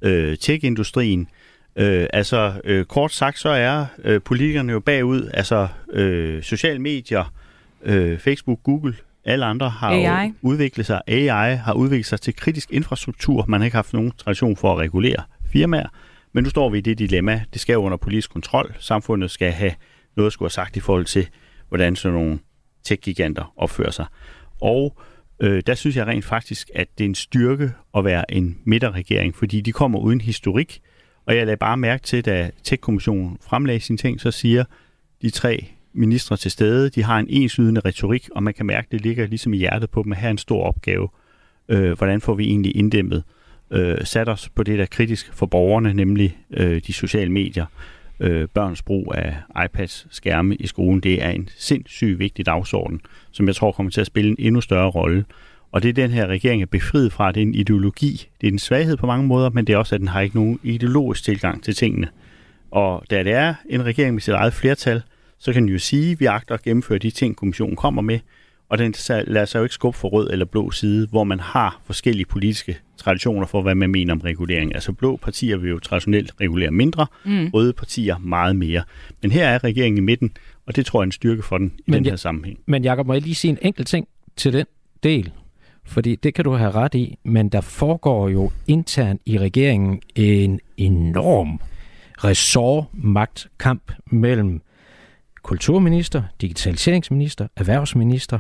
øh, 0.03 0.37
tech-industrien. 0.37 1.29
Øh, 1.77 2.07
altså 2.12 2.53
øh, 2.64 2.85
kort 2.85 3.12
sagt, 3.12 3.38
så 3.38 3.49
er 3.49 3.87
øh, 4.05 4.21
politikerne 4.23 4.73
jo 4.73 4.81
bagud. 4.81 5.31
Altså 5.35 5.68
øh, 5.92 6.42
sociale 6.42 6.79
medier, 6.79 7.33
øh, 7.83 8.18
Facebook, 8.18 8.62
Google, 8.62 8.94
alle 9.25 9.44
andre 9.44 9.68
har 9.68 9.90
AI. 9.90 10.27
jo 10.27 10.33
udviklet 10.42 10.87
sig. 10.87 11.01
AI 11.07 11.55
har 11.55 11.73
udviklet 11.73 12.07
sig 12.07 12.21
til 12.21 12.37
kritisk 12.37 12.71
infrastruktur. 12.73 13.44
Man 13.49 13.61
har 13.61 13.64
ikke 13.64 13.77
haft 13.77 13.92
nogen 13.92 14.12
tradition 14.18 14.57
for 14.57 14.73
at 14.73 14.79
regulere 14.79 15.23
firmaer. 15.53 15.88
Men 16.38 16.42
nu 16.44 16.51
står 16.51 16.68
vi 16.68 16.79
i 16.79 16.81
det 16.81 16.98
dilemma. 16.98 17.44
Det 17.53 17.61
skal 17.61 17.72
jo 17.72 17.83
under 17.83 17.96
politisk 17.98 18.33
kontrol. 18.33 18.74
Samfundet 18.79 19.31
skal 19.31 19.53
have 19.53 19.72
noget 20.16 20.27
at 20.27 20.33
skulle 20.33 20.46
have 20.46 20.51
sagt 20.51 20.77
i 20.77 20.81
forhold 20.81 21.05
til, 21.05 21.29
hvordan 21.68 21.96
sådan 21.96 22.18
nogle 22.18 22.38
tech-giganter 22.85 23.53
opfører 23.57 23.90
sig. 23.90 24.07
Og 24.61 24.96
øh, 25.40 25.62
der 25.66 25.74
synes 25.74 25.96
jeg 25.96 26.07
rent 26.07 26.24
faktisk, 26.24 26.70
at 26.74 26.88
det 26.98 27.05
er 27.05 27.09
en 27.09 27.14
styrke 27.14 27.72
at 27.96 28.05
være 28.05 28.33
en 28.33 28.59
midterregering, 28.64 29.37
fordi 29.37 29.61
de 29.61 29.72
kommer 29.72 29.98
uden 29.98 30.20
historik. 30.20 30.81
Og 31.27 31.37
jeg 31.37 31.46
lagde 31.46 31.57
bare 31.57 31.77
mærke 31.77 32.03
til, 32.03 32.24
da 32.24 32.51
Tech-kommissionen 32.64 33.38
fremlagde 33.40 33.81
sine 33.81 33.98
ting, 33.98 34.20
så 34.20 34.31
siger 34.31 34.64
de 35.22 35.31
tre 35.31 35.66
ministre 35.92 36.37
til 36.37 36.51
stede, 36.51 36.90
de 36.90 37.03
har 37.03 37.18
en 37.18 37.27
enslydende 37.29 37.81
retorik, 37.85 38.29
og 38.35 38.42
man 38.42 38.55
kan 38.55 38.66
mærke, 38.66 38.87
at 38.87 38.92
det 38.92 39.01
ligger 39.01 39.27
ligesom 39.27 39.55
i 39.55 39.57
hjertet 39.57 39.90
på 39.90 40.03
dem 40.03 40.12
at 40.12 40.18
have 40.18 40.31
en 40.31 40.38
stor 40.38 40.62
opgave. 40.62 41.09
Øh, 41.68 41.92
hvordan 41.92 42.20
får 42.20 42.35
vi 42.35 42.44
egentlig 42.44 42.77
inddæmmet, 42.77 43.18
øh, 43.18 43.38
øh, 43.71 44.05
sat 44.05 44.29
os 44.29 44.49
på 44.49 44.63
det, 44.63 44.79
der 44.79 44.85
er 44.85 44.89
kritisk 44.91 45.33
for 45.33 45.47
borgerne, 45.47 45.95
nemlig 45.95 46.39
øh, 46.51 46.81
de 46.87 46.93
sociale 46.93 47.33
medier, 47.33 47.67
øh, 48.21 48.49
børns 48.49 48.83
brug 48.83 49.15
af 49.17 49.37
iPads, 49.65 50.07
skærme 50.11 50.55
i 50.55 50.67
skolen, 50.67 51.01
det 51.01 51.25
er 51.25 51.31
en 51.31 51.49
sindssygt 51.57 52.19
vigtig 52.19 52.47
dagsorden, 52.47 53.01
som 53.31 53.47
jeg 53.47 53.57
tror 53.57 53.73
kommer 53.73 53.91
til 53.91 54.01
at 54.01 54.07
spille 54.07 54.31
en 54.31 54.37
endnu 54.39 54.61
større 54.61 54.91
rolle. 54.91 55.25
Og 55.73 55.83
det 55.83 55.97
det 55.97 56.03
den 56.03 56.11
her 56.11 56.27
regering 56.27 56.63
er 56.63 56.67
befriet 56.67 57.13
fra, 57.13 57.33
det 57.33 57.43
er 57.43 57.47
en 57.47 57.55
ideologi. 57.55 58.29
Det 58.41 58.47
er 58.47 58.53
en 58.53 58.59
svaghed 58.59 58.97
på 58.97 59.07
mange 59.07 59.27
måder, 59.27 59.51
men 59.51 59.67
det 59.67 59.73
er 59.73 59.77
også, 59.77 59.95
at 59.95 60.01
den 60.01 60.09
har 60.09 60.21
ikke 60.21 60.37
nogen 60.37 60.61
ideologisk 60.63 61.25
tilgang 61.25 61.63
til 61.65 61.75
tingene. 61.75 62.09
Og 62.71 63.05
da 63.11 63.23
det 63.23 63.33
er 63.33 63.55
en 63.69 63.85
regering 63.85 64.15
med 64.15 64.21
sit 64.21 64.35
eget 64.35 64.53
flertal, 64.53 65.03
så 65.39 65.53
kan 65.53 65.63
den 65.63 65.71
jo 65.71 65.79
sige, 65.79 66.13
at 66.13 66.21
vi 66.21 66.25
agter 66.25 66.55
at 66.55 66.63
gennemføre 66.63 66.99
de 66.99 67.11
ting, 67.11 67.37
kommissionen 67.37 67.77
kommer 67.77 68.03
med, 68.03 68.19
og 68.69 68.79
den 68.79 68.95
lader 69.27 69.45
sig 69.45 69.59
jo 69.59 69.65
ikke 69.65 69.75
skubbe 69.75 69.99
for 69.99 70.09
rød 70.09 70.31
eller 70.31 70.45
blå 70.45 70.71
side, 70.71 71.07
hvor 71.07 71.25
man 71.25 71.41
har 71.41 71.81
forskellige 71.85 72.27
politiske 72.27 72.79
traditioner 72.97 73.47
for, 73.47 73.63
hvad 73.63 73.75
man 73.75 73.91
mener 73.91 74.13
om 74.13 74.21
regulering. 74.21 74.75
Altså 74.75 74.93
blå 74.93 75.17
partier 75.17 75.57
vil 75.57 75.71
jo 75.71 75.79
traditionelt 75.79 76.33
regulere 76.41 76.71
mindre, 76.71 77.07
mm. 77.25 77.51
røde 77.55 77.73
partier 77.73 78.19
meget 78.19 78.57
mere. 78.57 78.83
Men 79.23 79.31
her 79.31 79.49
er 79.49 79.65
regeringen 79.65 79.99
i 79.99 80.01
midten, 80.01 80.31
og 80.67 80.77
det 80.77 80.87
tror 80.87 81.01
jeg 81.01 81.03
er 81.03 81.07
en 81.07 81.13
styrke 81.13 81.43
for 81.43 81.59
den 81.59 81.73
i 81.79 81.91
men 81.91 82.05
den 82.05 82.11
her 82.11 82.17
sammenhæng. 82.17 82.59
Men 82.67 82.85
Jacob, 82.85 83.07
må 83.07 83.13
jeg 83.13 83.23
lige 83.23 83.35
sige 83.35 83.51
en 83.51 83.59
enkelt 83.63 83.89
ting 83.89 84.09
til 84.37 84.53
den 84.53 84.67
del? 85.03 85.33
Fordi 85.85 86.17
det 86.17 86.35
kan 86.35 86.45
du 86.45 86.53
have 86.53 86.71
ret 86.71 86.95
i, 86.95 87.19
men 87.25 87.49
der 87.49 87.61
foregår 87.61 88.29
jo 88.29 88.51
internt 88.67 89.23
i 89.27 89.39
regeringen 89.39 90.01
en 90.15 90.61
enorm 90.77 91.61
ressortmagtkamp 92.25 93.93
mellem 94.07 94.61
kulturminister, 95.49 96.23
digitaliseringsminister, 96.41 97.47
erhvervsminister 97.57 98.39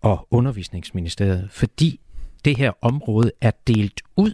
og 0.00 0.28
undervisningsministeriet, 0.30 1.48
fordi 1.50 2.00
det 2.44 2.56
her 2.56 2.72
område 2.82 3.30
er 3.40 3.50
delt 3.66 4.00
ud 4.16 4.32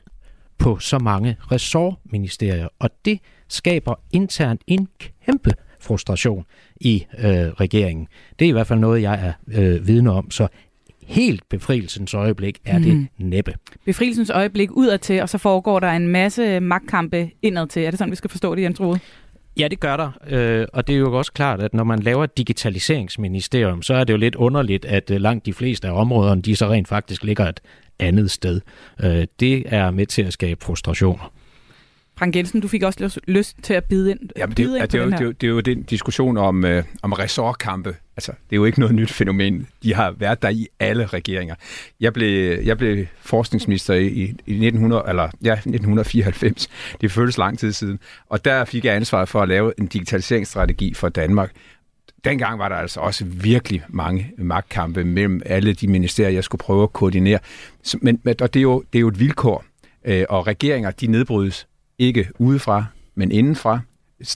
på 0.58 0.78
så 0.78 0.98
mange 0.98 1.36
ressortministerier, 1.52 2.68
og 2.78 2.90
det 3.04 3.18
skaber 3.48 3.94
internt 4.12 4.62
en 4.66 4.88
kæmpe 4.98 5.52
frustration 5.80 6.44
i 6.80 7.06
øh, 7.18 7.24
regeringen. 7.30 8.08
Det 8.38 8.44
er 8.44 8.48
i 8.48 8.52
hvert 8.52 8.66
fald 8.66 8.78
noget, 8.78 9.02
jeg 9.02 9.26
er 9.26 9.60
øh, 9.60 9.86
vidne 9.86 10.12
om, 10.12 10.30
så 10.30 10.48
helt 11.06 11.48
befrielsens 11.48 12.14
øjeblik 12.14 12.58
er 12.64 12.78
mm. 12.78 12.84
det 12.84 13.08
næppe. 13.18 13.54
Befrielsens 13.84 14.30
øjeblik 14.30 14.70
udadtil, 14.70 15.22
og 15.22 15.28
så 15.28 15.38
foregår 15.38 15.80
der 15.80 15.90
en 15.90 16.08
masse 16.08 16.60
magtkampe 16.60 17.30
indadtil. 17.42 17.82
Er 17.82 17.90
det 17.90 17.98
sådan, 17.98 18.10
vi 18.10 18.16
skal 18.16 18.30
forstå 18.30 18.54
det, 18.54 18.62
Jens 18.62 18.80
Rode? 18.80 19.00
Ja, 19.60 19.68
det 19.68 19.80
gør 19.80 19.96
der, 19.96 20.10
øh, 20.26 20.66
og 20.72 20.86
det 20.86 20.94
er 20.94 20.98
jo 20.98 21.18
også 21.18 21.32
klart, 21.32 21.62
at 21.62 21.74
når 21.74 21.84
man 21.84 21.98
laver 21.98 22.24
et 22.24 22.38
digitaliseringsministerium, 22.38 23.82
så 23.82 23.94
er 23.94 24.04
det 24.04 24.12
jo 24.12 24.18
lidt 24.18 24.34
underligt, 24.34 24.84
at 24.84 25.10
øh, 25.10 25.20
langt 25.20 25.46
de 25.46 25.52
fleste 25.52 25.88
af 25.88 25.92
områderne, 25.92 26.42
de 26.42 26.56
så 26.56 26.66
rent 26.66 26.88
faktisk 26.88 27.24
ligger 27.24 27.48
et 27.48 27.60
andet 27.98 28.30
sted. 28.30 28.60
Øh, 29.02 29.26
det 29.40 29.62
er 29.66 29.90
med 29.90 30.06
til 30.06 30.22
at 30.22 30.32
skabe 30.32 30.64
frustrationer. 30.64 31.32
Frank 32.20 32.36
Jensen, 32.36 32.60
du 32.60 32.68
fik 32.68 32.82
også 32.82 33.20
lyst 33.28 33.56
til 33.62 33.74
at 33.74 33.84
bide 33.84 34.10
ind, 34.10 34.20
Jamen, 34.36 34.56
det, 34.56 34.56
bide 34.56 34.76
ind 34.76 34.82
det, 34.82 34.92
det, 34.92 35.00
er 35.00 35.04
jo, 35.04 35.10
det, 35.10 35.20
er 35.20 35.24
jo, 35.24 35.30
det 35.30 35.46
er 35.46 35.50
jo 35.50 35.60
den 35.60 35.82
diskussion 35.82 36.36
om, 36.36 36.64
øh, 36.64 36.84
om 37.02 37.12
ressortkampe. 37.12 37.96
Altså, 38.16 38.32
det 38.32 38.52
er 38.52 38.56
jo 38.56 38.64
ikke 38.64 38.80
noget 38.80 38.94
nyt 38.94 39.10
fænomen. 39.10 39.66
De 39.82 39.94
har 39.94 40.10
været 40.10 40.42
der 40.42 40.48
i 40.48 40.66
alle 40.80 41.06
regeringer. 41.06 41.54
Jeg 42.00 42.12
blev, 42.12 42.58
jeg 42.64 42.78
blev 42.78 43.06
forskningsminister 43.20 43.94
i, 43.94 44.06
i 44.46 44.66
1900, 44.66 45.04
eller, 45.08 45.28
ja, 45.42 45.52
1994. 45.52 46.68
Det 47.00 47.12
føles 47.12 47.38
lang 47.38 47.58
tid 47.58 47.72
siden. 47.72 47.98
Og 48.28 48.44
der 48.44 48.64
fik 48.64 48.84
jeg 48.84 48.94
ansvaret 48.94 49.28
for 49.28 49.42
at 49.42 49.48
lave 49.48 49.72
en 49.78 49.86
digitaliseringsstrategi 49.86 50.94
for 50.94 51.08
Danmark. 51.08 51.52
Dengang 52.24 52.58
var 52.58 52.68
der 52.68 52.76
altså 52.76 53.00
også 53.00 53.24
virkelig 53.24 53.82
mange 53.88 54.32
magtkampe 54.38 55.04
mellem 55.04 55.42
alle 55.46 55.72
de 55.72 55.88
ministerier, 55.88 56.32
jeg 56.32 56.44
skulle 56.44 56.60
prøve 56.60 56.82
at 56.82 56.92
koordinere. 56.92 57.38
Men, 58.02 58.20
og 58.26 58.54
det 58.54 58.56
er 58.56 58.62
jo, 58.62 58.84
det 58.92 58.98
er 58.98 59.00
jo 59.00 59.08
et 59.08 59.20
vilkår, 59.20 59.64
øh, 60.04 60.24
og 60.28 60.46
regeringer, 60.46 60.90
de 60.90 61.06
nedbrydes 61.06 61.66
ikke 62.00 62.28
udefra, 62.38 62.84
men 63.14 63.32
indenfra. 63.32 63.80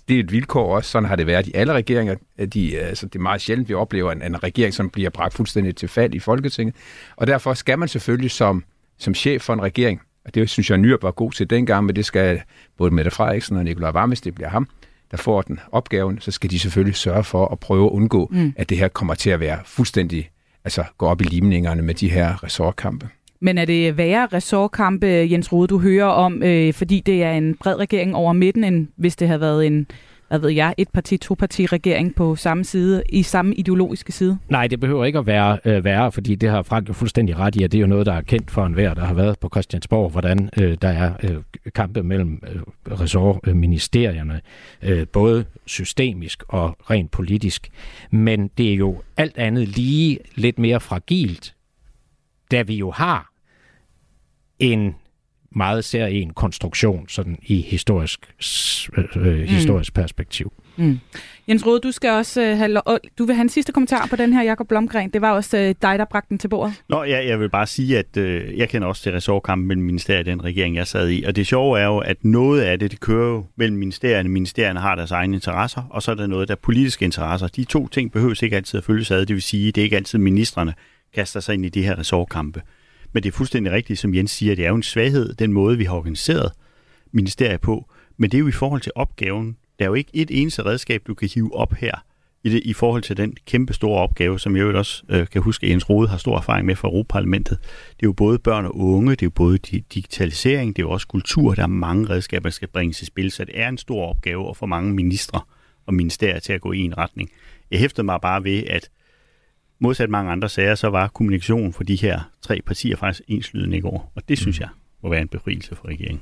Det 0.09 0.17
er 0.17 0.21
et 0.21 0.33
vilkår 0.33 0.77
også, 0.77 0.91
sådan 0.91 1.09
har 1.09 1.17
det 1.17 1.27
været 1.27 1.47
i 1.47 1.53
alle 1.55 1.73
regeringer. 1.73 2.15
De, 2.55 2.79
altså, 2.79 3.07
det 3.07 3.15
er 3.15 3.23
meget 3.23 3.41
sjældent, 3.41 3.69
vi 3.69 3.75
oplever 3.75 4.13
en, 4.13 4.23
en 4.23 4.43
regering, 4.43 4.75
som 4.75 4.91
bliver 4.91 5.11
bragt 5.11 5.35
fuldstændig 5.35 5.77
til 5.77 5.89
fald 5.89 6.15
i 6.15 6.19
Folketinget. 6.19 6.75
Og 7.17 7.27
derfor 7.27 7.55
skal 7.55 7.79
man 7.79 7.89
selvfølgelig 7.89 8.31
som, 8.31 8.65
som 8.99 9.15
chef 9.15 9.43
for 9.43 9.53
en 9.53 9.63
regering, 9.63 10.01
og 10.25 10.35
det 10.35 10.51
synes 10.51 10.71
jeg, 10.71 10.79
Nyrup 10.79 11.03
var 11.03 11.11
god 11.11 11.33
til 11.33 11.51
dengang, 11.51 11.87
men 11.87 11.97
det 11.97 12.05
skal 12.05 12.41
både 12.79 12.91
Mette 12.91 13.11
Frederiksen 13.11 13.57
og 13.57 13.65
Nikolaj 13.65 13.91
Varmes, 13.91 14.21
det 14.21 14.35
bliver 14.35 14.49
ham, 14.49 14.69
der 15.11 15.17
får 15.17 15.43
den 15.43 15.61
opgaven, 15.73 16.21
så 16.21 16.31
skal 16.31 16.51
de 16.51 16.59
selvfølgelig 16.59 16.97
sørge 16.97 17.25
for 17.25 17.47
at 17.47 17.61
prøve 17.61 17.87
at 17.87 17.91
undgå, 17.91 18.29
mm. 18.33 18.53
at 18.57 18.69
det 18.69 18.79
her 18.79 18.89
kommer 18.89 19.15
til 19.15 19.31
at 19.31 19.41
være 19.41 19.59
fuldstændig, 19.65 20.31
altså 20.65 20.85
gå 20.99 21.07
op 21.07 21.21
i 21.21 21.25
limningerne 21.25 21.83
med 21.83 21.95
de 21.95 22.11
her 22.11 22.45
ressortkampe. 22.45 23.09
Men 23.41 23.59
er 23.59 23.65
det 23.65 23.97
værre 23.97 24.29
ressortkampe, 24.33 25.07
Jens 25.07 25.53
Rode, 25.53 25.67
du 25.67 25.79
hører 25.79 26.07
om, 26.07 26.43
øh, 26.43 26.73
fordi 26.73 27.01
det 27.01 27.23
er 27.23 27.33
en 27.33 27.55
bred 27.55 27.77
regering 27.77 28.15
over 28.15 28.33
midten, 28.33 28.65
end 28.65 28.89
hvis 28.97 29.17
det 29.17 29.29
havde 29.29 29.41
været 29.41 29.67
en 29.67 29.87
hvad 30.29 30.39
ved 30.39 30.51
jeg, 30.51 30.75
et 30.79 30.89
parti, 30.89 31.17
to 31.17 31.35
parti 31.35 31.67
regering 31.67 32.15
på 32.15 32.37
samme 32.37 32.65
side, 32.65 33.03
i 33.09 33.23
samme 33.23 33.55
ideologiske 33.55 34.13
side? 34.13 34.39
Nej, 34.49 34.67
det 34.67 34.81
behøver 34.81 35.05
ikke 35.05 35.19
at 35.19 35.27
være 35.27 35.59
øh, 35.65 35.85
værre, 35.85 36.13
fordi 36.13 36.35
det 36.35 36.51
har 36.51 36.63
Frank 36.63 36.89
jo 36.89 36.93
fuldstændig 36.93 37.39
ret 37.39 37.57
i, 37.57 37.63
at 37.63 37.73
det 37.73 37.79
er 37.79 37.81
jo 37.81 37.87
noget, 37.87 38.07
der 38.07 38.13
er 38.13 38.21
kendt 38.21 38.51
for 38.51 38.67
enhver, 38.67 38.95
der 38.95 39.05
har 39.05 39.15
været 39.15 39.39
på 39.39 39.49
Christiansborg, 39.49 40.11
hvordan 40.11 40.51
øh, 40.61 40.77
der 40.83 40.89
er 40.89 41.13
øh, 41.23 41.37
kampe 41.75 42.03
mellem 42.03 42.43
øh, 42.49 42.63
ressortministerierne, 43.01 44.41
øh, 44.83 45.07
både 45.13 45.45
systemisk 45.67 46.43
og 46.49 46.77
rent 46.91 47.11
politisk. 47.11 47.69
Men 48.11 48.51
det 48.59 48.73
er 48.73 48.77
jo 48.77 49.03
alt 49.17 49.39
andet 49.39 49.69
lige 49.69 50.19
lidt 50.35 50.59
mere 50.59 50.81
fragilt, 50.81 51.55
da 52.51 52.63
vi 52.63 52.75
jo 52.75 52.91
har 52.91 53.31
en 54.59 54.95
meget 55.57 55.85
ser 55.85 56.07
en 56.07 56.33
konstruktion 56.33 57.09
sådan 57.09 57.39
i 57.43 57.63
historisk, 57.63 58.35
øh, 58.97 59.05
øh, 59.17 59.39
mm. 59.39 59.47
historisk 59.47 59.95
perspektiv. 59.95 60.53
Mm. 60.77 61.01
Jens 61.49 61.67
Rode, 61.67 61.81
du 61.81 61.93
skal 61.93 62.11
også 62.11 62.43
øh, 62.43 62.59
have, 62.59 62.79
du 63.19 63.25
vil 63.25 63.35
have 63.35 63.43
en 63.43 63.49
sidste 63.49 63.73
kommentar 63.73 64.07
på 64.11 64.17
den 64.17 64.33
her, 64.33 64.43
Jakob 64.43 64.69
Blomgren. 64.69 65.11
Det 65.11 65.21
var 65.21 65.31
også 65.31 65.59
øh, 65.59 65.75
dig, 65.83 65.99
der 65.99 66.05
bragte 66.05 66.29
den 66.29 66.39
til 66.39 66.49
bordet. 66.49 66.83
Nå, 66.89 67.03
ja, 67.03 67.27
jeg 67.27 67.41
vil 67.41 67.51
bare 67.51 67.67
sige, 67.67 67.99
at 67.99 68.17
øh, 68.17 68.59
jeg 68.59 68.69
kender 68.69 68.89
også 68.89 69.03
til 69.03 69.13
ressortkampen 69.13 69.69
mellem 69.69 69.85
ministeriet 69.85 70.21
og 70.21 70.27
den 70.27 70.45
regering, 70.45 70.77
jeg 70.77 70.87
sad 70.87 71.11
i. 71.11 71.25
Og 71.25 71.37
det 71.37 71.47
sjove 71.47 71.81
er 71.81 71.87
jo, 71.87 71.99
at 71.99 72.25
noget 72.25 72.61
af 72.61 72.79
det, 72.79 72.91
det 72.91 73.01
kører 73.01 73.29
jo 73.29 73.45
mellem 73.57 73.77
ministerierne. 73.79 74.29
Ministerierne 74.29 74.81
har 74.81 74.95
deres 74.95 75.11
egne 75.11 75.35
interesser, 75.35 75.83
og 75.91 76.03
så 76.03 76.11
er 76.11 76.15
der 76.15 76.27
noget, 76.27 76.49
der 76.49 76.55
er 76.55 76.59
politiske 76.63 77.05
interesser. 77.05 77.47
De 77.47 77.65
to 77.65 77.89
ting 77.89 78.13
behøves 78.13 78.43
ikke 78.43 78.57
altid 78.57 78.79
at 78.79 78.85
følges 78.85 79.11
ad. 79.11 79.27
Det 79.27 79.35
vil 79.35 79.43
sige, 79.43 79.73
det 79.73 79.81
er 79.81 79.85
ikke 79.85 79.97
altid 79.97 80.19
ministerne 80.19 80.75
kaster 81.15 81.41
sig 81.41 81.55
ind 81.55 81.67
i 81.67 81.69
de 81.69 81.83
her 81.83 81.99
ressortkampe. 81.99 82.63
Men 83.13 83.23
det 83.23 83.29
er 83.29 83.33
fuldstændig 83.33 83.73
rigtigt, 83.73 83.99
som 83.99 84.15
Jens 84.15 84.31
siger, 84.31 84.55
det 84.55 84.65
er 84.65 84.69
jo 84.69 84.75
en 84.75 84.83
svaghed, 84.83 85.35
den 85.35 85.53
måde, 85.53 85.79
vi 85.79 85.85
har 85.85 85.95
organiseret 85.95 86.53
ministeriet 87.13 87.61
på. 87.61 87.91
Men 88.17 88.31
det 88.31 88.37
er 88.37 88.41
jo 88.41 88.49
i 88.49 88.53
forhold 88.53 88.81
til 88.81 88.93
opgaven. 88.95 89.57
Der 89.79 89.85
er 89.85 89.89
jo 89.89 89.95
ikke 89.95 90.11
et 90.13 90.31
eneste 90.31 90.65
redskab, 90.65 91.03
du 91.07 91.15
kan 91.15 91.29
hive 91.35 91.55
op 91.55 91.75
her 91.75 92.05
i, 92.45 92.49
det, 92.49 92.63
i 92.65 92.73
forhold 92.73 93.03
til 93.03 93.17
den 93.17 93.37
kæmpe 93.47 93.75
store 93.75 94.01
opgave, 94.01 94.41
som 94.41 94.57
jeg 94.57 94.63
jo 94.63 94.79
også 94.79 95.03
øh, 95.09 95.27
kan 95.27 95.43
huske, 95.43 95.67
at 95.67 95.71
Jens 95.71 95.91
Rode 95.91 96.09
har 96.09 96.17
stor 96.17 96.37
erfaring 96.37 96.67
med 96.67 96.77
fra 96.77 96.89
Europaparlamentet. 96.89 97.59
Det 97.89 98.03
er 98.03 98.09
jo 98.09 98.13
både 98.13 98.39
børn 98.39 98.65
og 98.65 98.77
unge, 98.77 99.11
det 99.11 99.23
er 99.23 99.27
jo 99.27 99.31
både 99.31 99.59
digitalisering, 99.59 100.77
det 100.77 100.83
er 100.83 100.87
jo 100.87 100.91
også 100.91 101.07
kultur, 101.07 101.55
der 101.55 101.63
er 101.63 101.67
mange 101.67 102.09
redskaber, 102.11 102.43
der 102.43 102.51
skal 102.51 102.69
bringes 102.69 103.03
i 103.03 103.05
spil, 103.05 103.31
så 103.31 103.45
det 103.45 103.61
er 103.61 103.69
en 103.69 103.79
stor 103.79 104.07
opgave 104.07 104.51
at 104.51 104.57
få 104.57 104.67
mange 104.67 104.95
ministre 104.95 105.41
og 105.87 105.95
ministerier 105.95 106.39
til 106.39 106.53
at 106.53 106.61
gå 106.61 106.73
i 106.73 106.79
en 106.79 106.99
retning. 106.99 107.31
Jeg 107.71 107.79
hæftede 107.79 108.05
mig 108.05 108.21
bare 108.23 108.45
ved, 108.45 108.63
at 108.67 108.91
modsat 109.79 110.11
mange 110.11 110.33
andre 110.33 110.49
sager, 110.49 110.75
så 110.75 110.89
var 110.89 111.09
kommunikationen 111.09 111.73
for 111.73 111.85
de 111.85 111.97
her 111.97 112.31
tre 112.43 112.61
partier 112.67 112.97
faktisk 112.97 113.23
enslydende 113.29 113.77
i 113.77 113.81
går. 113.81 114.13
Og 114.15 114.29
det 114.29 114.39
synes 114.39 114.59
mm. 114.59 114.63
jeg 114.63 114.69
må 115.03 115.11
være 115.11 115.21
en 115.21 115.29
befrielse 115.29 115.77
for 115.77 115.89
regeringen. 115.89 116.21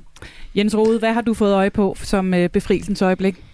Jens 0.54 0.76
Rode, 0.76 0.98
hvad 0.98 1.12
har 1.12 1.20
du 1.20 1.34
fået 1.34 1.54
øje 1.54 1.70
på 1.70 1.96
som 1.98 2.34
øh, 2.34 2.48
befrielsens 2.50 3.02
øjeblik? 3.02 3.44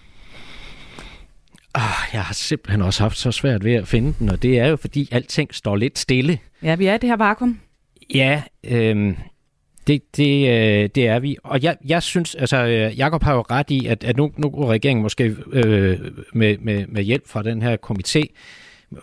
Ah, 1.73 2.13
jeg 2.13 2.23
har 2.23 2.33
simpelthen 2.33 2.81
også 2.81 3.03
haft 3.03 3.17
så 3.17 3.31
svært 3.31 3.63
ved 3.63 3.73
at 3.73 3.87
finde 3.87 4.13
den, 4.19 4.29
og 4.29 4.43
det 4.43 4.59
er 4.59 4.67
jo 4.67 4.75
fordi 4.75 5.09
alting 5.11 5.55
står 5.55 5.75
lidt 5.75 5.99
stille. 5.99 6.39
Ja, 6.63 6.75
vi 6.75 6.85
er 6.85 6.93
i 6.93 6.97
det 6.97 7.09
her 7.09 7.17
vakuum. 7.17 7.59
Ja, 8.13 8.43
øh, 8.63 9.13
det, 9.87 10.17
det, 10.17 10.49
øh, 10.49 10.89
det 10.95 11.07
er 11.07 11.19
vi. 11.19 11.37
Og 11.43 11.63
jeg, 11.63 11.77
jeg 11.85 12.03
synes, 12.03 12.35
altså 12.35 12.65
øh, 12.65 12.97
Jakob 12.97 13.23
har 13.23 13.33
jo 13.33 13.41
ret 13.41 13.71
i, 13.71 13.85
at, 13.85 14.03
at 14.03 14.17
nu, 14.17 14.31
nu 14.37 14.47
er 14.47 14.67
regeringen 14.67 15.01
måske 15.03 15.35
øh, 15.51 15.99
med, 16.33 16.57
med, 16.57 16.87
med 16.87 17.03
hjælp 17.03 17.27
fra 17.27 17.43
den 17.43 17.61
her 17.61 17.77
komité 17.89 18.23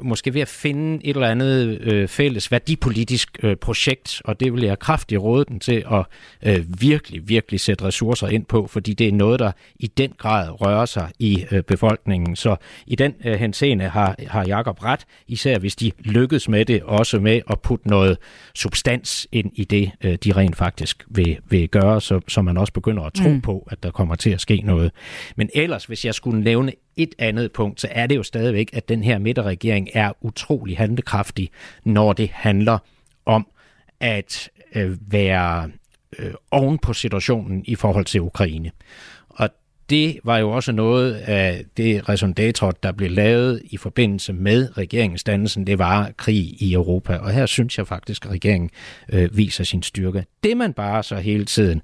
måske 0.00 0.34
ved 0.34 0.40
at 0.40 0.48
finde 0.48 1.06
et 1.06 1.14
eller 1.16 1.28
andet 1.28 1.80
øh, 1.80 2.08
fælles 2.08 2.52
værdipolitisk 2.52 3.38
øh, 3.42 3.56
projekt, 3.56 4.22
og 4.24 4.40
det 4.40 4.52
vil 4.52 4.62
jeg 4.62 4.78
kraftigt 4.78 5.20
råde 5.20 5.44
den 5.44 5.60
til 5.60 5.84
at 5.92 6.04
øh, 6.42 6.80
virkelig, 6.80 7.28
virkelig 7.28 7.60
sætte 7.60 7.84
ressourcer 7.84 8.28
ind 8.28 8.44
på, 8.44 8.66
fordi 8.66 8.94
det 8.94 9.08
er 9.08 9.12
noget, 9.12 9.40
der 9.40 9.52
i 9.76 9.86
den 9.86 10.12
grad 10.18 10.60
rører 10.60 10.86
sig 10.86 11.10
i 11.18 11.44
øh, 11.50 11.62
befolkningen. 11.62 12.36
Så 12.36 12.56
i 12.86 12.94
den 12.94 13.14
øh, 13.24 13.34
henseende 13.34 13.88
har, 13.88 14.16
har 14.28 14.44
Jakob 14.46 14.82
ret, 14.82 15.00
især 15.28 15.58
hvis 15.58 15.76
de 15.76 15.92
lykkes 15.98 16.48
med 16.48 16.64
det, 16.64 16.82
også 16.82 17.20
med 17.20 17.40
at 17.50 17.60
putte 17.60 17.88
noget 17.88 18.18
substans 18.54 19.26
ind 19.32 19.50
i 19.54 19.64
det, 19.64 19.90
øh, 20.04 20.14
de 20.24 20.32
rent 20.32 20.56
faktisk 20.56 21.04
vil, 21.08 21.38
vil 21.48 21.68
gøre, 21.68 22.00
så, 22.00 22.20
så 22.28 22.42
man 22.42 22.56
også 22.56 22.72
begynder 22.72 23.02
at 23.02 23.12
tro 23.12 23.28
mm. 23.28 23.40
på, 23.40 23.68
at 23.70 23.82
der 23.82 23.90
kommer 23.90 24.14
til 24.14 24.30
at 24.30 24.40
ske 24.40 24.60
noget. 24.64 24.90
Men 25.36 25.50
ellers, 25.54 25.84
hvis 25.84 26.04
jeg 26.04 26.14
skulle 26.14 26.40
nævne 26.40 26.72
et 26.96 27.14
andet 27.18 27.52
punkt, 27.52 27.80
så 27.80 27.88
er 27.90 28.06
det 28.06 28.16
jo 28.16 28.22
stadigvæk, 28.22 28.70
at 28.72 28.88
den 28.88 29.02
her 29.02 29.18
midterregering 29.18 29.88
er 29.94 30.12
utrolig 30.20 30.76
handlekraftig, 30.76 31.50
når 31.84 32.12
det 32.12 32.30
handler 32.32 32.78
om 33.26 33.46
at 34.00 34.50
øh, 34.74 34.96
være 35.12 35.70
øh, 36.18 36.34
oven 36.50 36.78
på 36.78 36.92
situationen 36.92 37.64
i 37.66 37.74
forhold 37.74 38.04
til 38.04 38.20
Ukraine. 38.20 38.70
Og 39.28 39.50
det 39.90 40.18
var 40.24 40.38
jo 40.38 40.50
også 40.50 40.72
noget 40.72 41.14
af 41.14 41.64
det 41.76 42.08
resondator, 42.08 42.70
der 42.70 42.92
blev 42.92 43.10
lavet 43.10 43.62
i 43.64 43.76
forbindelse 43.76 44.32
med 44.32 44.78
regeringsdannelsen. 44.78 45.66
Det 45.66 45.78
var 45.78 46.10
krig 46.16 46.62
i 46.62 46.72
Europa, 46.72 47.16
og 47.16 47.30
her 47.30 47.46
synes 47.46 47.78
jeg 47.78 47.86
faktisk, 47.86 48.24
at 48.24 48.30
regeringen 48.30 48.70
øh, 49.12 49.36
viser 49.36 49.64
sin 49.64 49.82
styrke. 49.82 50.24
Det 50.42 50.56
man 50.56 50.72
bare 50.72 51.02
så 51.02 51.16
hele 51.16 51.44
tiden 51.44 51.82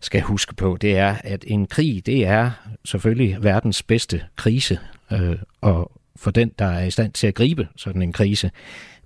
skal 0.00 0.20
huske 0.20 0.54
på, 0.54 0.76
det 0.80 0.96
er, 0.96 1.16
at 1.24 1.44
en 1.46 1.66
krig, 1.66 2.06
det 2.06 2.26
er 2.26 2.50
selvfølgelig 2.84 3.38
verdens 3.40 3.82
bedste 3.82 4.22
krise, 4.36 4.78
øh, 5.12 5.36
og 5.60 5.92
for 6.16 6.30
den, 6.30 6.52
der 6.58 6.64
er 6.64 6.84
i 6.84 6.90
stand 6.90 7.12
til 7.12 7.26
at 7.26 7.34
gribe 7.34 7.68
sådan 7.76 8.02
en 8.02 8.12
krise. 8.12 8.50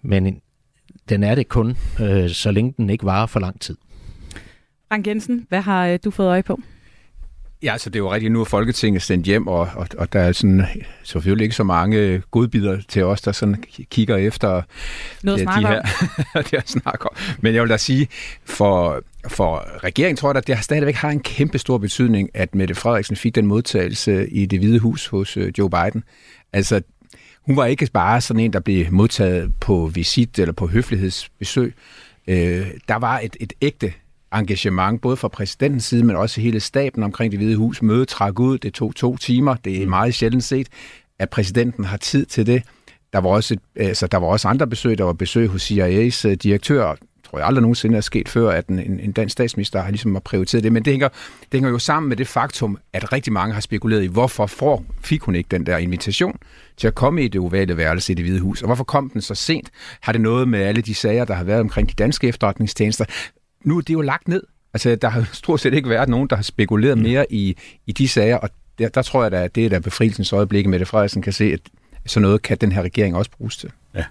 Men 0.03 0.41
den 1.09 1.22
er 1.22 1.34
det 1.34 1.49
kun, 1.49 1.76
øh, 2.01 2.30
så 2.30 2.51
længe 2.51 2.74
den 2.76 2.91
ikke 2.91 3.05
varer 3.05 3.26
for 3.26 3.41
lang 3.41 3.61
tid. 3.61 3.76
Frank 4.88 5.07
Jensen, 5.07 5.47
hvad 5.49 5.61
har 5.61 5.86
øh, 5.86 5.99
du 6.05 6.11
fået 6.11 6.28
øje 6.28 6.43
på? 6.43 6.61
Ja, 7.62 7.72
altså 7.72 7.91
det 7.91 7.97
er 7.97 8.01
jo 8.01 8.12
rigtigt, 8.12 8.32
nu 8.32 8.41
er 8.41 8.45
Folketinget 8.45 9.03
sendt 9.03 9.26
hjem, 9.26 9.47
og, 9.47 9.68
og, 9.76 9.86
og 9.99 10.12
der 10.12 10.20
er 10.20 10.32
sådan 10.32 10.66
selvfølgelig 11.03 11.45
ikke 11.45 11.57
så 11.57 11.64
mange 11.64 12.22
godbidder 12.30 12.80
til 12.88 13.05
os, 13.05 13.20
der 13.20 13.32
sådan 13.32 13.64
kigger 13.91 14.16
efter 14.16 14.62
Noget 15.22 15.38
ja, 15.38 15.45
de 15.45 15.66
her, 15.66 15.82
det 16.51 16.68
snakker. 16.68 17.09
Men 17.41 17.55
jeg 17.55 17.62
vil 17.62 17.70
da 17.70 17.76
sige, 17.76 18.09
for, 18.45 19.03
for 19.29 19.85
regeringen 19.85 20.16
tror 20.16 20.29
jeg, 20.29 20.37
at 20.37 20.47
det 20.47 20.64
stadigvæk 20.64 20.95
har 20.95 21.11
en 21.11 21.21
kæmpe 21.21 21.59
stor 21.59 21.79
betydning, 21.79 22.31
at 22.35 22.55
Mette 22.55 22.75
Frederiksen 22.75 23.16
fik 23.16 23.35
den 23.35 23.47
modtagelse 23.47 24.31
i 24.31 24.47
det 24.47 24.59
hvide 24.59 24.79
hus 24.79 25.07
hos 25.07 25.37
øh, 25.37 25.53
Joe 25.59 25.71
Biden. 25.71 26.05
Altså, 26.53 26.81
hun 27.47 27.57
var 27.57 27.66
ikke 27.66 27.89
bare 27.93 28.21
sådan 28.21 28.41
en, 28.41 28.53
der 28.53 28.61
blev 28.61 28.87
modtaget 28.93 29.53
på 29.61 29.91
visit 29.95 30.39
eller 30.39 30.53
på 30.53 30.66
høflighedsbesøg. 30.66 31.75
Øh, 32.27 32.66
der 32.89 32.97
var 32.97 33.18
et, 33.18 33.37
et 33.41 33.53
ægte 33.62 33.93
engagement, 34.35 35.01
både 35.01 35.16
fra 35.16 35.29
præsidentens 35.29 35.85
side, 35.85 36.05
men 36.05 36.16
også 36.16 36.41
hele 36.41 36.61
staben 36.61 37.03
omkring 37.03 37.33
det 37.33 37.41
hvide 37.41 37.57
hus. 37.57 37.83
Mødet 37.83 38.09
trak 38.09 38.41
ud, 38.41 38.59
det 38.59 38.75
tog 38.75 38.95
to 38.95 39.16
timer. 39.16 39.55
Det 39.55 39.83
er 39.83 39.87
meget 39.87 40.14
sjældent 40.14 40.45
set, 40.45 40.68
at 41.18 41.31
præsidenten 41.31 41.85
har 41.85 41.97
tid 41.97 42.27
til 42.27 42.47
det. 42.47 42.62
Der 43.12 43.18
var 43.18 43.29
også, 43.29 43.55
et, 43.55 43.61
altså, 43.77 44.07
der 44.07 44.18
var 44.18 44.27
også 44.27 44.49
andre 44.49 44.66
besøg. 44.66 44.99
Der 44.99 45.05
var 45.05 45.12
besøg 45.12 45.49
hos 45.49 45.71
CIA's 45.71 46.29
øh, 46.29 46.35
direktør, 46.35 46.97
tror 47.31 47.39
jeg 47.39 47.47
aldrig 47.47 47.62
nogensinde 47.62 47.97
er 47.97 48.01
sket 48.01 48.28
før, 48.28 48.51
at 48.51 48.66
en, 48.66 49.01
en 49.01 49.12
dansk 49.12 49.33
statsminister 49.33 49.83
har 49.83 49.91
ligesom 49.91 50.20
prioriteret 50.24 50.64
det. 50.64 50.72
Men 50.72 50.85
det 50.85 50.93
hænger, 50.93 51.09
det 51.09 51.53
hænger 51.53 51.70
jo 51.70 51.78
sammen 51.78 52.09
med 52.09 52.16
det 52.16 52.28
faktum, 52.28 52.78
at 52.93 53.12
rigtig 53.12 53.33
mange 53.33 53.55
har 53.55 53.61
spekuleret 53.61 54.03
i, 54.03 54.07
hvorfor 54.07 54.47
får, 54.47 54.85
fik 55.01 55.22
hun 55.22 55.35
ikke 55.35 55.49
den 55.51 55.66
der 55.66 55.76
invitation 55.76 56.39
til 56.76 56.87
at 56.87 56.95
komme 56.95 57.24
i 57.24 57.28
det 57.28 57.41
ovale 57.41 57.76
værelse 57.76 58.12
i 58.12 58.14
det 58.14 58.24
hvide 58.24 58.41
hus. 58.41 58.62
Og 58.62 58.66
hvorfor 58.66 58.85
kom 58.85 59.11
den 59.11 59.20
så 59.20 59.35
sent? 59.35 59.70
Har 60.01 60.12
det 60.12 60.20
noget 60.20 60.49
med 60.49 60.61
alle 60.61 60.83
de 60.83 60.95
sager, 60.95 61.24
der 61.24 61.35
har 61.35 61.45
været 61.45 61.61
omkring 61.61 61.89
de 61.89 61.95
danske 61.95 62.28
efterretningstjenester? 62.28 63.05
nu 63.64 63.76
er 63.76 63.81
det 63.81 63.95
jo 63.95 64.01
lagt 64.01 64.28
ned. 64.28 64.43
Altså, 64.74 64.95
der 64.95 65.09
har 65.09 65.31
stort 65.33 65.61
set 65.61 65.74
ikke 65.74 65.89
været 65.89 66.09
nogen, 66.09 66.28
der 66.28 66.37
har 66.37 66.43
spekuleret 66.43 66.99
mm. 66.99 67.03
mere 67.03 67.33
i, 67.33 67.57
i 67.87 67.93
de 67.93 68.09
sager, 68.09 68.37
og 68.37 68.51
der, 68.78 68.89
der 68.89 69.03
tror 69.03 69.24
jeg, 69.24 69.33
at 69.33 69.55
det 69.55 69.64
er 69.64 69.68
der 69.68 69.81
befrielsens 69.81 70.33
øjeblik, 70.33 70.66
med 70.66 70.78
det 70.78 70.89
Frederiksen 70.89 71.22
kan 71.22 71.33
se, 71.33 71.45
at 71.45 71.61
sådan 72.07 72.22
noget 72.22 72.43
kan 72.43 72.57
den 72.57 72.72
her 72.72 72.83
regering 72.83 73.16
også 73.16 73.31
bruges 73.31 73.57
til. 73.57 73.70
Ja. 73.95 74.05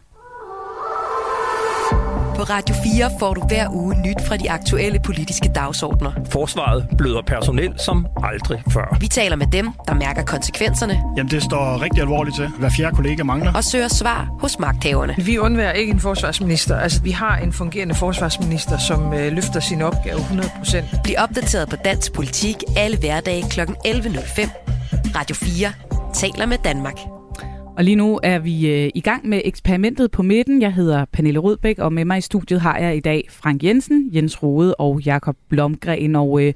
På 2.40 2.44
Radio 2.44 2.76
4 2.84 3.12
får 3.20 3.34
du 3.34 3.42
hver 3.48 3.70
uge 3.70 3.96
nyt 4.02 4.28
fra 4.28 4.38
de 4.38 4.52
aktuelle 4.52 5.00
politiske 5.00 5.52
dagsordner. 5.56 6.12
Forsvaret 6.32 6.88
bløder 6.98 7.22
personel 7.22 7.80
som 7.80 8.08
aldrig 8.24 8.64
før. 8.72 8.98
Vi 9.00 9.08
taler 9.08 9.36
med 9.36 9.48
dem, 9.48 9.70
der 9.88 9.94
mærker 9.94 10.24
konsekvenserne. 10.24 10.94
Jamen, 11.18 11.32
det 11.32 11.44
står 11.44 11.82
rigtig 11.82 12.02
alvorligt 12.02 12.36
til. 12.36 12.48
Hver 12.48 12.70
fjerde 12.70 12.96
kollega 12.96 13.24
mangler. 13.24 13.54
Og 13.54 13.64
søger 13.64 13.88
svar 13.88 14.28
hos 14.40 14.60
magthaverne. 14.60 15.16
Vi 15.18 15.38
undværer 15.38 15.72
ikke 15.72 15.92
en 15.92 16.00
forsvarsminister. 16.00 16.78
Altså, 16.78 17.02
vi 17.02 17.12
har 17.12 17.38
en 17.38 17.54
fungerende 17.54 17.96
forsvarsminister, 17.96 18.78
som 18.78 19.14
øh, 19.14 19.32
løfter 19.32 19.60
sin 19.60 19.82
opgave 19.82 20.20
100%. 20.20 21.02
Bliv 21.04 21.16
opdateret 21.18 21.70
på 21.70 21.76
dansk 21.76 22.14
politik 22.14 22.64
alle 22.78 22.98
hverdage 22.98 23.44
kl. 23.50 23.60
11.05. 23.60 23.70
Radio 25.16 25.36
4 25.36 25.72
taler 26.14 26.46
med 26.46 26.58
Danmark. 26.64 27.18
Og 27.80 27.86
lige 27.86 27.95
nu 27.95 28.19
er 28.23 28.39
vi 28.39 28.67
øh, 28.67 28.89
i 28.95 29.01
gang 29.01 29.27
med 29.27 29.41
eksperimentet 29.45 30.11
på 30.11 30.23
midten. 30.23 30.61
Jeg 30.61 30.73
hedder 30.73 31.05
Pernille 31.05 31.39
Rødbæk, 31.39 31.80
og 31.80 31.93
med 31.93 32.05
mig 32.05 32.17
i 32.17 32.21
studiet 32.21 32.61
har 32.61 32.77
jeg 32.77 32.97
i 32.97 32.99
dag 32.99 33.27
Frank 33.30 33.63
Jensen, 33.63 34.09
Jens 34.13 34.43
Rode 34.43 34.75
og 34.75 35.01
Jakob 35.01 35.36
Blomgren. 35.49 36.15
Og 36.15 36.43
øh, 36.43 36.53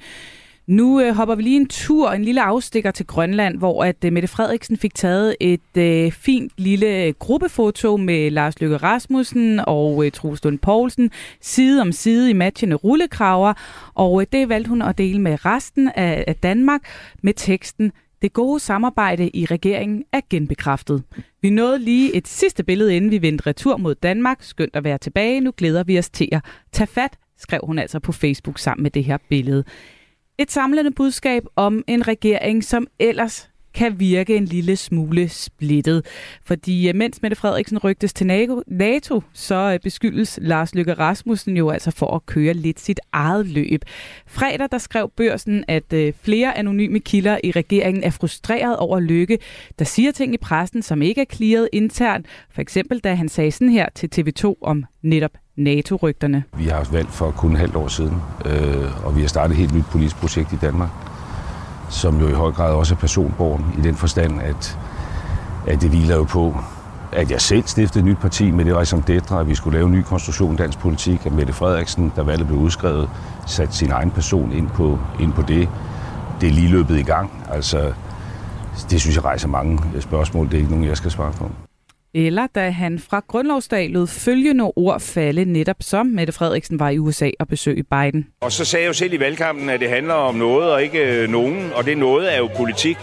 nu 0.67 1.01
øh, 1.01 1.15
hopper 1.15 1.35
vi 1.35 1.43
lige 1.43 1.55
en 1.55 1.67
tur, 1.67 2.11
en 2.11 2.23
lille 2.23 2.41
afstikker 2.41 2.91
til 2.91 3.07
Grønland, 3.07 3.57
hvor 3.57 3.83
at 3.83 3.95
øh, 4.05 4.13
Mette 4.13 4.27
Frederiksen 4.27 4.77
fik 4.77 4.95
taget 4.95 5.35
et 5.39 5.77
øh, 5.77 6.11
fint 6.11 6.51
lille 6.57 7.13
gruppefoto 7.13 7.97
med 7.97 8.31
Lars 8.31 8.61
Løkke 8.61 8.77
Rasmussen 8.77 9.59
og 9.67 10.05
øh, 10.05 10.11
Troels 10.11 10.43
Lund 10.43 10.59
Poulsen, 10.59 11.11
side 11.41 11.81
om 11.81 11.91
side 11.91 12.29
i 12.29 12.33
matchende 12.33 12.75
rullekraver. 12.75 13.53
Og 13.93 14.21
øh, 14.21 14.27
det 14.31 14.49
valgte 14.49 14.69
hun 14.69 14.81
at 14.81 14.97
dele 14.97 15.21
med 15.21 15.45
resten 15.45 15.91
af, 15.95 16.23
af 16.27 16.35
Danmark 16.35 16.81
med 17.21 17.33
teksten 17.33 17.91
det 18.23 18.33
gode 18.33 18.59
samarbejde 18.59 19.29
i 19.29 19.45
regeringen 19.45 20.03
er 20.11 20.21
genbekræftet. 20.29 21.03
Vi 21.41 21.49
nåede 21.49 21.79
lige 21.79 22.15
et 22.15 22.27
sidste 22.27 22.63
billede, 22.63 22.95
inden 22.95 23.11
vi 23.11 23.21
vendte 23.21 23.47
retur 23.47 23.77
mod 23.77 23.95
Danmark. 23.95 24.43
Skønt 24.43 24.75
at 24.75 24.83
være 24.83 24.97
tilbage. 24.97 25.41
Nu 25.41 25.51
glæder 25.57 25.83
vi 25.83 25.99
os 25.99 26.09
til 26.09 26.29
at 26.31 26.41
tage 26.71 26.87
fat, 26.87 27.17
skrev 27.37 27.59
hun 27.63 27.79
altså 27.79 27.99
på 27.99 28.11
Facebook 28.11 28.59
sammen 28.59 28.83
med 28.83 28.91
det 28.91 29.03
her 29.03 29.17
billede. 29.29 29.63
Et 30.37 30.51
samlende 30.51 30.91
budskab 30.91 31.43
om 31.55 31.83
en 31.87 32.07
regering, 32.07 32.63
som 32.63 32.87
ellers 32.99 33.49
kan 33.73 33.99
virke 33.99 34.35
en 34.35 34.45
lille 34.45 34.75
smule 34.75 35.29
splittet. 35.29 36.05
Fordi 36.45 36.89
øh, 36.89 36.95
mens 36.95 37.21
Mette 37.21 37.35
Frederiksen 37.35 37.77
rygtes 37.77 38.13
til 38.13 38.27
NATO, 38.67 39.23
så 39.33 39.55
øh, 39.55 39.79
beskyldes 39.79 40.39
Lars 40.41 40.75
Løkke 40.75 40.93
Rasmussen 40.93 41.57
jo 41.57 41.69
altså 41.69 41.91
for 41.91 42.15
at 42.15 42.25
køre 42.25 42.53
lidt 42.53 42.79
sit 42.79 42.99
eget 43.11 43.45
løb. 43.45 43.81
Fredag 44.27 44.67
der 44.71 44.77
skrev 44.77 45.11
børsen, 45.17 45.63
at 45.67 45.93
øh, 45.93 46.13
flere 46.21 46.57
anonyme 46.57 46.99
kilder 46.99 47.37
i 47.43 47.51
regeringen 47.51 48.03
er 48.03 48.09
frustreret 48.09 48.77
over 48.77 48.99
Løkke, 48.99 49.37
der 49.79 49.85
siger 49.85 50.11
ting 50.11 50.33
i 50.33 50.37
pressen, 50.37 50.81
som 50.81 51.01
ikke 51.01 51.21
er 51.21 51.25
clearet 51.31 51.69
internt. 51.73 52.25
For 52.51 52.61
eksempel 52.61 52.99
da 52.99 53.15
han 53.15 53.29
sagde 53.29 53.51
sådan 53.51 53.69
her 53.69 53.87
til 53.95 54.09
TV2 54.15 54.53
om 54.61 54.85
netop 55.01 55.31
NATO-rygterne. 55.55 56.43
Vi 56.57 56.63
har 56.63 56.89
valgt 56.91 57.11
for 57.11 57.31
kun 57.31 57.51
et 57.51 57.59
halvt 57.59 57.75
år 57.75 57.87
siden, 57.87 58.15
og 59.03 59.15
vi 59.15 59.21
har 59.21 59.27
startet 59.27 59.53
et 59.53 59.59
helt 59.59 59.75
nyt 59.75 59.85
politisk 59.91 60.15
projekt 60.15 60.53
i 60.53 60.57
Danmark 60.61 61.12
som 61.93 62.19
jo 62.19 62.27
i 62.27 62.33
høj 62.33 62.51
grad 62.51 62.73
også 62.73 62.93
er 62.93 62.97
personborgen 62.97 63.65
i 63.77 63.81
den 63.81 63.95
forstand, 63.95 64.41
at, 64.41 64.79
at 65.67 65.81
det 65.81 65.89
hviler 65.89 66.15
jo 66.15 66.23
på, 66.23 66.57
at 67.11 67.31
jeg 67.31 67.41
selv 67.41 67.63
stiftede 67.65 67.99
et 67.99 68.05
nyt 68.05 68.17
parti 68.17 68.51
med 68.51 68.65
det 68.65 68.87
som 68.87 69.01
Detra, 69.01 69.39
at 69.39 69.47
vi 69.47 69.55
skulle 69.55 69.77
lave 69.77 69.85
en 69.85 69.91
ny 69.91 70.01
konstruktion 70.01 70.53
i 70.53 70.57
dansk 70.57 70.79
politik, 70.79 71.25
at 71.25 71.31
Mette 71.31 71.53
Frederiksen, 71.53 72.13
der 72.15 72.23
valget 72.23 72.47
blev 72.47 72.59
udskrevet, 72.59 73.09
satte 73.45 73.75
sin 73.75 73.91
egen 73.91 74.11
person 74.11 74.51
ind 74.51 74.69
på, 74.69 74.99
ind 75.19 75.33
på 75.33 75.41
det. 75.41 75.69
Det 76.41 76.49
er 76.49 76.53
lige 76.53 76.67
løbet 76.67 76.97
i 76.97 77.03
gang. 77.03 77.31
Altså, 77.49 77.93
det 78.89 79.01
synes 79.01 79.15
jeg 79.15 79.25
rejser 79.25 79.47
mange 79.47 79.79
spørgsmål. 79.99 80.45
Det 80.45 80.53
er 80.53 80.57
ikke 80.57 80.71
nogen, 80.71 80.85
jeg 80.85 80.97
skal 80.97 81.11
svare 81.11 81.31
på. 81.31 81.51
Eller 82.15 82.47
da 82.55 82.69
han 82.69 82.99
fra 82.99 83.21
grundlovsdag 83.27 83.89
lød 83.89 84.07
følgende 84.07 84.71
ord 84.75 84.99
falde 84.99 85.45
netop 85.45 85.75
som 85.79 86.05
Mette 86.05 86.33
Frederiksen 86.33 86.79
var 86.79 86.89
i 86.89 86.97
USA 86.97 87.29
og 87.39 87.47
besøgte 87.47 87.83
Biden. 87.83 88.27
Og 88.41 88.51
så 88.51 88.65
sagde 88.65 88.83
jeg 88.83 88.87
jo 88.87 88.93
selv 88.93 89.13
i 89.13 89.19
valgkampen, 89.19 89.69
at 89.69 89.79
det 89.79 89.89
handler 89.89 90.13
om 90.13 90.35
noget 90.35 90.71
og 90.71 90.83
ikke 90.83 91.23
øh, 91.23 91.29
nogen, 91.29 91.71
og 91.75 91.85
det 91.85 91.97
noget 91.97 92.33
er 92.33 92.37
jo 92.37 92.49
politik. 92.57 92.97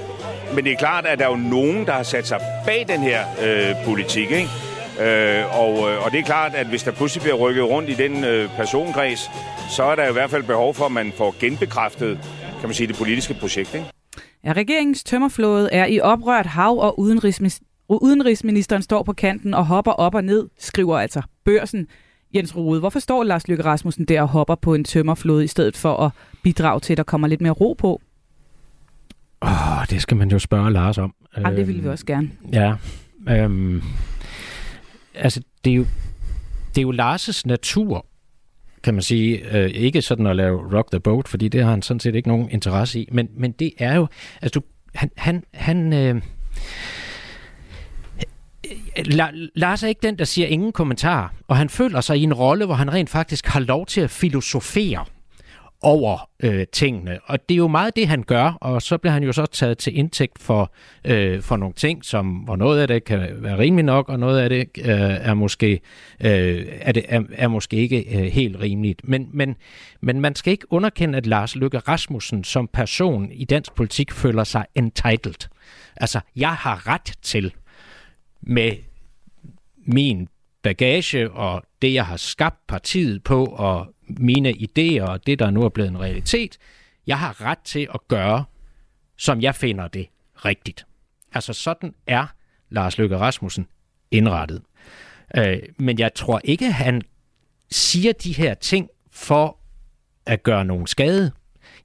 Men 0.55 0.65
det 0.65 0.73
er 0.73 0.77
klart, 0.77 1.07
at 1.07 1.19
der 1.19 1.25
er 1.25 1.31
jo 1.31 1.37
nogen, 1.37 1.87
der 1.87 1.93
har 1.93 2.03
sat 2.03 2.27
sig 2.27 2.41
bag 2.67 2.85
den 2.89 3.01
her 3.01 3.21
øh, 3.45 3.85
politik, 3.85 4.31
ikke? 4.31 4.49
Øh, 5.01 5.61
og, 5.61 5.91
øh, 5.91 6.05
og 6.05 6.13
det 6.13 6.21
er 6.21 6.25
klart, 6.25 6.55
at 6.55 6.67
hvis 6.67 6.83
der 6.83 6.93
pludselig 6.93 7.23
bliver 7.23 7.37
rykket 7.37 7.65
rundt 7.65 7.89
i 7.89 7.95
den 7.95 8.25
øh, 8.25 8.49
personkreds, 8.57 9.31
så 9.71 9.83
er 9.83 9.97
der 9.97 10.09
i 10.09 10.13
hvert 10.13 10.31
fald 10.31 10.43
behov 10.43 10.75
for, 10.75 10.85
at 10.85 10.93
man 10.93 11.13
får 11.17 11.35
genbekræftet, 11.41 12.19
kan 12.61 12.69
man 12.69 12.75
sige, 12.75 12.87
det 12.87 12.97
politiske 12.97 13.35
projekt, 13.35 13.75
ikke? 13.75 13.87
Ja, 14.45 14.53
regeringens 14.53 15.05
tømmerflåde 15.05 15.69
er 15.73 15.87
i 15.87 16.01
oprørt 16.01 16.47
hav, 16.47 16.79
og 16.79 17.01
udenrigsminister 17.01 17.65
Udenrigsministeren 17.99 18.83
står 18.83 19.03
på 19.03 19.13
kanten 19.13 19.55
og 19.55 19.67
hopper 19.67 19.93
op 19.93 20.15
og 20.15 20.25
ned, 20.25 20.49
skriver 20.59 20.99
altså 20.99 21.23
børsen. 21.45 21.87
Jens 22.35 22.57
Rode, 22.57 22.81
hvorfor 22.81 22.99
står 22.99 23.25
Lars 23.25 23.49
Løkke 23.49 23.65
Rasmussen 23.65 24.05
der 24.05 24.23
og 24.23 24.29
hopper 24.29 24.55
på 24.55 24.75
en 24.75 24.85
tømmerflåde, 24.85 25.45
i 25.45 25.47
stedet 25.47 25.77
for 25.77 25.97
at 25.97 26.11
bidrage 26.43 26.81
til, 26.81 26.93
at 26.93 26.97
der 26.97 27.03
kommer 27.03 27.29
lidt 27.29 27.41
mere 27.41 27.53
ro 27.53 27.73
på? 27.73 28.01
Åh, 29.43 29.79
oh, 29.79 29.87
det 29.91 30.03
skal 30.03 30.17
man 30.17 30.31
jo 30.31 30.39
spørge 30.39 30.73
Lars 30.73 30.99
om. 30.99 31.15
Ja, 31.37 31.51
det 31.51 31.67
ville 31.67 31.83
vi 31.83 31.89
også 31.89 32.07
gerne. 32.07 32.31
Ja. 32.53 32.75
Øhm, 33.29 33.83
altså, 35.15 35.43
det 35.65 35.71
er 35.71 35.75
jo, 35.75 35.87
det 36.75 36.79
er 36.79 36.83
jo 36.83 36.93
Lars' 36.93 37.43
natur, 37.45 38.07
kan 38.83 38.95
man 38.95 39.03
sige, 39.03 39.57
øh, 39.57 39.71
ikke 39.71 40.03
sådan 40.03 40.27
at 40.27 40.37
lave 40.37 40.79
rock 40.79 40.91
the 40.91 41.01
boat, 41.01 41.29
fordi 41.29 41.49
det 41.49 41.63
har 41.63 41.71
han 41.71 41.83
sådan 41.83 42.01
set 42.01 42.15
ikke 42.15 42.29
nogen 42.29 42.51
interesse 42.51 43.01
i, 43.01 43.09
men, 43.13 43.29
men 43.37 43.53
det 43.53 43.73
er 43.79 43.95
jo, 43.97 44.07
altså 44.43 44.61
du, 44.61 44.67
han, 44.95 45.11
han, 45.17 45.45
han 45.55 45.93
øh, 45.93 46.23
La- 48.99 49.49
Lars 49.55 49.83
er 49.83 49.89
ikke 49.89 50.03
den, 50.03 50.19
der 50.19 50.25
siger 50.25 50.49
ingen 50.49 50.73
kommentar, 50.73 51.35
og 51.49 51.57
han 51.57 51.69
føler 51.69 52.01
sig 52.01 52.17
i 52.17 52.23
en 52.23 52.35
rolle, 52.35 52.67
hvor 52.67 52.75
han 52.75 52.93
rent 52.93 53.11
faktisk 53.11 53.47
har 53.47 53.61
lov 53.61 53.87
til 53.87 54.01
at 54.01 54.11
filosofere 54.11 55.05
over 55.83 56.29
øh, 56.43 56.67
tingene. 56.73 57.19
Og 57.25 57.49
det 57.49 57.55
er 57.55 57.57
jo 57.59 57.69
meget 57.69 57.97
det, 57.97 58.09
han 58.09 58.23
gør, 58.23 58.59
og 58.61 58.83
så 58.83 58.99
bliver 58.99 59.13
han 59.13 59.23
jo 59.23 59.33
så 59.33 59.47
taget 59.47 59.79
til 59.79 59.99
indtægt 59.99 60.39
for, 60.39 60.73
øh, 61.05 61.43
for 61.43 61.57
nogle 61.57 61.75
ting, 61.75 62.05
som 62.05 62.27
hvor 62.27 62.57
noget 62.57 62.81
af 62.81 62.89
det 62.89 63.05
kan 63.05 63.29
være 63.35 63.59
rimeligt 63.59 63.87
nok, 63.87 64.09
og 64.09 64.19
noget 64.19 64.41
af 64.41 64.49
det 64.49 64.69
øh, 64.79 64.87
er, 65.01 65.35
måske, 65.35 65.81
øh, 66.21 66.67
er, 66.81 66.93
det, 66.93 67.05
er, 67.09 67.23
er 67.33 67.49
måske 67.49 67.77
ikke 67.77 68.19
øh, 68.19 68.25
helt 68.25 68.61
rimeligt. 68.61 69.09
Men, 69.09 69.29
men, 69.33 69.57
men 70.01 70.21
man 70.21 70.35
skal 70.35 70.51
ikke 70.51 70.73
underkende, 70.73 71.19
at 71.19 71.27
Lars 71.27 71.57
Løkke 71.57 71.79
Rasmussen 71.79 72.45
som 72.45 72.69
person 72.73 73.31
i 73.33 73.45
dansk 73.45 73.75
politik 73.75 74.13
føler 74.13 74.45
sig 74.45 74.65
entitled. 74.75 75.49
Altså, 75.97 76.21
jeg 76.37 76.53
har 76.53 76.89
ret 76.89 77.13
til 77.23 77.53
med 78.41 78.73
min 79.77 80.29
bagage 80.63 81.31
og 81.31 81.63
det, 81.83 81.95
jeg 81.95 82.07
har 82.07 82.17
skabt 82.17 82.67
partiet 82.67 83.25
på, 83.25 83.45
og 83.45 83.95
mine 84.09 84.51
idéer 84.51 85.03
og 85.03 85.27
det, 85.27 85.39
der 85.39 85.51
nu 85.51 85.63
er 85.63 85.69
blevet 85.69 85.91
en 85.91 86.01
realitet. 86.01 86.59
Jeg 87.07 87.19
har 87.19 87.41
ret 87.41 87.59
til 87.59 87.89
at 87.95 88.01
gøre, 88.09 88.45
som 89.17 89.41
jeg 89.41 89.55
finder 89.55 89.89
det 89.89 90.07
rigtigt. 90.37 90.87
Altså 91.33 91.53
sådan 91.53 91.95
er 92.07 92.27
Lars 92.71 92.99
Løkke 92.99 93.19
Rasmussen 93.19 93.67
indrettet. 94.11 94.63
Øh, 95.37 95.59
men 95.79 95.99
jeg 95.99 96.15
tror 96.15 96.41
ikke, 96.45 96.73
han 96.73 97.03
siger 97.71 98.13
de 98.13 98.33
her 98.33 98.55
ting 98.55 98.89
for 99.11 99.59
at 100.27 100.43
gøre 100.43 100.65
nogen 100.65 100.87
skade. 100.87 101.33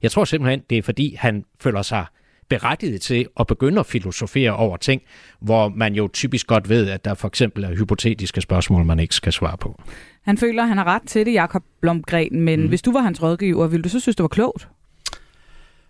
Jeg 0.02 0.10
tror 0.10 0.24
simpelthen, 0.24 0.62
det 0.70 0.78
er 0.78 0.82
fordi, 0.82 1.14
han 1.14 1.44
føler 1.60 1.82
sig 1.82 2.06
berettiget 2.48 3.00
til 3.00 3.26
at 3.40 3.46
begynde 3.46 3.80
at 3.80 3.86
filosofere 3.86 4.56
over 4.56 4.76
ting, 4.76 5.02
hvor 5.40 5.68
man 5.68 5.94
jo 5.94 6.08
typisk 6.12 6.46
godt 6.46 6.68
ved, 6.68 6.88
at 6.90 7.04
der 7.04 7.14
for 7.14 7.28
eksempel 7.28 7.64
er 7.64 7.76
hypotetiske 7.76 8.40
spørgsmål, 8.40 8.84
man 8.84 8.98
ikke 8.98 9.14
skal 9.14 9.32
svare 9.32 9.56
på. 9.56 9.82
Han 10.22 10.38
føler, 10.38 10.62
at 10.62 10.68
han 10.68 10.78
har 10.78 10.84
ret 10.84 11.02
til 11.06 11.26
det, 11.26 11.32
Jakob 11.32 11.62
Blomgren, 11.80 12.40
men 12.40 12.60
mm. 12.60 12.68
hvis 12.68 12.82
du 12.82 12.92
var 12.92 13.00
hans 13.00 13.22
rådgiver, 13.22 13.66
ville 13.66 13.82
du 13.82 13.88
så 13.88 14.00
synes, 14.00 14.16
det 14.16 14.22
var 14.22 14.28
klogt? 14.28 14.68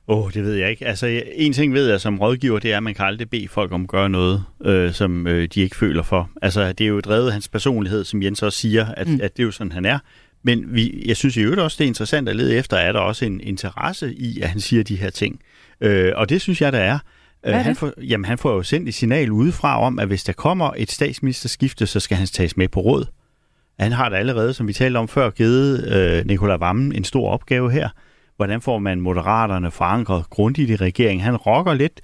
Åh, 0.08 0.24
oh, 0.24 0.32
det 0.32 0.44
ved 0.44 0.54
jeg 0.54 0.70
ikke. 0.70 0.86
Altså, 0.86 1.22
en 1.34 1.52
ting 1.52 1.74
ved 1.74 1.88
jeg 1.90 2.00
som 2.00 2.18
rådgiver, 2.18 2.58
det 2.58 2.72
er, 2.72 2.76
at 2.76 2.82
man 2.82 2.94
kan 2.94 3.04
aldrig 3.04 3.30
bede 3.30 3.48
folk 3.48 3.72
om 3.72 3.82
at 3.82 3.88
gøre 3.88 4.08
noget, 4.08 4.44
øh, 4.64 4.92
som 4.92 5.26
øh, 5.26 5.48
de 5.54 5.60
ikke 5.60 5.76
føler 5.76 6.02
for. 6.02 6.30
Altså, 6.42 6.72
det 6.72 6.84
er 6.84 6.88
jo 6.88 7.00
drevet 7.00 7.26
af 7.26 7.32
hans 7.32 7.48
personlighed, 7.48 8.04
som 8.04 8.22
Jens 8.22 8.42
også 8.42 8.58
siger, 8.58 8.86
at, 8.86 9.08
mm. 9.08 9.18
at 9.22 9.36
det 9.36 9.42
er 9.42 9.46
jo 9.46 9.50
sådan, 9.50 9.72
han 9.72 9.84
er. 9.84 9.98
Men 10.42 10.74
vi, 10.74 11.04
jeg 11.06 11.16
synes 11.16 11.36
i 11.36 11.40
øvrigt 11.40 11.60
også, 11.60 11.76
det 11.78 11.84
er 11.84 11.88
interessant 11.88 12.28
at 12.28 12.36
lede 12.36 12.56
efter, 12.56 12.76
er 12.76 12.92
der 12.92 13.00
også 13.00 13.24
en 13.24 13.40
interesse 13.40 14.14
i, 14.14 14.40
at 14.40 14.48
han 14.48 14.60
siger 14.60 14.82
de 14.82 14.96
her 14.96 15.10
ting. 15.10 15.40
Øh, 15.80 16.12
og 16.16 16.28
det 16.28 16.40
synes 16.40 16.60
jeg, 16.60 16.72
der 16.72 16.78
er. 16.78 16.98
Hvad 17.40 17.52
er 17.52 17.58
han, 17.58 17.76
får, 17.76 17.92
jamen, 18.02 18.24
han 18.24 18.38
får 18.38 18.52
jo 18.52 18.62
sendt 18.62 18.88
et 18.88 18.94
signal 18.94 19.30
udefra 19.30 19.80
om, 19.80 19.98
at 19.98 20.06
hvis 20.06 20.24
der 20.24 20.32
kommer 20.32 20.70
et 20.76 20.90
statsministerskifte, 20.90 21.86
så 21.86 22.00
skal 22.00 22.16
han 22.16 22.26
tages 22.26 22.56
med 22.56 22.68
på 22.68 22.80
råd. 22.80 23.04
Han 23.78 23.92
har 23.92 24.08
da 24.08 24.16
allerede, 24.16 24.54
som 24.54 24.68
vi 24.68 24.72
talte 24.72 24.98
om 24.98 25.08
før, 25.08 25.30
givet 25.30 25.92
øh, 25.92 26.26
Nikolaj 26.26 26.56
Vammen 26.56 26.92
en 26.92 27.04
stor 27.04 27.30
opgave 27.30 27.70
her. 27.70 27.88
Hvordan 28.36 28.60
får 28.60 28.78
man 28.78 29.00
moderaterne 29.00 29.70
forankret 29.70 30.30
grundigt 30.30 30.70
i 30.70 30.76
regeringen? 30.76 31.24
Han 31.24 31.36
rokker 31.36 31.74
lidt 31.74 32.00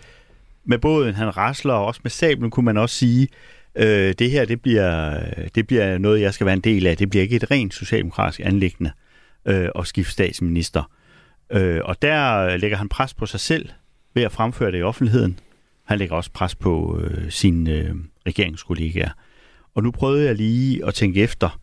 med 0.65 0.79
båden, 0.79 1.15
han 1.15 1.37
rasler, 1.37 1.75
og 1.75 1.87
også 1.87 2.01
med 2.03 2.11
sablen 2.11 2.51
kunne 2.51 2.65
man 2.65 2.77
også 2.77 2.97
sige, 2.97 3.29
øh, 3.75 4.15
det 4.19 4.31
her 4.31 4.45
det 4.45 4.63
bliver, 4.63 5.21
det 5.55 5.67
bliver 5.67 5.99
noget, 5.99 6.21
jeg 6.21 6.35
skal 6.35 6.45
være 6.45 6.55
en 6.55 6.61
del 6.61 6.87
af. 6.87 6.97
Det 6.97 7.11
bliver 7.11 7.23
ikke 7.23 7.37
et 7.37 7.51
rent 7.51 7.75
socialdemokratisk 7.75 8.41
anlæggende 8.45 8.91
øh, 9.47 9.69
at 9.79 9.87
skifte 9.87 10.13
statsminister. 10.13 10.91
Øh, 11.53 11.81
og 11.85 12.03
der 12.03 12.57
lægger 12.57 12.77
han 12.77 12.89
pres 12.89 13.15
på 13.15 13.27
sig 13.27 13.41
selv 13.41 13.69
ved 14.15 14.23
at 14.23 14.33
fremføre 14.33 14.73
det 14.73 14.79
i 14.79 14.83
offentligheden. 14.83 15.39
Han 15.85 15.99
lægger 15.99 16.17
også 16.17 16.31
pres 16.31 16.55
på 16.55 17.01
øh, 17.01 17.31
sine 17.31 17.71
øh, 17.71 17.95
regeringskollegaer. 18.27 19.11
Og 19.75 19.83
nu 19.83 19.91
prøvede 19.91 20.27
jeg 20.27 20.35
lige 20.35 20.87
at 20.87 20.95
tænke 20.95 21.21
efter, 21.23 21.61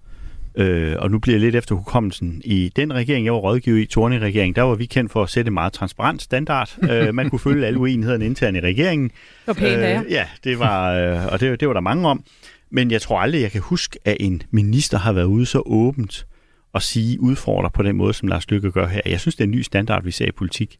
øh, 0.56 0.96
og 1.00 1.12
nu 1.12 1.20
bliver 1.20 1.36
jeg 1.36 1.42
lidt 1.42 1.56
efter 1.56 1.76
hukommelsen. 1.76 2.42
I 2.46 2.72
den 2.76 2.94
regering, 2.94 3.26
jeg 3.26 3.34
var 3.34 3.40
rådgiver 3.40 3.78
i, 3.78 3.86
torne 3.86 4.20
regering 4.20 4.56
der 4.56 4.62
var 4.62 4.76
vi 4.76 4.86
kendt 4.86 5.12
for 5.12 5.24
at 5.24 5.30
sætte 5.30 5.52
meget 5.52 5.74
transparent 5.74 6.22
standard. 6.22 6.78
øh, 6.92 7.16
man 7.16 7.30
kunne 7.30 7.40
følge 7.40 7.68
alle 7.68 7.80
uenighederne 7.80 8.26
internt 8.26 8.58
i 8.58 8.60
regeringen. 8.60 9.12
Og 9.48 9.56
pænt 9.56 9.78
øh, 9.78 10.12
Ja, 10.12 10.28
det 10.44 10.60
var, 10.60 10.94
øh, 10.94 11.26
og 11.34 11.40
det, 11.40 11.60
det 11.60 11.68
var 11.68 11.74
der 11.74 11.82
mange 11.82 12.08
om. 12.08 12.24
Men 12.72 12.92
jeg 12.92 13.02
tror 13.02 13.20
aldrig, 13.20 13.42
jeg 13.42 13.52
kan 13.52 13.62
huske, 13.62 14.00
at 14.06 14.18
en 14.20 14.42
minister 14.52 14.98
har 14.98 15.14
været 15.14 15.26
ude 15.26 15.46
så 15.46 15.62
åbent 15.66 16.26
og 16.74 16.82
sige 16.82 17.22
udfordre 17.22 17.70
på 17.70 17.84
den 17.84 17.96
måde, 17.96 18.14
som 18.14 18.28
Lars 18.28 18.50
Lykke 18.50 18.72
gør 18.72 18.88
her. 18.88 19.02
Jeg 19.06 19.20
synes, 19.20 19.36
det 19.36 19.44
er 19.44 19.48
en 19.48 19.52
ny 19.52 19.62
standard, 19.62 20.04
vi 20.04 20.12
ser 20.12 20.28
i 20.28 20.32
politik. 20.32 20.80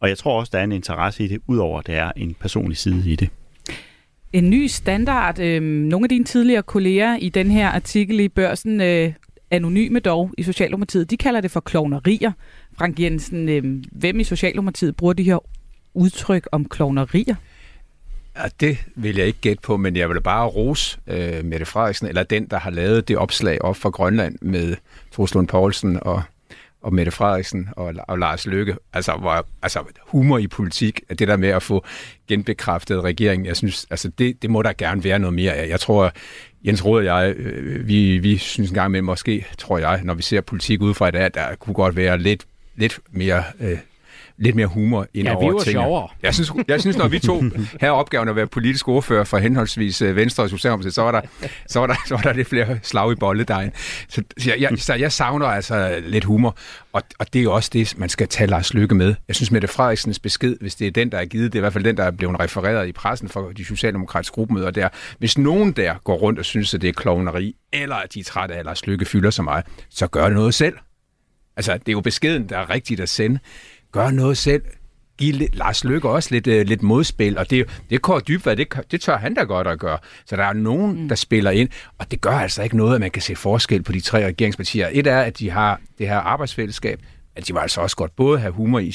Og 0.00 0.08
jeg 0.08 0.18
tror 0.18 0.40
også, 0.40 0.50
der 0.52 0.58
er 0.58 0.64
en 0.64 0.72
interesse 0.72 1.24
i 1.24 1.28
det, 1.28 1.40
udover 1.46 1.78
at 1.78 1.86
der 1.86 1.94
er 1.94 2.12
en 2.16 2.34
personlig 2.40 2.76
side 2.76 3.10
i 3.10 3.16
det. 3.16 3.28
En 4.32 4.50
ny 4.50 4.66
standard. 4.66 5.38
Øh, 5.38 5.62
nogle 5.62 6.04
af 6.04 6.08
dine 6.08 6.24
tidligere 6.24 6.62
kolleger 6.62 7.16
i 7.16 7.28
den 7.28 7.50
her 7.50 7.68
artikel 7.68 8.20
i 8.20 8.28
børsen, 8.28 8.80
øh, 8.80 9.12
anonyme 9.50 9.98
dog 9.98 10.30
i 10.38 10.42
Socialdemokratiet, 10.42 11.10
de 11.10 11.16
kalder 11.16 11.40
det 11.40 11.50
for 11.50 11.60
klovnerier. 11.60 12.32
Frank 12.78 13.00
Jensen, 13.00 13.48
øh, 13.48 13.82
hvem 13.92 14.20
i 14.20 14.24
Socialdemokratiet 14.24 14.96
bruger 14.96 15.12
de 15.12 15.22
her 15.22 15.38
udtryk 15.94 16.48
om 16.52 16.64
klovnerier? 16.64 17.34
Ja, 18.36 18.48
det 18.60 18.78
vil 18.94 19.16
jeg 19.16 19.26
ikke 19.26 19.40
gætte 19.40 19.62
på, 19.62 19.76
men 19.76 19.96
jeg 19.96 20.08
vil 20.08 20.20
bare 20.20 20.46
rose 20.46 20.98
øh, 21.06 21.44
Mette 21.44 21.66
Frederiksen, 21.66 22.06
eller 22.06 22.22
den, 22.22 22.46
der 22.46 22.58
har 22.58 22.70
lavet 22.70 23.08
det 23.08 23.16
opslag 23.16 23.62
op 23.62 23.76
fra 23.76 23.90
Grønland 23.90 24.38
med 24.42 24.76
Troslund 25.12 25.48
Poulsen 25.48 25.98
og 26.02 26.22
og 26.86 26.94
Mette 26.94 27.12
Frederiksen 27.12 27.68
og, 27.72 27.94
og 28.08 28.18
Lars 28.18 28.46
Løkke. 28.46 28.76
Altså, 28.92 29.12
hvor, 29.12 29.46
altså 29.62 29.80
humor 30.06 30.38
i 30.38 30.46
politik, 30.46 31.00
det 31.08 31.28
der 31.28 31.36
med 31.36 31.48
at 31.48 31.62
få 31.62 31.84
genbekræftet 32.28 33.04
regeringen, 33.04 33.46
jeg 33.46 33.56
synes, 33.56 33.86
altså 33.90 34.08
det, 34.08 34.42
det 34.42 34.50
må 34.50 34.62
der 34.62 34.72
gerne 34.72 35.04
være 35.04 35.18
noget 35.18 35.34
mere 35.34 35.52
af. 35.52 35.68
Jeg 35.68 35.80
tror, 35.80 36.12
Jens 36.66 36.84
Rode 36.84 36.98
og 36.98 37.04
jeg, 37.04 37.34
øh, 37.36 37.88
vi, 37.88 38.18
vi 38.18 38.38
synes 38.38 38.70
engang 38.70 38.90
med 38.90 39.02
måske, 39.02 39.46
tror 39.58 39.78
jeg, 39.78 40.00
når 40.04 40.14
vi 40.14 40.22
ser 40.22 40.40
politik 40.40 40.82
udefra 40.82 41.08
i 41.08 41.10
dag, 41.10 41.30
der 41.34 41.54
kunne 41.54 41.74
godt 41.74 41.96
være 41.96 42.18
lidt, 42.18 42.46
lidt 42.76 43.00
mere 43.10 43.44
øh, 43.60 43.78
lidt 44.38 44.56
mere 44.56 44.66
humor 44.66 45.06
ind 45.14 45.28
ja, 45.28 45.34
over 45.34 45.52
vi 45.52 45.64
tingene. 45.64 45.84
sjovere. 45.84 46.08
Jeg 46.22 46.34
synes, 46.34 46.52
jeg 46.68 46.80
synes, 46.80 46.96
når 46.96 47.08
vi 47.08 47.18
to 47.18 47.42
havde 47.80 47.92
opgaven 47.92 48.28
at 48.28 48.36
være 48.36 48.46
politisk 48.46 48.88
ordfører 48.88 49.24
for 49.24 49.38
henholdsvis 49.38 50.02
øh, 50.02 50.16
Venstre 50.16 50.42
og 50.42 50.50
Socialdemokratiet, 50.50 50.94
så 50.94 51.02
var 51.02 51.12
der, 51.12 51.20
så 51.68 51.80
var 51.80 51.86
der, 51.86 51.94
så 52.06 52.14
var 52.14 52.22
der 52.22 52.32
lidt 52.32 52.48
flere 52.48 52.78
slag 52.82 53.12
i 53.12 53.14
bolledejen. 53.14 53.72
Så, 54.08 54.22
så, 54.38 54.54
jeg, 54.58 54.70
så 54.78 54.94
jeg 54.94 55.12
savner 55.12 55.46
altså 55.46 56.02
lidt 56.06 56.24
humor, 56.24 56.56
og, 56.92 57.02
og 57.18 57.32
det 57.32 57.44
er 57.44 57.48
også 57.48 57.70
det, 57.72 57.98
man 57.98 58.08
skal 58.08 58.28
tage 58.28 58.50
Lars 58.50 58.74
Lykke 58.74 58.94
med. 58.94 59.14
Jeg 59.28 59.36
synes, 59.36 59.50
Mette 59.50 59.68
Frederiksens 59.68 60.18
besked, 60.18 60.56
hvis 60.60 60.74
det 60.74 60.86
er 60.86 60.90
den, 60.90 61.12
der 61.12 61.18
er 61.18 61.24
givet, 61.24 61.52
det 61.52 61.58
er 61.58 61.60
i 61.60 61.62
hvert 61.62 61.72
fald 61.72 61.84
den, 61.84 61.96
der 61.96 62.04
er 62.04 62.10
blevet 62.10 62.40
refereret 62.40 62.88
i 62.88 62.92
pressen 62.92 63.28
for 63.28 63.50
de 63.56 63.64
socialdemokratiske 63.64 64.34
gruppemøder 64.34 64.70
der. 64.70 64.88
Hvis 65.18 65.38
nogen 65.38 65.72
der 65.72 65.94
går 66.04 66.14
rundt 66.16 66.38
og 66.38 66.44
synes, 66.44 66.74
at 66.74 66.82
det 66.82 66.88
er 66.88 66.92
klovneri, 66.92 67.56
eller 67.72 67.96
at 67.96 68.14
de 68.14 68.20
er 68.20 68.24
trætte 68.24 68.54
af, 68.54 68.58
at 68.58 68.64
Lars 68.64 68.86
Lykke 68.86 69.04
fylder 69.04 69.30
så 69.30 69.42
meget, 69.42 69.64
så 69.90 70.06
gør 70.06 70.24
det 70.24 70.34
noget 70.34 70.54
selv. 70.54 70.74
Altså, 71.56 71.72
det 71.72 71.88
er 71.88 71.92
jo 71.92 72.00
beskeden, 72.00 72.48
der 72.48 72.58
er 72.58 72.70
rigtigt 72.70 73.00
at 73.00 73.08
sende 73.08 73.38
gør 73.96 74.10
noget 74.10 74.36
selv. 74.36 74.62
Giv 75.18 75.34
Lars 75.52 75.84
Løkke 75.84 76.08
også 76.08 76.28
lidt, 76.32 76.46
uh, 76.46 76.54
lidt 76.54 76.82
modspil, 76.82 77.38
og 77.38 77.50
det, 77.50 77.82
det 77.90 78.02
Kåre 78.02 78.20
Dybvad, 78.28 78.56
det, 78.56 78.74
det 78.90 79.00
tør 79.00 79.16
han 79.16 79.34
da 79.34 79.42
godt 79.42 79.66
at 79.66 79.78
gøre. 79.78 79.98
Så 80.26 80.36
der 80.36 80.44
er 80.44 80.52
nogen, 80.52 81.02
mm. 81.02 81.08
der 81.08 81.14
spiller 81.14 81.50
ind, 81.50 81.68
og 81.98 82.10
det 82.10 82.20
gør 82.20 82.30
altså 82.30 82.62
ikke 82.62 82.76
noget, 82.76 82.94
at 82.94 83.00
man 83.00 83.10
kan 83.10 83.22
se 83.22 83.36
forskel 83.36 83.82
på 83.82 83.92
de 83.92 84.00
tre 84.00 84.26
regeringspartier. 84.26 84.88
Et 84.92 85.06
er, 85.06 85.20
at 85.20 85.38
de 85.38 85.50
har 85.50 85.80
det 85.98 86.08
her 86.08 86.16
arbejdsfællesskab, 86.16 87.00
at 87.36 87.48
de 87.48 87.52
må 87.52 87.58
altså 87.58 87.80
også 87.80 87.96
godt 87.96 88.16
både 88.16 88.38
have 88.38 88.52
humor 88.52 88.78
i, 88.78 88.94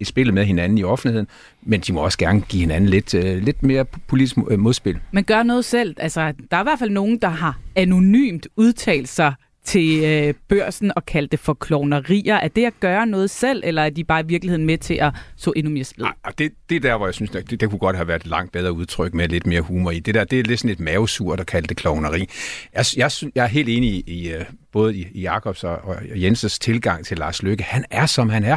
i 0.00 0.04
spillet 0.04 0.34
med 0.34 0.44
hinanden 0.44 0.78
i 0.78 0.84
offentligheden, 0.84 1.28
men 1.62 1.80
de 1.80 1.92
må 1.92 2.00
også 2.00 2.18
gerne 2.18 2.40
give 2.40 2.60
hinanden 2.60 2.90
lidt, 2.90 3.14
uh, 3.14 3.20
lidt 3.24 3.62
mere 3.62 3.84
politisk 3.84 4.36
modspil. 4.36 4.98
Men 5.12 5.24
gør 5.24 5.42
noget 5.42 5.64
selv. 5.64 5.96
Altså, 5.98 6.32
der 6.50 6.56
er 6.56 6.60
i 6.60 6.64
hvert 6.64 6.78
fald 6.78 6.90
nogen, 6.90 7.18
der 7.18 7.28
har 7.28 7.58
anonymt 7.76 8.48
udtalt 8.56 9.08
sig 9.08 9.34
til 9.64 10.04
øh, 10.04 10.34
børsen 10.48 10.92
og 10.96 11.06
kalde 11.06 11.28
det 11.28 11.40
for 11.40 11.54
klovnerier. 11.54 12.34
Er 12.34 12.48
det 12.48 12.64
at 12.64 12.72
gøre 12.80 13.06
noget 13.06 13.30
selv, 13.30 13.62
eller 13.64 13.82
er 13.82 13.90
de 13.90 14.04
bare 14.04 14.20
i 14.20 14.26
virkeligheden 14.26 14.66
med 14.66 14.78
til 14.78 14.94
at 14.94 15.12
så 15.36 15.52
endnu 15.56 15.72
mere 15.72 15.84
splid? 15.84 16.04
Nej, 16.04 16.32
det, 16.38 16.52
det 16.68 16.76
er 16.76 16.80
der, 16.80 16.96
hvor 16.96 17.06
jeg 17.06 17.14
synes, 17.14 17.30
det, 17.30 17.60
det 17.60 17.70
kunne 17.70 17.78
godt 17.78 17.96
have 17.96 18.08
været 18.08 18.20
et 18.20 18.26
langt 18.26 18.52
bedre 18.52 18.72
udtryk 18.72 19.14
med 19.14 19.28
lidt 19.28 19.46
mere 19.46 19.60
humor 19.60 19.90
i. 19.90 19.98
Det 19.98 20.14
der, 20.14 20.24
det 20.24 20.40
er 20.40 20.44
lidt 20.44 20.60
sådan 20.60 20.70
et 20.70 20.80
mavesur, 20.80 21.36
der 21.36 21.44
kalde 21.44 21.68
det 21.68 21.76
klovneri. 21.76 22.28
Jeg, 22.74 22.84
jeg, 22.96 23.10
jeg 23.34 23.44
er 23.44 23.48
helt 23.48 23.68
enig 23.68 23.90
i, 23.90 24.02
i 24.06 24.32
øh, 24.32 24.44
både 24.72 24.96
i 24.96 25.20
Jakobs 25.20 25.64
og, 25.64 25.76
og 25.76 25.96
Jenses 26.14 26.58
tilgang 26.58 27.06
til 27.06 27.18
Lars 27.18 27.42
Løkke. 27.42 27.64
Han 27.64 27.84
er, 27.90 28.06
som 28.06 28.28
han 28.28 28.44
er. 28.44 28.56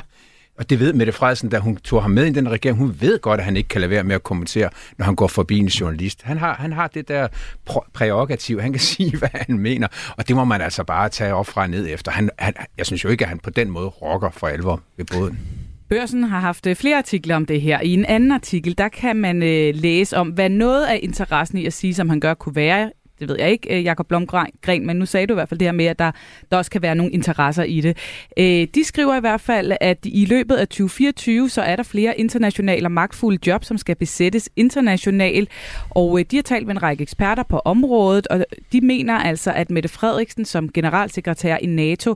Og 0.57 0.69
det 0.69 0.79
ved 0.79 0.93
Mette 0.93 1.13
Frederiksen, 1.13 1.49
da 1.49 1.59
hun 1.59 1.75
tog 1.77 2.01
ham 2.01 2.11
med 2.11 2.25
i 2.25 2.31
den 2.31 2.51
regering, 2.51 2.77
hun 2.77 2.95
ved 2.99 3.19
godt, 3.19 3.39
at 3.39 3.45
han 3.45 3.57
ikke 3.57 3.69
kan 3.69 3.81
lade 3.81 3.89
være 3.89 4.03
med 4.03 4.15
at 4.15 4.23
kommentere, 4.23 4.69
når 4.97 5.05
han 5.05 5.15
går 5.15 5.27
forbi 5.27 5.57
en 5.57 5.67
journalist. 5.67 6.21
Han 6.23 6.37
har, 6.37 6.53
han 6.53 6.73
har 6.73 6.87
det 6.87 7.07
der 7.07 7.27
prærogativ, 7.93 8.61
han 8.61 8.71
kan 8.71 8.81
sige, 8.93 9.17
hvad 9.17 9.29
han 9.33 9.59
mener, 9.59 9.87
og 10.17 10.27
det 10.27 10.35
må 10.35 10.43
man 10.43 10.61
altså 10.61 10.83
bare 10.83 11.09
tage 11.09 11.33
op 11.33 11.47
fra 11.47 11.61
og 11.61 11.69
ned 11.69 11.87
efter. 11.89 12.11
Han, 12.11 12.29
han, 12.39 12.53
jeg 12.77 12.85
synes 12.85 13.03
jo 13.03 13.09
ikke, 13.09 13.23
at 13.23 13.29
han 13.29 13.39
på 13.39 13.49
den 13.49 13.69
måde 13.69 13.87
rokker 13.87 14.29
for 14.29 14.47
alvor 14.47 14.81
ved 14.97 15.05
båden. 15.05 15.39
Børsen 15.89 16.23
har 16.23 16.39
haft 16.39 16.67
øh, 16.67 16.75
flere 16.75 16.97
artikler 16.97 17.35
om 17.35 17.45
det 17.45 17.61
her. 17.61 17.81
I 17.81 17.93
en 17.93 18.05
anden 18.05 18.31
artikel, 18.31 18.77
der 18.77 18.89
kan 18.89 19.15
man 19.15 19.43
øh, 19.43 19.75
læse 19.75 20.17
om, 20.17 20.27
hvad 20.27 20.49
noget 20.49 20.85
af 20.85 20.99
interessen 21.03 21.57
i 21.57 21.65
at 21.65 21.73
sige, 21.73 21.93
som 21.93 22.09
han 22.09 22.19
gør, 22.19 22.33
kunne 22.33 22.55
være 22.55 22.91
det 23.19 23.29
ved 23.29 23.35
jeg 23.39 23.51
ikke, 23.51 23.77
øh, 23.77 23.83
Jakob 23.83 24.07
Blomgren, 24.07 24.51
men 24.85 24.95
nu 24.95 25.05
sagde 25.05 25.27
du 25.27 25.33
i 25.33 25.35
hvert 25.35 25.49
fald 25.49 25.59
det 25.59 25.67
her 25.67 25.71
med, 25.71 25.85
at 25.85 25.99
der, 25.99 26.11
der 26.51 26.57
også 26.57 26.71
kan 26.71 26.81
være 26.81 26.95
nogle 26.95 27.11
interesser 27.11 27.63
i 27.63 27.81
det. 27.81 27.97
Øh, 28.37 28.67
de 28.75 28.83
skriver 28.83 29.15
i 29.15 29.19
hvert 29.19 29.41
fald, 29.41 29.71
at 29.81 29.97
i 30.03 30.25
løbet 30.25 30.55
af 30.55 30.67
2024, 30.67 31.49
så 31.49 31.61
er 31.61 31.75
der 31.75 31.83
flere 31.83 32.19
internationale 32.19 32.87
og 32.87 32.91
magtfulde 32.91 33.39
jobs, 33.47 33.67
som 33.67 33.77
skal 33.77 33.95
besættes 33.95 34.49
internationalt, 34.55 35.49
og 35.89 36.19
øh, 36.19 36.25
de 36.31 36.35
har 36.35 36.43
talt 36.43 36.67
med 36.67 36.75
en 36.75 36.83
række 36.83 37.01
eksperter 37.01 37.43
på 37.43 37.61
området, 37.65 38.27
og 38.27 38.45
de 38.71 38.81
mener 38.81 39.13
altså, 39.13 39.51
at 39.51 39.71
Mette 39.71 39.89
Frederiksen 39.89 40.45
som 40.45 40.71
generalsekretær 40.71 41.57
i 41.57 41.65
NATO 41.65 42.15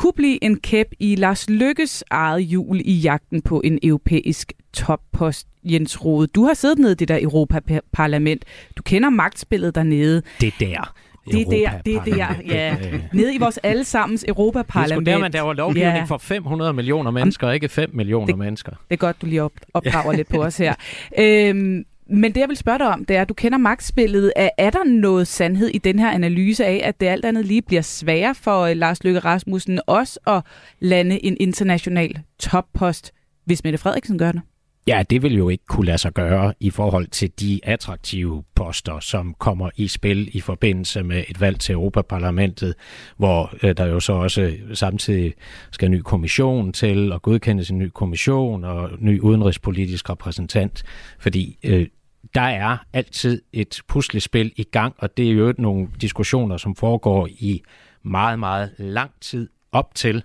kunne 0.00 0.12
blive 0.12 0.44
en 0.44 0.60
kæp 0.60 0.86
i 0.98 1.14
Lars 1.14 1.50
Lykkes 1.50 2.04
eget 2.10 2.40
jul 2.40 2.80
i 2.84 2.92
jagten 2.92 3.42
på 3.42 3.60
en 3.64 3.78
europæisk 3.82 4.52
toppost. 4.72 5.46
Jens 5.64 6.04
Rode, 6.04 6.26
du 6.26 6.44
har 6.44 6.54
siddet 6.54 6.78
nede 6.78 6.92
i 6.92 6.94
det 6.94 7.08
der 7.08 7.18
Europaparlament. 7.22 8.44
Du 8.76 8.82
kender 8.82 9.10
magtspillet 9.10 9.74
dernede. 9.74 10.22
Det 10.40 10.52
der. 10.60 10.94
Det 11.26 11.40
er 11.40 11.44
der, 11.44 11.78
det 11.82 11.94
er 11.94 12.04
der, 12.04 12.34
ja. 12.46 12.76
Nede 13.12 13.34
i 13.34 13.38
vores 13.38 13.58
allesammens 13.58 14.24
Europaparlament. 14.28 15.06
Det 15.06 15.12
er 15.12 15.16
der, 15.16 15.22
man 15.22 15.32
laver 15.32 15.52
lovgivning 15.52 15.96
ja. 15.96 16.04
for 16.04 16.18
500 16.18 16.72
millioner 16.72 17.10
mennesker, 17.10 17.50
ikke 17.50 17.68
5 17.68 17.90
millioner 17.92 18.26
det, 18.26 18.38
mennesker. 18.38 18.70
Det 18.70 18.78
er 18.90 18.96
godt, 18.96 19.22
du 19.22 19.26
lige 19.26 19.42
op, 19.42 19.52
opdrager 19.74 20.12
lidt 20.12 20.28
på 20.28 20.44
os 20.44 20.56
her. 20.56 20.74
Øhm, 21.18 21.84
men 22.10 22.34
det, 22.34 22.40
jeg 22.40 22.48
vil 22.48 22.56
spørge 22.56 22.78
dig 22.78 22.86
om, 22.86 23.04
det 23.04 23.16
er, 23.16 23.22
at 23.22 23.28
du 23.28 23.34
kender 23.34 23.58
magtspillet. 23.58 24.32
Er, 24.36 24.50
er 24.58 24.70
der 24.70 24.84
noget 24.84 25.26
sandhed 25.28 25.68
i 25.68 25.78
den 25.78 25.98
her 25.98 26.10
analyse 26.10 26.64
af, 26.64 26.80
at 26.84 27.00
det 27.00 27.06
alt 27.06 27.24
andet 27.24 27.46
lige 27.46 27.62
bliver 27.62 27.82
sværere 27.82 28.34
for 28.34 28.60
øh, 28.60 28.76
Lars 28.76 29.04
Løkke 29.04 29.20
Rasmussen 29.20 29.80
også 29.86 30.20
at 30.26 30.42
lande 30.80 31.24
en 31.24 31.36
international 31.40 32.18
toppost, 32.38 33.12
hvis 33.44 33.64
Mette 33.64 33.78
Frederiksen 33.78 34.18
gør 34.18 34.32
det? 34.32 34.42
Ja, 34.86 35.02
det 35.10 35.22
vil 35.22 35.36
jo 35.36 35.48
ikke 35.48 35.64
kunne 35.68 35.86
lade 35.86 35.98
sig 35.98 36.12
gøre 36.12 36.54
i 36.60 36.70
forhold 36.70 37.06
til 37.06 37.30
de 37.40 37.60
attraktive 37.62 38.44
poster, 38.54 39.00
som 39.00 39.34
kommer 39.38 39.70
i 39.76 39.88
spil 39.88 40.36
i 40.36 40.40
forbindelse 40.40 41.02
med 41.02 41.24
et 41.28 41.40
valg 41.40 41.60
til 41.60 41.72
Europaparlamentet, 41.72 42.74
hvor 43.16 43.54
øh, 43.62 43.76
der 43.76 43.86
jo 43.86 44.00
så 44.00 44.12
også 44.12 44.52
samtidig 44.74 45.34
skal 45.70 45.86
en 45.86 45.92
ny 45.92 46.00
kommission 46.00 46.72
til 46.72 47.12
og 47.12 47.22
godkendes 47.22 47.70
en 47.70 47.78
ny 47.78 47.88
kommission 47.94 48.64
og 48.64 48.90
ny 48.98 49.20
udenrigspolitisk 49.20 50.10
repræsentant, 50.10 50.82
fordi 51.18 51.58
øh, 51.64 51.86
der 52.34 52.40
er 52.40 52.76
altid 52.92 53.42
et 53.52 53.80
puslespil 53.88 54.52
i 54.56 54.62
gang, 54.62 54.94
og 54.98 55.16
det 55.16 55.28
er 55.28 55.32
jo 55.32 55.54
nogle 55.58 55.88
diskussioner, 56.00 56.56
som 56.56 56.76
foregår 56.76 57.26
i 57.26 57.62
meget, 58.02 58.38
meget 58.38 58.74
lang 58.78 59.10
tid 59.20 59.48
op 59.72 59.94
til 59.94 60.22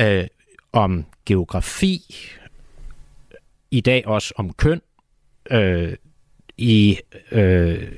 øh, 0.00 0.26
om 0.72 1.04
geografi, 1.26 2.00
i 3.70 3.80
dag 3.80 4.06
også 4.06 4.34
om 4.36 4.52
køn, 4.52 4.80
øh, 5.50 5.96
i, 6.56 6.98
øh, 7.32 7.92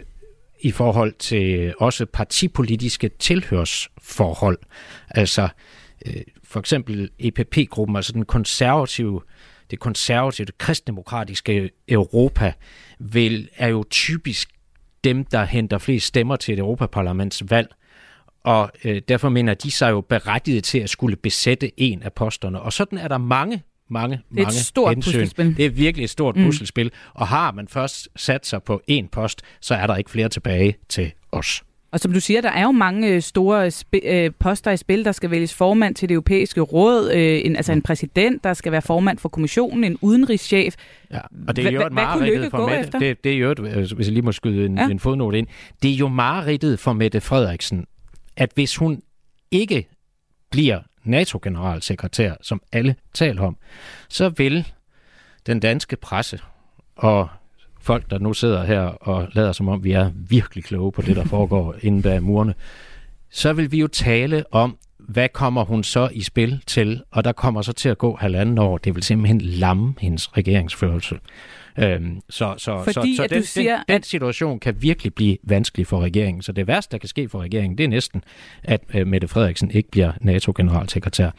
i 0.60 0.70
forhold 0.70 1.12
til 1.18 1.74
også 1.78 2.06
partipolitiske 2.06 3.10
tilhørsforhold. 3.18 4.58
Altså 5.08 5.48
øh, 6.06 6.22
for 6.44 6.60
eksempel 6.60 7.10
EPP-gruppen, 7.18 7.96
altså 7.96 8.12
den 8.12 8.24
konservative, 8.24 9.22
det 9.70 9.80
konservative, 9.80 10.44
det 10.44 10.58
kristdemokratiske 10.58 11.70
Europa, 11.88 12.52
vil, 12.98 13.48
er 13.56 13.68
jo 13.68 13.84
typisk 13.90 14.50
dem, 15.04 15.24
der 15.24 15.44
henter 15.44 15.78
flest 15.78 16.06
stemmer 16.06 16.36
til 16.36 16.52
et 16.52 16.58
Europaparlamentsvalg, 16.58 17.68
og 18.44 18.70
øh, 18.84 19.02
derfor 19.08 19.28
mener 19.28 19.54
de 19.54 19.70
sig 19.70 19.90
jo 19.90 20.00
berettiget 20.00 20.64
til 20.64 20.78
at 20.78 20.90
skulle 20.90 21.16
besætte 21.16 21.80
en 21.80 22.02
af 22.02 22.12
posterne. 22.12 22.60
Og 22.60 22.72
sådan 22.72 22.98
er 22.98 23.08
der 23.08 23.18
mange 23.18 23.62
mange, 23.90 24.16
det 24.30 24.38
er 24.38 24.42
mange 24.42 24.58
et 24.58 24.64
stort 24.64 24.94
hensyn. 24.94 25.12
puslespil. 25.12 25.56
Det 25.56 25.64
er 25.64 25.70
virkelig 25.70 26.04
et 26.04 26.10
stort 26.10 26.36
mm. 26.36 26.44
puslespil. 26.44 26.90
Og 27.14 27.28
har 27.28 27.52
man 27.52 27.68
først 27.68 28.08
sat 28.16 28.46
sig 28.46 28.62
på 28.62 28.82
en 28.86 29.08
post, 29.08 29.42
så 29.60 29.74
er 29.74 29.86
der 29.86 29.96
ikke 29.96 30.10
flere 30.10 30.28
tilbage 30.28 30.76
til 30.88 31.12
os. 31.32 31.62
Og 31.92 32.00
som 32.00 32.12
du 32.12 32.20
siger, 32.20 32.40
der 32.40 32.50
er 32.50 32.62
jo 32.62 32.70
mange 32.70 33.08
øh, 33.08 33.22
store 33.22 33.66
sp- 33.66 34.08
øh, 34.08 34.30
poster 34.38 34.70
i 34.70 34.76
spil. 34.76 35.04
Der 35.04 35.12
skal 35.12 35.30
vælges 35.30 35.54
formand 35.54 35.94
til 35.94 36.08
det 36.08 36.14
europæiske 36.14 36.60
råd, 36.60 37.10
øh, 37.14 37.40
en, 37.44 37.56
altså 37.56 37.72
en 37.72 37.82
præsident, 37.82 38.44
der 38.44 38.54
skal 38.54 38.72
være 38.72 38.82
formand 38.82 39.18
for 39.18 39.28
kommissionen, 39.28 39.84
en 39.84 39.98
udenrigschef. 40.00 40.74
Ja, 41.10 41.20
og 41.48 41.56
det 41.56 41.66
er 41.66 41.70
jo 41.70 41.86
et 41.86 41.92
mareridtet 41.92 42.50
for 42.50 42.68
Mette. 42.68 42.98
Det, 42.98 43.24
det 43.24 43.32
er 43.32 43.38
jo 43.38 43.50
et, 43.50 43.58
øh, 43.58 43.74
hvis 43.74 44.06
jeg 44.06 44.12
lige 44.12 44.22
må 44.22 44.32
skyde 44.32 44.66
en, 44.66 44.78
ja. 44.78 44.88
en 44.88 45.00
fodnote 45.00 45.38
ind. 45.38 45.46
Det 45.82 45.90
er 45.90 45.96
jo 45.96 46.08
mareridtet 46.08 46.78
for 46.78 46.92
Mette 46.92 47.20
Frederiksen, 47.20 47.86
at 48.36 48.50
hvis 48.54 48.76
hun 48.76 49.02
ikke 49.50 49.88
bliver 50.50 50.80
NATO-generalsekretær, 51.04 52.32
som 52.42 52.62
alle 52.72 52.94
taler 53.14 53.42
om, 53.42 53.56
så 54.08 54.28
vil 54.28 54.66
den 55.46 55.60
danske 55.60 55.96
presse 55.96 56.40
og 56.96 57.28
folk, 57.80 58.10
der 58.10 58.18
nu 58.18 58.32
sidder 58.32 58.64
her 58.64 58.80
og 58.80 59.28
lader 59.32 59.52
som 59.52 59.68
om, 59.68 59.84
vi 59.84 59.92
er 59.92 60.10
virkelig 60.14 60.64
kloge 60.64 60.92
på 60.92 61.02
det, 61.02 61.16
der 61.16 61.24
foregår 61.34 61.74
inde 61.82 62.02
bag 62.02 62.22
murene, 62.22 62.54
så 63.30 63.52
vil 63.52 63.72
vi 63.72 63.78
jo 63.78 63.86
tale 63.86 64.44
om, 64.50 64.76
hvad 64.98 65.28
kommer 65.28 65.64
hun 65.64 65.84
så 65.84 66.08
i 66.12 66.22
spil 66.22 66.62
til? 66.66 67.02
Og 67.10 67.24
der 67.24 67.32
kommer 67.32 67.62
så 67.62 67.72
til 67.72 67.88
at 67.88 67.98
gå 67.98 68.16
halvanden 68.16 68.58
år. 68.58 68.78
Det 68.78 68.94
vil 68.94 69.02
simpelthen 69.02 69.40
lamme 69.40 69.94
hendes 69.98 70.36
regeringsførelse. 70.36 71.18
Øhm, 71.78 72.20
så 72.30 72.54
så, 72.58 72.82
Fordi, 72.84 73.16
så, 73.16 73.22
så 73.22 73.34
den, 73.34 73.42
siger, 73.42 73.76
den, 73.76 73.84
den 73.88 74.02
situation 74.02 74.58
kan 74.58 74.82
virkelig 74.82 75.14
blive 75.14 75.36
vanskelig 75.42 75.86
for 75.86 76.00
regeringen. 76.00 76.42
Så 76.42 76.52
det 76.52 76.66
værste, 76.66 76.92
der 76.92 76.98
kan 76.98 77.08
ske 77.08 77.28
for 77.28 77.40
regeringen, 77.40 77.78
det 77.78 77.84
er 77.84 77.88
næsten, 77.88 78.24
at 78.62 78.80
øh, 78.94 79.06
Mette 79.06 79.28
Frederiksen 79.28 79.70
ikke 79.70 79.90
bliver 79.90 80.12
NATO-generalsekretær. 80.20 81.30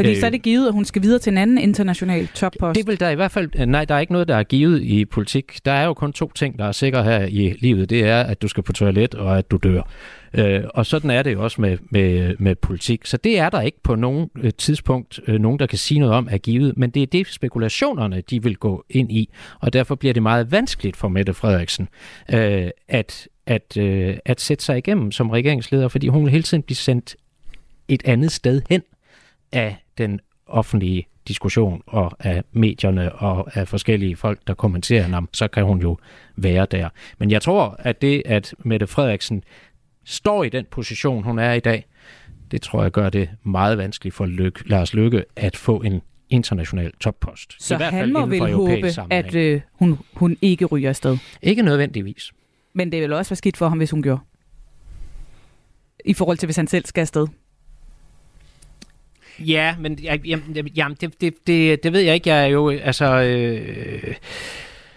Fordi 0.00 0.10
øh, 0.10 0.16
så 0.16 0.26
er 0.26 0.30
det 0.30 0.42
givet, 0.42 0.66
at 0.66 0.72
hun 0.72 0.84
skal 0.84 1.02
videre 1.02 1.18
til 1.18 1.30
en 1.30 1.38
anden 1.38 1.58
international 1.58 2.26
toppost. 2.26 2.78
Det 2.78 2.86
vil 2.86 3.00
der 3.00 3.10
i 3.10 3.14
hvert 3.14 3.30
fald... 3.30 3.50
Øh, 3.58 3.66
nej, 3.66 3.84
der 3.84 3.94
er 3.94 4.00
ikke 4.00 4.12
noget, 4.12 4.28
der 4.28 4.36
er 4.36 4.42
givet 4.42 4.82
i 4.82 5.04
politik. 5.04 5.58
Der 5.64 5.72
er 5.72 5.84
jo 5.84 5.94
kun 5.94 6.12
to 6.12 6.32
ting, 6.34 6.58
der 6.58 6.64
er 6.64 6.72
sikre 6.72 7.04
her 7.04 7.26
i 7.26 7.56
livet. 7.58 7.90
Det 7.90 8.04
er, 8.04 8.20
at 8.20 8.42
du 8.42 8.48
skal 8.48 8.62
på 8.62 8.72
toilet, 8.72 9.14
og 9.14 9.38
at 9.38 9.50
du 9.50 9.56
dør. 9.56 9.82
Øh, 10.34 10.64
og 10.74 10.86
sådan 10.86 11.10
er 11.10 11.22
det 11.22 11.32
jo 11.32 11.44
også 11.44 11.60
med, 11.60 11.78
med, 11.90 12.34
med 12.38 12.54
politik. 12.54 13.06
Så 13.06 13.16
det 13.16 13.38
er 13.38 13.50
der 13.50 13.60
ikke 13.60 13.82
på 13.82 13.94
nogen 13.94 14.30
øh, 14.42 14.52
tidspunkt 14.58 15.20
øh, 15.26 15.40
nogen, 15.40 15.58
der 15.58 15.66
kan 15.66 15.78
sige 15.78 16.00
noget 16.00 16.14
om 16.14 16.28
er 16.30 16.38
givet. 16.38 16.76
Men 16.76 16.90
det 16.90 17.02
er 17.02 17.06
det, 17.06 17.26
spekulationerne 17.26 18.22
de 18.30 18.42
vil 18.42 18.56
gå 18.56 18.84
ind 18.90 19.12
i. 19.12 19.30
Og 19.60 19.72
derfor 19.72 19.94
bliver 19.94 20.14
det 20.14 20.22
meget 20.22 20.52
vanskeligt 20.52 20.96
for 20.96 21.08
Mette 21.08 21.34
Frederiksen 21.34 21.88
øh, 22.32 22.70
at, 22.88 23.28
at, 23.46 23.76
øh, 23.76 24.16
at 24.24 24.40
sætte 24.40 24.64
sig 24.64 24.78
igennem 24.78 25.12
som 25.12 25.30
regeringsleder, 25.30 25.88
fordi 25.88 26.08
hun 26.08 26.24
vil 26.24 26.30
hele 26.30 26.42
tiden 26.42 26.62
blive 26.62 26.76
sendt 26.76 27.16
et 27.88 28.02
andet 28.04 28.32
sted 28.32 28.62
hen 28.70 28.82
af 29.52 29.76
den 29.98 30.20
offentlige 30.46 31.06
diskussion 31.28 31.82
og 31.86 32.12
af 32.18 32.44
medierne 32.52 33.12
og 33.12 33.56
af 33.56 33.68
forskellige 33.68 34.16
folk, 34.16 34.40
der 34.46 34.54
kommenterer 34.54 35.02
ham, 35.02 35.28
så 35.32 35.48
kan 35.48 35.64
hun 35.64 35.80
jo 35.80 35.98
være 36.36 36.66
der. 36.70 36.88
Men 37.18 37.30
jeg 37.30 37.42
tror, 37.42 37.76
at 37.78 38.02
det, 38.02 38.22
at 38.26 38.54
Mette 38.58 38.86
Frederiksen 38.86 39.44
står 40.04 40.44
i 40.44 40.48
den 40.48 40.66
position, 40.70 41.22
hun 41.22 41.38
er 41.38 41.52
i 41.52 41.60
dag, 41.60 41.86
det 42.50 42.62
tror 42.62 42.82
jeg 42.82 42.92
gør 42.92 43.10
det 43.10 43.28
meget 43.42 43.78
vanskeligt 43.78 44.14
for 44.14 44.26
Lykke, 44.26 44.68
Lars 44.68 44.94
Lykke 44.94 45.24
at 45.36 45.56
få 45.56 45.76
en 45.76 46.00
international 46.30 46.92
toppost. 47.00 47.56
Så 47.58 47.74
I 47.74 47.76
hvert 47.76 47.92
fald 47.92 48.00
han 48.00 48.12
må 48.12 48.26
vel 48.26 48.52
håbe, 48.52 48.90
at 49.10 49.34
øh, 49.34 49.60
hun, 49.72 49.98
hun 50.14 50.36
ikke 50.42 50.64
ryger 50.64 50.88
afsted? 50.88 51.18
Ikke 51.42 51.62
nødvendigvis. 51.62 52.32
Men 52.72 52.92
det 52.92 53.02
vil 53.02 53.12
også 53.12 53.30
være 53.30 53.36
skidt 53.36 53.56
for 53.56 53.68
ham, 53.68 53.78
hvis 53.78 53.90
hun 53.90 54.02
gjorde. 54.02 54.20
I 56.04 56.14
forhold 56.14 56.36
til, 56.38 56.46
hvis 56.46 56.56
han 56.56 56.66
selv 56.66 56.86
skal 56.86 57.00
afsted. 57.00 57.26
Ja, 59.46 59.74
men 59.78 59.98
jamen, 59.98 60.68
jamen, 60.76 60.96
det, 61.00 61.20
det, 61.20 61.34
det, 61.46 61.82
det 61.82 61.92
ved 61.92 62.00
jeg 62.00 62.14
ikke. 62.14 62.30
Jeg 62.30 62.42
er 62.42 62.46
jo, 62.46 62.70
altså... 62.70 63.04
Øh, 63.04 64.14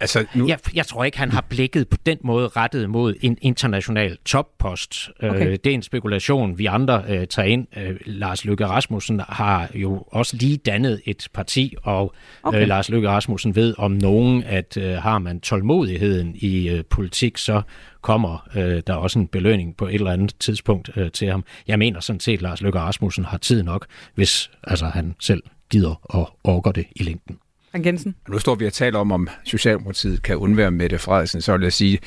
Altså, 0.04 0.26
nu... 0.36 0.48
jeg, 0.48 0.60
jeg 0.74 0.86
tror 0.86 1.04
ikke, 1.04 1.18
han 1.18 1.32
har 1.32 1.46
blikket 1.50 1.88
på 1.88 1.98
den 2.06 2.18
måde 2.24 2.48
rettet 2.48 2.90
mod 2.90 3.16
en 3.22 3.38
international 3.42 4.18
toppost. 4.26 5.10
Øh, 5.22 5.30
okay. 5.30 5.48
Øh, 5.48 5.52
det 5.52 5.68
er 5.68 5.74
en 5.74 5.82
spekulation, 5.82 6.58
vi 6.58 6.66
andre 6.66 7.04
øh, 7.10 7.28
tager 7.28 7.48
ind. 7.48 7.68
Øh, 7.78 7.96
Lars 8.06 8.46
Løkke 8.46 8.68
Rasmussen 8.68 9.22
har 9.30 9.70
jo 9.74 10.06
også 10.08 10.36
lige 10.36 10.58
dannet 10.58 11.02
et 11.06 11.28
parti, 11.34 11.76
og 11.84 12.14
okay. 12.44 12.62
øh, 12.62 12.68
Lars 12.68 12.90
Løkke 12.90 13.10
Rasmussen 13.10 13.56
ved 13.56 13.76
om 13.78 13.92
nogen, 13.92 14.44
at 14.44 14.78
øh, 14.78 14.94
har 14.94 15.20
man 15.20 15.40
tålmodigheden 15.40 16.36
i 16.36 16.70
øh, 16.70 16.84
politik, 16.90 17.38
så 17.38 17.62
kommer 18.02 18.48
øh, 18.56 18.82
der 18.88 18.94
også 18.94 19.20
en 19.20 19.28
belønning 19.28 19.78
på 19.78 19.88
et 19.88 19.94
eller 19.94 20.12
andet 20.12 20.36
tidspunkt 20.40 20.90
øh, 20.96 21.12
til 21.12 21.28
ham. 21.28 21.44
Jeg 21.68 21.80
mener 21.80 22.00
sådan 22.00 22.20
set, 22.20 22.34
at 22.34 22.42
Lars 22.42 22.62
Løkke 22.62 22.80
Rasmussen 22.80 23.26
har 23.26 23.38
tid 23.38 23.64
nok, 23.64 23.86
hvis 24.16 24.52
altså, 24.64 24.86
han 24.86 25.16
selv 25.20 25.44
gider 25.70 26.00
og 26.04 26.38
orker 26.44 26.72
det 26.72 26.86
i 26.96 27.04
længden. 27.04 27.38
Frank 27.74 27.86
Jensen? 27.86 28.16
Nu 28.30 28.40
står 28.40 28.56
vi 28.56 28.66
og 28.66 28.74
taler 28.74 29.00
om, 29.00 29.12
om 29.12 29.28
Socialdemokratiet 29.44 30.24
kan 30.24 30.38
undvære 30.38 30.72
Mette 30.72 31.00
Frederiksen, 31.00 31.42
så 31.42 31.58
vil 31.58 31.64
jeg 31.64 31.74
sige, 31.74 32.00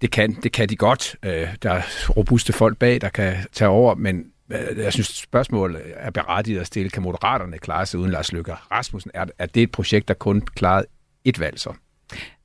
det 0.00 0.10
kan, 0.10 0.36
det 0.42 0.52
kan 0.52 0.68
de 0.68 0.76
godt. 0.76 1.16
Øh, 1.22 1.48
der 1.62 1.70
er 1.70 1.82
robuste 2.16 2.52
folk 2.52 2.78
bag, 2.78 3.00
der 3.00 3.08
kan 3.08 3.36
tage 3.52 3.68
over, 3.68 3.94
men 3.94 4.24
øh, 4.52 4.78
jeg 4.78 4.92
synes, 4.92 5.06
spørgsmålet 5.06 5.82
er 5.94 6.10
berettiget 6.10 6.60
at 6.60 6.66
stille. 6.66 6.90
Kan 6.90 7.02
Moderaterne 7.02 7.58
klare 7.58 7.86
sig 7.86 8.00
uden 8.00 8.10
Lars 8.10 8.32
Løkke 8.32 8.52
Rasmussen? 8.52 9.10
Er, 9.14 9.24
er 9.38 9.46
det 9.46 9.62
et 9.62 9.70
projekt, 9.70 10.08
der 10.08 10.14
kun 10.14 10.40
klarede 10.40 10.86
et 11.24 11.40
valg 11.40 11.60
så? 11.60 11.72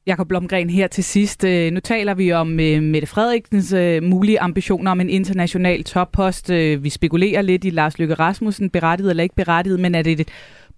Jakob 0.07 0.27
Blomgren 0.27 0.69
her 0.69 0.87
til 0.87 1.03
sidst. 1.03 1.43
Øh, 1.43 1.71
nu 1.71 1.79
taler 1.79 2.13
vi 2.13 2.31
om 2.31 2.59
øh, 2.59 2.83
Mette 2.83 3.07
Frederiksens 3.07 3.73
øh, 3.73 4.03
mulige 4.03 4.39
ambitioner 4.39 4.91
om 4.91 5.01
en 5.01 5.09
international 5.09 5.83
toppost. 5.83 6.49
Vi 6.51 6.89
spekulerer 6.89 7.41
lidt 7.41 7.65
i 7.65 7.69
Lars 7.69 7.99
Løkke 7.99 8.13
Rasmussen, 8.13 8.69
berettiget 8.69 9.09
eller 9.09 9.23
ikke 9.23 9.35
berettiget, 9.35 9.79
men 9.79 9.95
er 9.95 10.01
det 10.01 10.19
et 10.19 10.29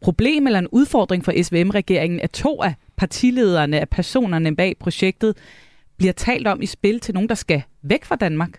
problem 0.01 0.47
eller 0.47 0.59
en 0.59 0.67
udfordring 0.67 1.25
for 1.25 1.43
SVM-regeringen, 1.43 2.19
at 2.19 2.31
to 2.31 2.61
af 2.61 2.73
partilederne, 2.97 3.79
af 3.79 3.89
personerne 3.89 4.55
bag 4.55 4.75
projektet, 4.79 5.37
bliver 5.97 6.13
talt 6.13 6.47
om 6.47 6.61
i 6.61 6.65
spil 6.65 6.99
til 6.99 7.13
nogen, 7.13 7.29
der 7.29 7.35
skal 7.35 7.61
væk 7.83 8.05
fra 8.05 8.15
Danmark? 8.15 8.49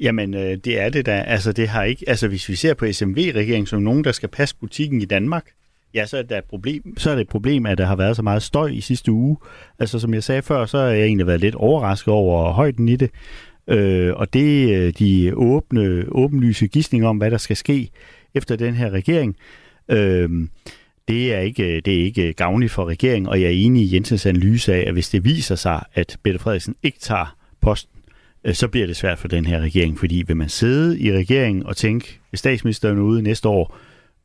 Jamen, 0.00 0.34
øh, 0.34 0.56
det 0.64 0.80
er 0.80 0.88
det 0.88 1.06
da. 1.06 1.24
Altså, 1.26 1.52
det 1.52 1.68
har 1.68 1.82
ikke, 1.84 2.04
altså, 2.08 2.28
hvis 2.28 2.48
vi 2.48 2.54
ser 2.54 2.74
på 2.74 2.92
SMV-regeringen 2.92 3.66
som 3.66 3.82
nogen, 3.82 4.04
der 4.04 4.12
skal 4.12 4.28
passe 4.28 4.56
butikken 4.56 5.02
i 5.02 5.04
Danmark, 5.04 5.44
ja, 5.94 6.06
så 6.06 6.18
er, 6.18 6.22
det 6.22 6.38
et 6.38 6.44
problem, 6.44 6.98
så 6.98 7.10
er 7.10 7.14
det 7.14 7.22
et 7.22 7.28
problem, 7.28 7.66
at 7.66 7.78
der 7.78 7.86
har 7.86 7.96
været 7.96 8.16
så 8.16 8.22
meget 8.22 8.42
støj 8.42 8.68
i 8.68 8.80
sidste 8.80 9.12
uge. 9.12 9.36
Altså, 9.78 9.98
som 9.98 10.14
jeg 10.14 10.22
sagde 10.22 10.42
før, 10.42 10.66
så 10.66 10.78
har 10.78 10.86
jeg 10.86 11.04
egentlig 11.04 11.26
været 11.26 11.40
lidt 11.40 11.54
overrasket 11.54 12.14
over 12.14 12.52
højden 12.52 12.88
i 12.88 12.96
det. 12.96 13.10
Øh, 13.68 14.12
og 14.16 14.32
det, 14.32 14.74
øh, 14.76 14.92
de 14.98 15.32
åbne, 15.36 16.04
åbenlyse 16.08 16.66
gissninger 16.66 17.08
om, 17.08 17.16
hvad 17.16 17.30
der 17.30 17.38
skal 17.38 17.56
ske, 17.56 17.90
efter 18.34 18.56
den 18.56 18.74
her 18.74 18.90
regering. 18.90 19.36
Øh, 19.88 20.30
det 21.08 21.34
er 21.34 21.38
ikke, 21.38 21.76
øh, 21.76 21.82
det 21.84 22.00
er 22.00 22.04
ikke 22.04 22.32
gavnligt 22.32 22.72
for 22.72 22.84
regeringen, 22.84 23.28
og 23.28 23.40
jeg 23.40 23.46
er 23.46 23.54
enig 23.54 23.82
i 23.82 23.94
Jensens 23.94 24.26
analyse 24.26 24.74
af, 24.74 24.84
at 24.86 24.92
hvis 24.92 25.08
det 25.08 25.24
viser 25.24 25.54
sig, 25.54 25.82
at 25.94 26.16
Bette 26.22 26.38
Frederiksen 26.38 26.74
ikke 26.82 26.98
tager 26.98 27.36
posten, 27.60 28.00
øh, 28.44 28.54
så 28.54 28.68
bliver 28.68 28.86
det 28.86 28.96
svært 28.96 29.18
for 29.18 29.28
den 29.28 29.46
her 29.46 29.60
regering, 29.60 29.98
fordi 29.98 30.24
vil 30.26 30.36
man 30.36 30.48
sidde 30.48 31.00
i 31.00 31.12
regeringen 31.12 31.66
og 31.66 31.76
tænke, 31.76 32.20
hvis 32.30 32.40
statsministeren 32.40 32.98
er 32.98 33.02
ude 33.02 33.22
næste 33.22 33.48
år, 33.48 33.76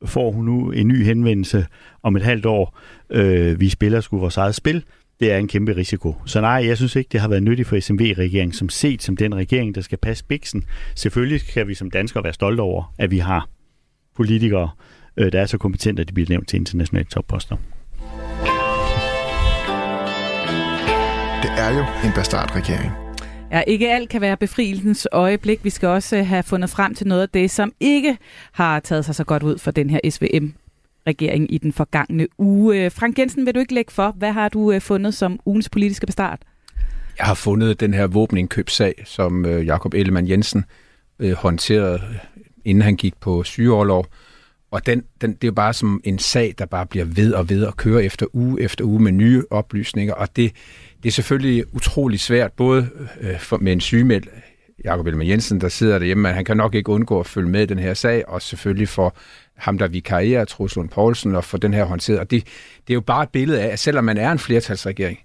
får 0.05 0.31
hun 0.31 0.45
nu 0.45 0.71
en 0.71 0.87
ny 0.87 1.03
henvendelse 1.03 1.65
om 2.03 2.15
et 2.15 2.23
halvt 2.23 2.45
år, 2.45 2.79
øh, 3.09 3.59
vi 3.59 3.69
spiller 3.69 4.01
sgu 4.01 4.17
vores 4.17 4.37
eget 4.37 4.55
spil, 4.55 4.83
det 5.19 5.31
er 5.31 5.37
en 5.37 5.47
kæmpe 5.47 5.75
risiko. 5.75 6.15
Så 6.25 6.41
nej, 6.41 6.65
jeg 6.67 6.77
synes 6.77 6.95
ikke, 6.95 7.09
det 7.11 7.21
har 7.21 7.27
været 7.27 7.43
nyttigt 7.43 7.67
for 7.67 7.79
SMV-regeringen, 7.79 8.53
som 8.53 8.69
set 8.69 9.03
som 9.03 9.17
den 9.17 9.35
regering, 9.35 9.75
der 9.75 9.81
skal 9.81 9.97
passe 9.97 10.25
biksen. 10.25 10.63
Selvfølgelig 10.95 11.41
kan 11.41 11.67
vi 11.67 11.73
som 11.73 11.91
danskere 11.91 12.23
være 12.23 12.33
stolte 12.33 12.61
over, 12.61 12.93
at 12.97 13.11
vi 13.11 13.17
har 13.17 13.49
politikere, 14.15 14.69
øh, 15.17 15.31
der 15.31 15.41
er 15.41 15.45
så 15.45 15.57
kompetente, 15.57 16.01
at 16.01 16.07
de 16.07 16.13
bliver 16.13 16.29
nævnt 16.29 16.47
til 16.47 16.57
internationale 16.57 17.05
topposter. 17.05 17.55
Det 21.41 21.51
er 21.57 21.77
jo 21.77 22.07
en 22.07 22.13
bastardregering. 22.15 23.06
Ja, 23.51 23.61
ikke 23.67 23.91
alt 23.91 24.09
kan 24.09 24.21
være 24.21 24.37
befrielsens 24.37 25.07
øjeblik. 25.11 25.63
Vi 25.63 25.69
skal 25.69 25.89
også 25.89 26.17
øh, 26.17 26.27
have 26.27 26.43
fundet 26.43 26.69
frem 26.69 26.95
til 26.95 27.07
noget 27.07 27.21
af 27.21 27.29
det, 27.29 27.51
som 27.51 27.73
ikke 27.79 28.17
har 28.51 28.79
taget 28.79 29.05
sig 29.05 29.15
så 29.15 29.23
godt 29.23 29.43
ud 29.43 29.57
for 29.57 29.71
den 29.71 29.89
her 29.89 29.99
SVM 30.09 30.45
regering 31.07 31.53
i 31.53 31.57
den 31.57 31.73
forgangne 31.73 32.27
uge. 32.37 32.85
Øh, 32.85 32.91
Frank 32.91 33.19
Jensen, 33.19 33.45
vil 33.45 33.55
du 33.55 33.59
ikke 33.59 33.73
lægge 33.73 33.91
for? 33.91 34.11
Hvad 34.17 34.31
har 34.31 34.49
du 34.49 34.71
øh, 34.71 34.81
fundet 34.81 35.13
som 35.13 35.39
ugens 35.45 35.69
politiske 35.69 36.05
bestart? 36.05 36.41
Jeg 37.17 37.25
har 37.25 37.33
fundet 37.33 37.79
den 37.79 37.93
her 37.93 38.07
våbenindkøbssag, 38.07 38.93
som 39.05 39.45
Jakob 39.45 39.93
Ellemann 39.93 40.29
Jensen 40.29 40.65
håndterede, 41.35 42.01
inden 42.65 42.81
han 42.81 42.95
gik 42.95 43.13
på 43.19 43.43
sygeårlov. 43.43 44.05
Og 44.71 44.85
den, 44.85 45.03
den, 45.21 45.31
det 45.31 45.43
er 45.43 45.47
jo 45.47 45.51
bare 45.51 45.73
som 45.73 46.01
en 46.03 46.19
sag, 46.19 46.55
der 46.57 46.65
bare 46.65 46.85
bliver 46.85 47.05
ved 47.05 47.33
og 47.33 47.49
ved 47.49 47.67
at 47.67 47.77
køre 47.77 48.03
efter 48.03 48.25
uge 48.33 48.61
efter 48.61 48.85
uge 48.85 48.99
med 48.99 49.11
nye 49.11 49.43
oplysninger. 49.49 50.13
Og 50.13 50.35
det, 50.35 50.51
det 51.03 51.09
er 51.09 51.13
selvfølgelig 51.13 51.75
utrolig 51.75 52.19
svært, 52.19 52.53
både 52.53 52.89
øh, 53.21 53.39
for, 53.39 53.57
med 53.57 53.73
en 53.73 53.81
sygemeldt 53.81 54.29
Jakob 54.83 55.07
Elmer 55.07 55.25
Jensen, 55.25 55.61
der 55.61 55.69
sidder 55.69 55.99
derhjemme, 55.99 56.23
men 56.23 56.33
han 56.33 56.45
kan 56.45 56.57
nok 56.57 56.75
ikke 56.75 56.89
undgå 56.89 57.19
at 57.19 57.27
følge 57.27 57.49
med 57.49 57.61
i 57.61 57.65
den 57.65 57.79
her 57.79 57.93
sag, 57.93 58.29
og 58.29 58.41
selvfølgelig 58.41 58.89
for 58.89 59.15
ham, 59.55 59.77
der 59.77 59.87
vikarierer, 59.87 60.45
Truslund 60.45 60.89
Poulsen, 60.89 61.35
og 61.35 61.43
få 61.43 61.57
den 61.57 61.73
her 61.73 61.83
håndteret. 61.83 62.19
Og 62.19 62.31
det, 62.31 62.43
det 62.87 62.93
er 62.93 62.93
jo 62.93 63.01
bare 63.01 63.23
et 63.23 63.29
billede 63.29 63.61
af, 63.61 63.67
at 63.67 63.79
selvom 63.79 64.03
man 64.03 64.17
er 64.17 64.31
en 64.31 64.39
flertalsregering, 64.39 65.19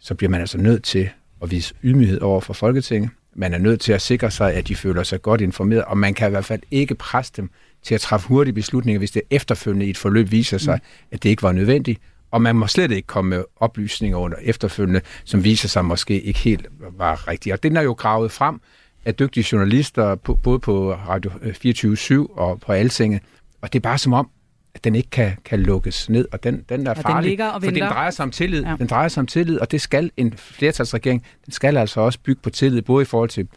så 0.00 0.14
bliver 0.14 0.30
man 0.30 0.40
altså 0.40 0.58
nødt 0.58 0.84
til 0.84 1.10
at 1.42 1.50
vise 1.50 1.74
ydmyghed 1.82 2.20
over 2.20 2.40
for 2.40 2.52
Folketinget. 2.52 3.10
Man 3.36 3.54
er 3.54 3.58
nødt 3.58 3.80
til 3.80 3.92
at 3.92 4.02
sikre 4.02 4.30
sig, 4.30 4.54
at 4.54 4.68
de 4.68 4.76
føler 4.76 5.02
sig 5.02 5.22
godt 5.22 5.40
informeret, 5.40 5.84
og 5.84 5.98
man 5.98 6.14
kan 6.14 6.28
i 6.28 6.30
hvert 6.30 6.44
fald 6.44 6.60
ikke 6.70 6.94
presse 6.94 7.32
dem 7.36 7.50
til 7.82 7.94
at 7.94 8.00
træffe 8.00 8.28
hurtige 8.28 8.54
beslutninger, 8.54 8.98
hvis 8.98 9.10
det 9.10 9.22
efterfølgende 9.30 9.86
i 9.86 9.90
et 9.90 9.96
forløb 9.96 10.30
viser 10.30 10.58
sig, 10.58 10.80
mm. 10.82 11.06
at 11.10 11.22
det 11.22 11.28
ikke 11.28 11.42
var 11.42 11.52
nødvendigt. 11.52 12.00
Og 12.30 12.42
man 12.42 12.56
må 12.56 12.66
slet 12.66 12.90
ikke 12.90 13.06
komme 13.06 13.28
med 13.28 13.44
oplysninger 13.56 14.18
under 14.18 14.36
efterfølgende, 14.42 15.00
som 15.24 15.44
viser 15.44 15.68
sig 15.68 15.84
måske 15.84 16.20
ikke 16.20 16.40
helt 16.40 16.66
var 16.98 17.28
rigtige. 17.28 17.52
Og 17.52 17.62
den 17.62 17.76
er 17.76 17.82
jo 17.82 17.92
gravet 17.92 18.32
frem 18.32 18.60
af 19.04 19.14
dygtige 19.14 19.46
journalister, 19.52 20.14
på, 20.14 20.34
både 20.34 20.58
på 20.58 20.92
Radio 20.94 21.30
24 21.52 22.38
og 22.38 22.60
på 22.60 22.72
Altinget, 22.72 23.22
og 23.62 23.72
det 23.72 23.78
er 23.78 23.80
bare 23.80 23.98
som 23.98 24.12
om, 24.12 24.30
at 24.74 24.84
den 24.84 24.94
ikke 24.94 25.10
kan, 25.10 25.32
kan 25.44 25.60
lukkes 25.60 26.08
ned, 26.08 26.28
og 26.32 26.44
den, 26.44 26.64
den 26.68 26.86
er 26.86 26.90
og 26.90 26.96
farlig, 26.96 27.38
den 27.38 27.46
og 27.46 27.62
for 27.62 27.70
den 27.70 27.82
drejer 27.82 28.10
sig 28.10 28.22
om 28.22 28.30
tillid. 28.30 28.62
Ja. 28.62 28.76
Den 28.78 28.86
drejer 28.86 29.08
sig 29.08 29.20
om 29.20 29.26
tillid, 29.26 29.58
og 29.58 29.70
det 29.70 29.80
skal 29.80 30.10
en 30.16 30.32
flertalsregering, 30.36 31.24
den 31.44 31.52
skal 31.52 31.76
altså 31.76 32.00
også 32.00 32.18
bygge 32.18 32.40
på 32.42 32.50
tillid, 32.50 32.82
både 32.82 33.02
i 33.02 33.04
forhold 33.04 33.28
til 33.28 33.48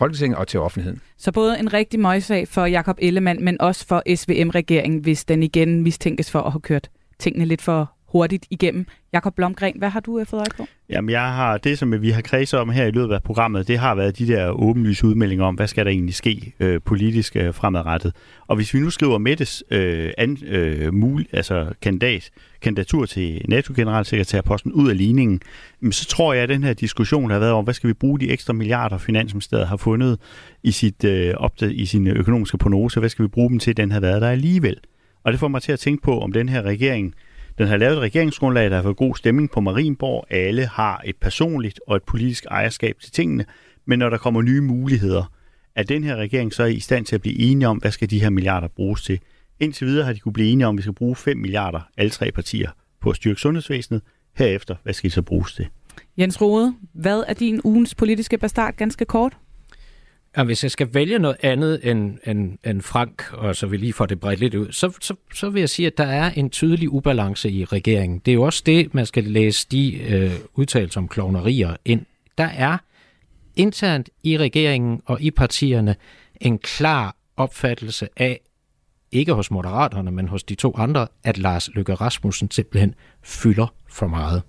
Folketinget 0.00 0.38
og 0.38 0.48
til 0.48 0.60
offentligheden. 0.60 1.00
Så 1.16 1.32
både 1.32 1.58
en 1.58 1.72
rigtig 1.72 2.00
møjsag 2.00 2.48
for 2.48 2.66
Jakob 2.66 2.98
Ellemann, 3.00 3.44
men 3.44 3.60
også 3.60 3.86
for 3.86 4.02
SVM-regeringen, 4.16 5.00
hvis 5.00 5.24
den 5.24 5.42
igen 5.42 5.82
mistænkes 5.82 6.30
for 6.30 6.40
at 6.40 6.52
have 6.52 6.60
kørt 6.60 6.90
tingene 7.18 7.44
lidt 7.44 7.62
for 7.62 7.92
hurtigt 8.12 8.46
igennem. 8.50 8.86
Jakob 9.12 9.34
Blomgren, 9.34 9.74
hvad 9.78 9.88
har 9.88 10.00
du 10.00 10.18
øh, 10.18 10.26
fået 10.26 10.40
øje 10.40 10.56
på? 10.56 10.66
Jamen, 10.88 11.10
jeg 11.10 11.32
har, 11.32 11.58
det, 11.58 11.78
som 11.78 12.02
vi 12.02 12.10
har 12.10 12.20
kredset 12.22 12.60
om 12.60 12.70
her 12.70 12.86
i 12.86 12.90
løbet 12.90 13.14
af 13.14 13.22
programmet, 13.22 13.68
det 13.68 13.78
har 13.78 13.94
været 13.94 14.18
de 14.18 14.26
der 14.26 14.50
åbenlyse 14.50 15.06
udmeldinger 15.06 15.44
om, 15.44 15.54
hvad 15.54 15.66
skal 15.66 15.84
der 15.84 15.90
egentlig 15.90 16.14
ske 16.14 16.54
øh, 16.60 16.80
politisk 16.84 17.36
øh, 17.36 17.54
fremadrettet. 17.54 18.14
Og 18.46 18.56
hvis 18.56 18.74
vi 18.74 18.80
nu 18.80 18.90
skriver 18.90 19.18
Mettes 19.18 19.64
øh, 19.70 20.10
an, 20.18 20.38
øh, 20.46 20.94
mul, 20.94 21.26
altså 21.32 21.72
kandidat, 21.82 22.30
kandidatur 22.62 23.06
til 23.06 23.42
NATO-generalsekretærposten 23.48 24.72
ud 24.72 24.90
af 24.90 24.96
ligningen, 24.96 25.40
så 25.90 26.06
tror 26.06 26.32
jeg, 26.32 26.42
at 26.42 26.48
den 26.48 26.64
her 26.64 26.72
diskussion 26.72 27.30
har 27.30 27.38
været 27.38 27.52
om, 27.52 27.64
hvad 27.64 27.74
skal 27.74 27.88
vi 27.88 27.94
bruge 27.94 28.20
de 28.20 28.30
ekstra 28.30 28.52
milliarder, 28.52 28.98
Finansministeriet 28.98 29.66
har 29.66 29.76
fundet 29.76 30.18
i, 30.62 30.70
sit, 30.70 31.04
øh, 31.04 31.34
opdag, 31.36 31.78
i 31.80 31.86
sin 31.86 32.06
økonomiske 32.06 32.58
prognose, 32.58 33.00
hvad 33.00 33.08
skal 33.08 33.22
vi 33.22 33.28
bruge 33.28 33.50
dem 33.50 33.58
til, 33.58 33.76
den 33.76 33.92
har 33.92 34.00
været 34.00 34.22
der 34.22 34.30
alligevel. 34.30 34.76
Og 35.24 35.32
det 35.32 35.40
får 35.40 35.48
mig 35.48 35.62
til 35.62 35.72
at 35.72 35.78
tænke 35.78 36.02
på, 36.02 36.20
om 36.20 36.32
den 36.32 36.48
her 36.48 36.62
regering 36.62 37.14
den 37.58 37.68
har 37.68 37.76
lavet 37.76 37.96
et 37.96 38.00
regeringsgrundlag, 38.00 38.70
der 38.70 38.76
har 38.76 38.82
fået 38.82 38.96
god 38.96 39.16
stemning 39.16 39.50
på 39.50 39.60
Marienborg. 39.60 40.26
Alle 40.30 40.66
har 40.66 41.02
et 41.04 41.16
personligt 41.16 41.80
og 41.86 41.96
et 41.96 42.02
politisk 42.02 42.46
ejerskab 42.50 42.96
til 43.00 43.12
tingene. 43.12 43.44
Men 43.86 43.98
når 43.98 44.10
der 44.10 44.18
kommer 44.18 44.42
nye 44.42 44.60
muligheder, 44.60 45.32
er 45.76 45.82
den 45.82 46.04
her 46.04 46.16
regering 46.16 46.52
så 46.52 46.64
i 46.64 46.80
stand 46.80 47.06
til 47.06 47.14
at 47.14 47.20
blive 47.20 47.38
enige 47.38 47.68
om, 47.68 47.76
hvad 47.76 47.90
skal 47.90 48.10
de 48.10 48.20
her 48.20 48.30
milliarder 48.30 48.68
bruges 48.68 49.02
til? 49.02 49.20
Indtil 49.60 49.86
videre 49.86 50.04
har 50.04 50.12
de 50.12 50.18
kunne 50.18 50.32
blive 50.32 50.50
enige 50.50 50.66
om, 50.66 50.74
at 50.74 50.76
vi 50.76 50.82
skal 50.82 50.94
bruge 50.94 51.16
5 51.16 51.36
milliarder, 51.36 51.80
alle 51.96 52.10
tre 52.10 52.32
partier, 52.32 52.70
på 53.00 53.10
at 53.10 53.16
styrke 53.16 53.40
sundhedsvæsenet. 53.40 54.02
Herefter, 54.36 54.76
hvad 54.82 54.94
skal 54.94 55.10
de 55.10 55.14
så 55.14 55.22
bruges 55.22 55.54
til? 55.54 55.66
Jens 56.18 56.40
Rode, 56.40 56.74
hvad 56.92 57.24
er 57.28 57.34
din 57.34 57.60
ugens 57.64 57.94
politiske 57.94 58.38
bastard 58.38 58.76
ganske 58.76 59.04
kort? 59.04 59.36
Ja, 60.36 60.44
hvis 60.44 60.62
jeg 60.62 60.70
skal 60.70 60.94
vælge 60.94 61.18
noget 61.18 61.36
andet 61.42 61.90
end, 61.90 62.18
end, 62.26 62.58
end 62.66 62.82
Frank, 62.82 63.32
og 63.32 63.56
så 63.56 63.66
vi 63.66 63.76
lige 63.76 63.92
får 63.92 64.06
det 64.06 64.20
bredt 64.20 64.40
lidt 64.40 64.54
ud, 64.54 64.72
så, 64.72 64.92
så, 65.00 65.14
så 65.34 65.50
vil 65.50 65.60
jeg 65.60 65.68
sige, 65.68 65.86
at 65.86 65.98
der 65.98 66.04
er 66.06 66.30
en 66.30 66.50
tydelig 66.50 66.92
ubalance 66.92 67.50
i 67.50 67.64
regeringen. 67.64 68.18
Det 68.18 68.32
er 68.32 68.34
jo 68.34 68.42
også 68.42 68.62
det, 68.66 68.94
man 68.94 69.06
skal 69.06 69.24
læse 69.24 69.66
de 69.70 69.98
øh, 70.02 70.32
udtalelser 70.54 71.00
om 71.00 71.08
klovnerier 71.08 71.76
ind. 71.84 72.06
Der 72.38 72.44
er 72.44 72.78
internt 73.56 74.10
i 74.22 74.38
regeringen 74.38 75.00
og 75.06 75.20
i 75.20 75.30
partierne 75.30 75.96
en 76.40 76.58
klar 76.58 77.16
opfattelse 77.36 78.08
af, 78.16 78.40
ikke 79.12 79.32
hos 79.32 79.50
moderaterne, 79.50 80.10
men 80.10 80.28
hos 80.28 80.42
de 80.42 80.54
to 80.54 80.74
andre, 80.76 81.06
at 81.24 81.38
Lars 81.38 81.74
Løkke 81.74 81.94
Rasmussen 81.94 82.50
simpelthen 82.50 82.94
fylder 83.22 83.74
for 83.88 84.06
meget. 84.06 84.42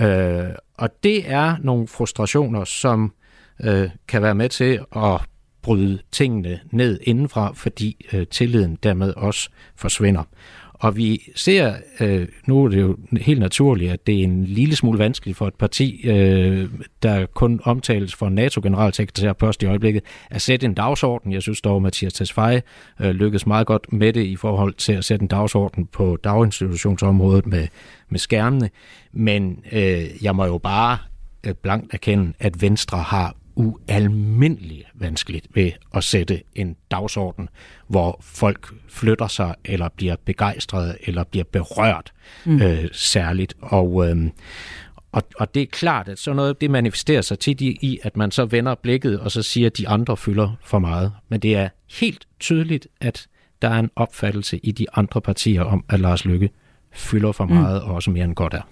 Øh, 0.00 0.54
og 0.74 1.04
det 1.04 1.30
er 1.30 1.56
nogle 1.60 1.88
frustrationer, 1.88 2.64
som 2.64 3.12
øh, 3.64 3.90
kan 4.08 4.22
være 4.22 4.34
med 4.34 4.48
til 4.48 4.80
at 4.96 5.20
bryde 5.62 5.98
tingene 6.12 6.60
ned 6.70 7.00
indenfra, 7.02 7.52
fordi 7.54 8.06
øh, 8.12 8.26
tilliden 8.26 8.78
dermed 8.82 9.12
også 9.16 9.48
forsvinder. 9.76 10.22
Og 10.80 10.96
vi 10.96 11.22
ser, 11.34 11.74
øh, 12.00 12.28
nu 12.46 12.64
er 12.64 12.68
det 12.68 12.80
jo 12.80 12.96
helt 13.20 13.40
naturligt, 13.40 13.92
at 13.92 14.06
det 14.06 14.20
er 14.20 14.24
en 14.24 14.44
lille 14.44 14.76
smule 14.76 14.98
vanskeligt 14.98 15.38
for 15.38 15.46
et 15.46 15.54
parti, 15.54 16.00
øh, 16.04 16.70
der 17.02 17.26
kun 17.26 17.60
omtales 17.64 18.14
for 18.14 18.28
NATO-generalsekretær 18.28 19.32
først 19.40 19.62
i 19.62 19.66
øjeblikket, 19.66 20.02
at 20.30 20.42
sætte 20.42 20.66
en 20.66 20.74
dagsorden. 20.74 21.32
Jeg 21.32 21.42
synes 21.42 21.60
dog, 21.60 21.76
at 21.76 21.82
Mathias 21.82 22.12
Tesfaye 22.12 22.62
øh, 23.00 23.10
lykkedes 23.10 23.46
meget 23.46 23.66
godt 23.66 23.92
med 23.92 24.12
det 24.12 24.24
i 24.24 24.36
forhold 24.36 24.74
til 24.74 24.92
at 24.92 25.04
sætte 25.04 25.22
en 25.22 25.28
dagsorden 25.28 25.86
på 25.86 26.18
daginstitutionsområdet 26.24 27.46
med, 27.46 27.68
med 28.08 28.18
skærmene. 28.18 28.70
Men 29.12 29.58
øh, 29.72 30.04
jeg 30.22 30.36
må 30.36 30.44
jo 30.44 30.58
bare 30.58 30.98
øh, 31.46 31.54
blankt 31.62 31.94
erkende, 31.94 32.32
at 32.38 32.62
Venstre 32.62 32.98
har 32.98 33.34
ualmindeligt 33.60 34.86
vanskeligt 34.94 35.46
ved 35.54 35.72
at 35.94 36.04
sætte 36.04 36.42
en 36.54 36.76
dagsorden, 36.90 37.48
hvor 37.88 38.20
folk 38.22 38.74
flytter 38.88 39.26
sig, 39.26 39.54
eller 39.64 39.88
bliver 39.96 40.16
begejstrede, 40.24 40.96
eller 41.02 41.24
bliver 41.24 41.44
berørt 41.44 42.12
mm. 42.44 42.62
øh, 42.62 42.88
særligt. 42.92 43.54
Og, 43.60 44.08
øh, 44.08 44.16
og, 45.12 45.22
og 45.36 45.54
det 45.54 45.62
er 45.62 45.66
klart, 45.66 46.08
at 46.08 46.18
sådan 46.18 46.36
noget, 46.36 46.60
det 46.60 46.70
manifesterer 46.70 47.22
sig 47.22 47.38
tit 47.38 47.60
i, 47.60 47.78
i, 47.80 47.98
at 48.02 48.16
man 48.16 48.30
så 48.30 48.44
vender 48.44 48.74
blikket, 48.74 49.20
og 49.20 49.30
så 49.30 49.42
siger, 49.42 49.66
at 49.66 49.78
de 49.78 49.88
andre 49.88 50.16
fylder 50.16 50.56
for 50.64 50.78
meget. 50.78 51.12
Men 51.28 51.40
det 51.40 51.56
er 51.56 51.68
helt 51.90 52.26
tydeligt, 52.40 52.88
at 53.00 53.26
der 53.62 53.68
er 53.68 53.78
en 53.78 53.90
opfattelse 53.96 54.58
i 54.58 54.72
de 54.72 54.86
andre 54.94 55.20
partier 55.20 55.62
om, 55.62 55.84
at 55.88 56.00
Lars 56.00 56.24
Lykke 56.24 56.50
fylder 56.92 57.32
for 57.32 57.44
mm. 57.44 57.52
meget, 57.52 57.82
mm. 57.82 57.88
og 57.88 57.94
også 57.94 58.10
mere 58.10 58.24
end 58.24 58.34
godt 58.34 58.54
er. 58.54 58.62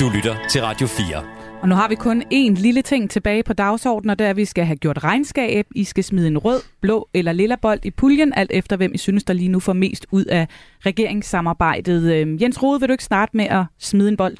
Du 0.00 0.10
lytter 0.14 0.36
til 0.50 0.62
Radio 0.62 0.86
4. 0.86 1.45
Og 1.66 1.70
nu 1.70 1.76
har 1.76 1.88
vi 1.88 1.94
kun 1.94 2.22
én 2.22 2.62
lille 2.62 2.82
ting 2.82 3.10
tilbage 3.10 3.42
på 3.42 3.52
dagsordenen, 3.52 4.10
og 4.10 4.18
det 4.18 4.26
er, 4.26 4.30
at 4.30 4.36
vi 4.36 4.44
skal 4.44 4.64
have 4.64 4.76
gjort 4.76 5.04
regnskab. 5.04 5.66
I 5.74 5.84
skal 5.84 6.04
smide 6.04 6.26
en 6.26 6.38
rød, 6.38 6.60
blå 6.80 7.08
eller 7.14 7.32
lilla 7.32 7.56
bold 7.56 7.80
i 7.84 7.90
puljen, 7.90 8.32
alt 8.36 8.50
efter 8.54 8.76
hvem 8.76 8.94
I 8.94 8.98
synes, 8.98 9.24
der 9.24 9.34
lige 9.34 9.48
nu 9.48 9.60
får 9.60 9.72
mest 9.72 10.06
ud 10.10 10.24
af 10.24 10.46
regeringssamarbejdet. 10.86 12.14
Øhm, 12.14 12.38
Jens 12.40 12.62
Rode, 12.62 12.80
vil 12.80 12.88
du 12.88 12.92
ikke 12.92 13.04
starte 13.04 13.36
med 13.36 13.44
at 13.44 13.64
smide 13.78 14.08
en 14.08 14.16
bold? 14.16 14.36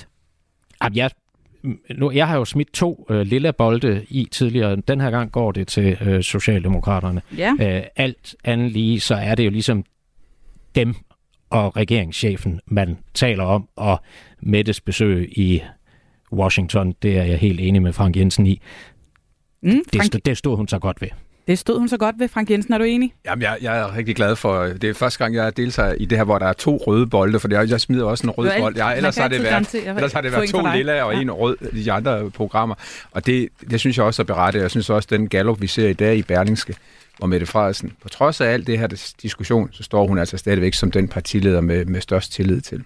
Jamen, 0.82 0.96
jeg, 0.96 1.10
nu, 1.96 2.10
jeg 2.10 2.28
har 2.28 2.36
jo 2.36 2.44
smidt 2.44 2.72
to 2.72 3.06
øh, 3.10 3.20
lilla 3.20 3.50
bolde 3.50 4.04
i 4.08 4.28
tidligere. 4.32 4.76
Den 4.76 5.00
her 5.00 5.10
gang 5.10 5.32
går 5.32 5.52
det 5.52 5.68
til 5.68 5.98
øh, 6.00 6.22
Socialdemokraterne. 6.22 7.22
Ja. 7.36 7.52
Øh, 7.60 7.82
alt 7.96 8.36
andet 8.44 8.72
lige, 8.72 9.00
så 9.00 9.14
er 9.14 9.34
det 9.34 9.44
jo 9.44 9.50
ligesom 9.50 9.84
dem 10.74 10.94
og 11.50 11.76
regeringschefen, 11.76 12.60
man 12.66 12.98
taler 13.14 13.44
om, 13.44 13.68
og 13.76 14.00
Mettes 14.40 14.80
besøg 14.80 15.38
i 15.38 15.62
Washington, 16.32 16.94
det 17.02 17.18
er 17.18 17.22
jeg 17.24 17.38
helt 17.38 17.60
enig 17.60 17.82
med 17.82 17.92
Frank 17.92 18.16
Jensen 18.16 18.46
i. 18.46 18.60
Mm, 19.62 19.70
Frank... 19.96 20.12
Det, 20.12 20.26
det 20.26 20.38
stod 20.38 20.56
hun 20.56 20.68
så 20.68 20.78
godt 20.78 21.00
ved. 21.02 21.08
Det 21.46 21.58
stod 21.58 21.78
hun 21.78 21.88
så 21.88 21.96
godt 21.96 22.14
ved, 22.18 22.28
Frank 22.28 22.50
Jensen. 22.50 22.74
Er 22.74 22.78
du 22.78 22.84
enig? 22.84 23.14
Jamen, 23.26 23.42
jeg, 23.42 23.58
jeg 23.62 23.78
er 23.78 23.96
rigtig 23.96 24.16
glad 24.16 24.36
for, 24.36 24.64
det 24.64 24.84
er 24.84 24.94
første 24.94 25.18
gang, 25.18 25.34
jeg 25.34 25.56
deltager 25.56 25.92
i 25.92 26.04
det 26.04 26.18
her, 26.18 26.24
hvor 26.24 26.38
der 26.38 26.46
er 26.46 26.52
to 26.52 26.76
røde 26.76 27.06
bolde, 27.06 27.40
for 27.40 27.48
jeg, 27.50 27.70
jeg 27.70 27.80
smider 27.80 28.04
også 28.04 28.26
en 28.26 28.30
rød 28.30 28.48
alt- 28.48 28.60
bold. 28.62 28.76
Man 28.76 28.96
ellers 28.96 29.16
har 29.16 29.28
det 29.28 29.42
været, 29.42 29.74
ellers 29.96 30.12
har 30.12 30.20
det 30.20 30.32
været 30.32 30.48
to 30.48 30.60
lilla 30.74 31.02
og 31.02 31.14
Ja. 31.14 31.20
en 31.20 31.30
rød 31.30 31.56
i 31.72 31.82
de 31.82 31.92
andre 31.92 32.30
programmer. 32.30 32.74
Og 33.10 33.26
det, 33.26 33.48
det 33.70 33.80
synes 33.80 33.96
jeg 33.96 34.04
også 34.06 34.22
er 34.22 34.24
berettet. 34.24 34.60
Jeg 34.60 34.70
synes 34.70 34.90
også, 34.90 35.08
den 35.10 35.28
gallup, 35.28 35.60
vi 35.60 35.66
ser 35.66 35.88
i 35.88 35.92
dag 35.92 36.16
i 36.16 36.22
Berlingske, 36.22 36.74
hvor 37.18 37.26
Mette 37.26 37.46
Frederiksen, 37.46 37.92
på 38.02 38.08
trods 38.08 38.40
af 38.40 38.46
alt 38.48 38.66
det 38.66 38.78
her 38.78 39.12
diskussion, 39.22 39.68
så 39.72 39.82
står 39.82 40.06
hun 40.06 40.18
altså 40.18 40.36
stadigvæk 40.36 40.74
som 40.74 40.90
den 40.90 41.08
partileder 41.08 41.60
med, 41.60 41.84
med 41.84 42.00
størst 42.00 42.32
tillid 42.32 42.60
til. 42.60 42.84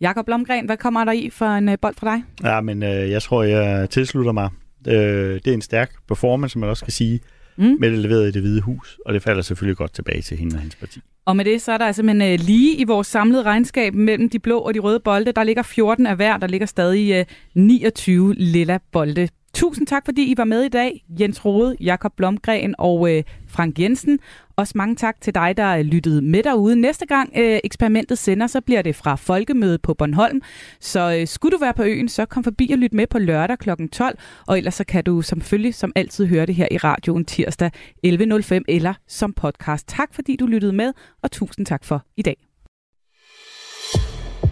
Jakob 0.00 0.26
Blomgren, 0.26 0.66
hvad 0.66 0.76
kommer 0.76 1.04
der 1.04 1.12
i 1.12 1.30
for 1.30 1.46
en 1.46 1.68
øh, 1.68 1.78
bold 1.82 1.94
fra 1.94 2.14
dig? 2.14 2.24
Ja, 2.44 2.60
men 2.60 2.82
øh, 2.82 3.10
jeg 3.10 3.22
tror, 3.22 3.42
jeg 3.42 3.90
tilslutter 3.90 4.32
mig. 4.32 4.50
Øh, 4.88 5.34
det 5.34 5.46
er 5.46 5.54
en 5.54 5.60
stærk 5.60 5.92
performance, 6.08 6.52
som 6.52 6.60
man 6.60 6.70
også 6.70 6.84
kan 6.84 6.92
sige, 6.92 7.20
mm. 7.56 7.76
med 7.80 7.90
det 7.90 7.98
leveret 7.98 8.28
i 8.28 8.30
det 8.30 8.42
hvide 8.42 8.60
hus, 8.60 8.98
og 9.06 9.14
det 9.14 9.22
falder 9.22 9.42
selvfølgelig 9.42 9.76
godt 9.76 9.94
tilbage 9.94 10.22
til 10.22 10.36
hende 10.36 10.54
og 10.54 10.60
hendes 10.60 10.76
parti. 10.76 11.00
Og 11.26 11.36
med 11.36 11.44
det, 11.44 11.62
så 11.62 11.72
er 11.72 11.78
der 11.78 11.92
simpelthen 11.92 12.32
øh, 12.32 12.46
lige 12.46 12.76
i 12.76 12.84
vores 12.84 13.06
samlede 13.06 13.42
regnskab 13.42 13.94
mellem 13.94 14.30
de 14.30 14.38
blå 14.38 14.58
og 14.58 14.74
de 14.74 14.78
røde 14.78 15.00
bolde, 15.00 15.32
der 15.32 15.42
ligger 15.42 15.62
14 15.62 16.06
af 16.06 16.16
hver, 16.16 16.36
der 16.36 16.46
ligger 16.46 16.66
stadig 16.66 17.14
øh, 17.14 17.24
29 17.54 18.34
lilla 18.34 18.78
bolde. 18.92 19.28
Tusind 19.54 19.86
tak, 19.86 20.02
fordi 20.04 20.22
I 20.22 20.34
var 20.36 20.44
med 20.44 20.62
i 20.62 20.68
dag. 20.68 21.04
Jens 21.20 21.44
Rode, 21.44 21.76
Jakob 21.80 22.12
Blomgren 22.16 22.74
og 22.78 23.16
øh, 23.16 23.22
Frank 23.48 23.78
Jensen. 23.78 24.18
Også 24.56 24.72
mange 24.76 24.96
tak 24.96 25.20
til 25.20 25.34
dig, 25.34 25.56
der 25.56 25.82
lyttede 25.82 26.22
med 26.22 26.42
derude. 26.42 26.76
Næste 26.76 27.06
gang 27.06 27.32
øh, 27.36 27.60
eksperimentet 27.64 28.18
sender, 28.18 28.46
så 28.46 28.60
bliver 28.60 28.82
det 28.82 28.96
fra 28.96 29.14
Folkemødet 29.14 29.82
på 29.82 29.94
Bornholm. 29.94 30.42
Så 30.80 31.16
øh, 31.20 31.26
skulle 31.26 31.52
du 31.52 31.60
være 31.60 31.74
på 31.74 31.82
øen, 31.82 32.08
så 32.08 32.26
kom 32.26 32.44
forbi 32.44 32.70
og 32.72 32.78
lyt 32.78 32.92
med 32.92 33.06
på 33.06 33.18
lørdag 33.18 33.58
kl. 33.58 33.70
12. 33.92 34.18
Og 34.46 34.58
ellers 34.58 34.74
så 34.74 34.84
kan 34.84 35.04
du 35.04 35.22
selvfølgelig 35.22 35.74
som 35.74 35.92
altid 35.94 36.26
høre 36.26 36.46
det 36.46 36.54
her 36.54 36.68
i 36.70 36.76
radioen 36.76 37.24
tirsdag 37.24 37.70
11.05 38.06 38.60
eller 38.68 38.94
som 39.08 39.32
podcast. 39.32 39.88
Tak 39.88 40.14
fordi 40.14 40.36
du 40.36 40.46
lyttede 40.46 40.72
med, 40.72 40.92
og 41.22 41.30
tusind 41.30 41.66
tak 41.66 41.84
for 41.84 42.02
i 42.16 42.22
dag. 42.22 42.36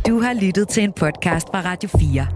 Du 0.06 0.20
har 0.20 0.34
lyttet 0.42 0.68
til 0.68 0.82
en 0.82 0.92
podcast 0.92 1.46
fra 1.48 1.60
Radio 1.60 1.88
4. 1.88 2.26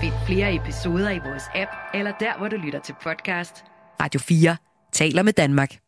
Find 0.00 0.12
flere 0.26 0.54
episoder 0.54 1.10
i 1.10 1.18
vores 1.18 1.44
app, 1.54 1.70
eller 1.94 2.12
der, 2.20 2.38
hvor 2.38 2.48
du 2.48 2.56
lytter 2.56 2.80
til 2.80 2.94
podcast. 3.02 3.64
Radio 4.00 4.20
4 4.20 4.69
taler 4.92 5.22
med 5.22 5.32
Danmark. 5.32 5.78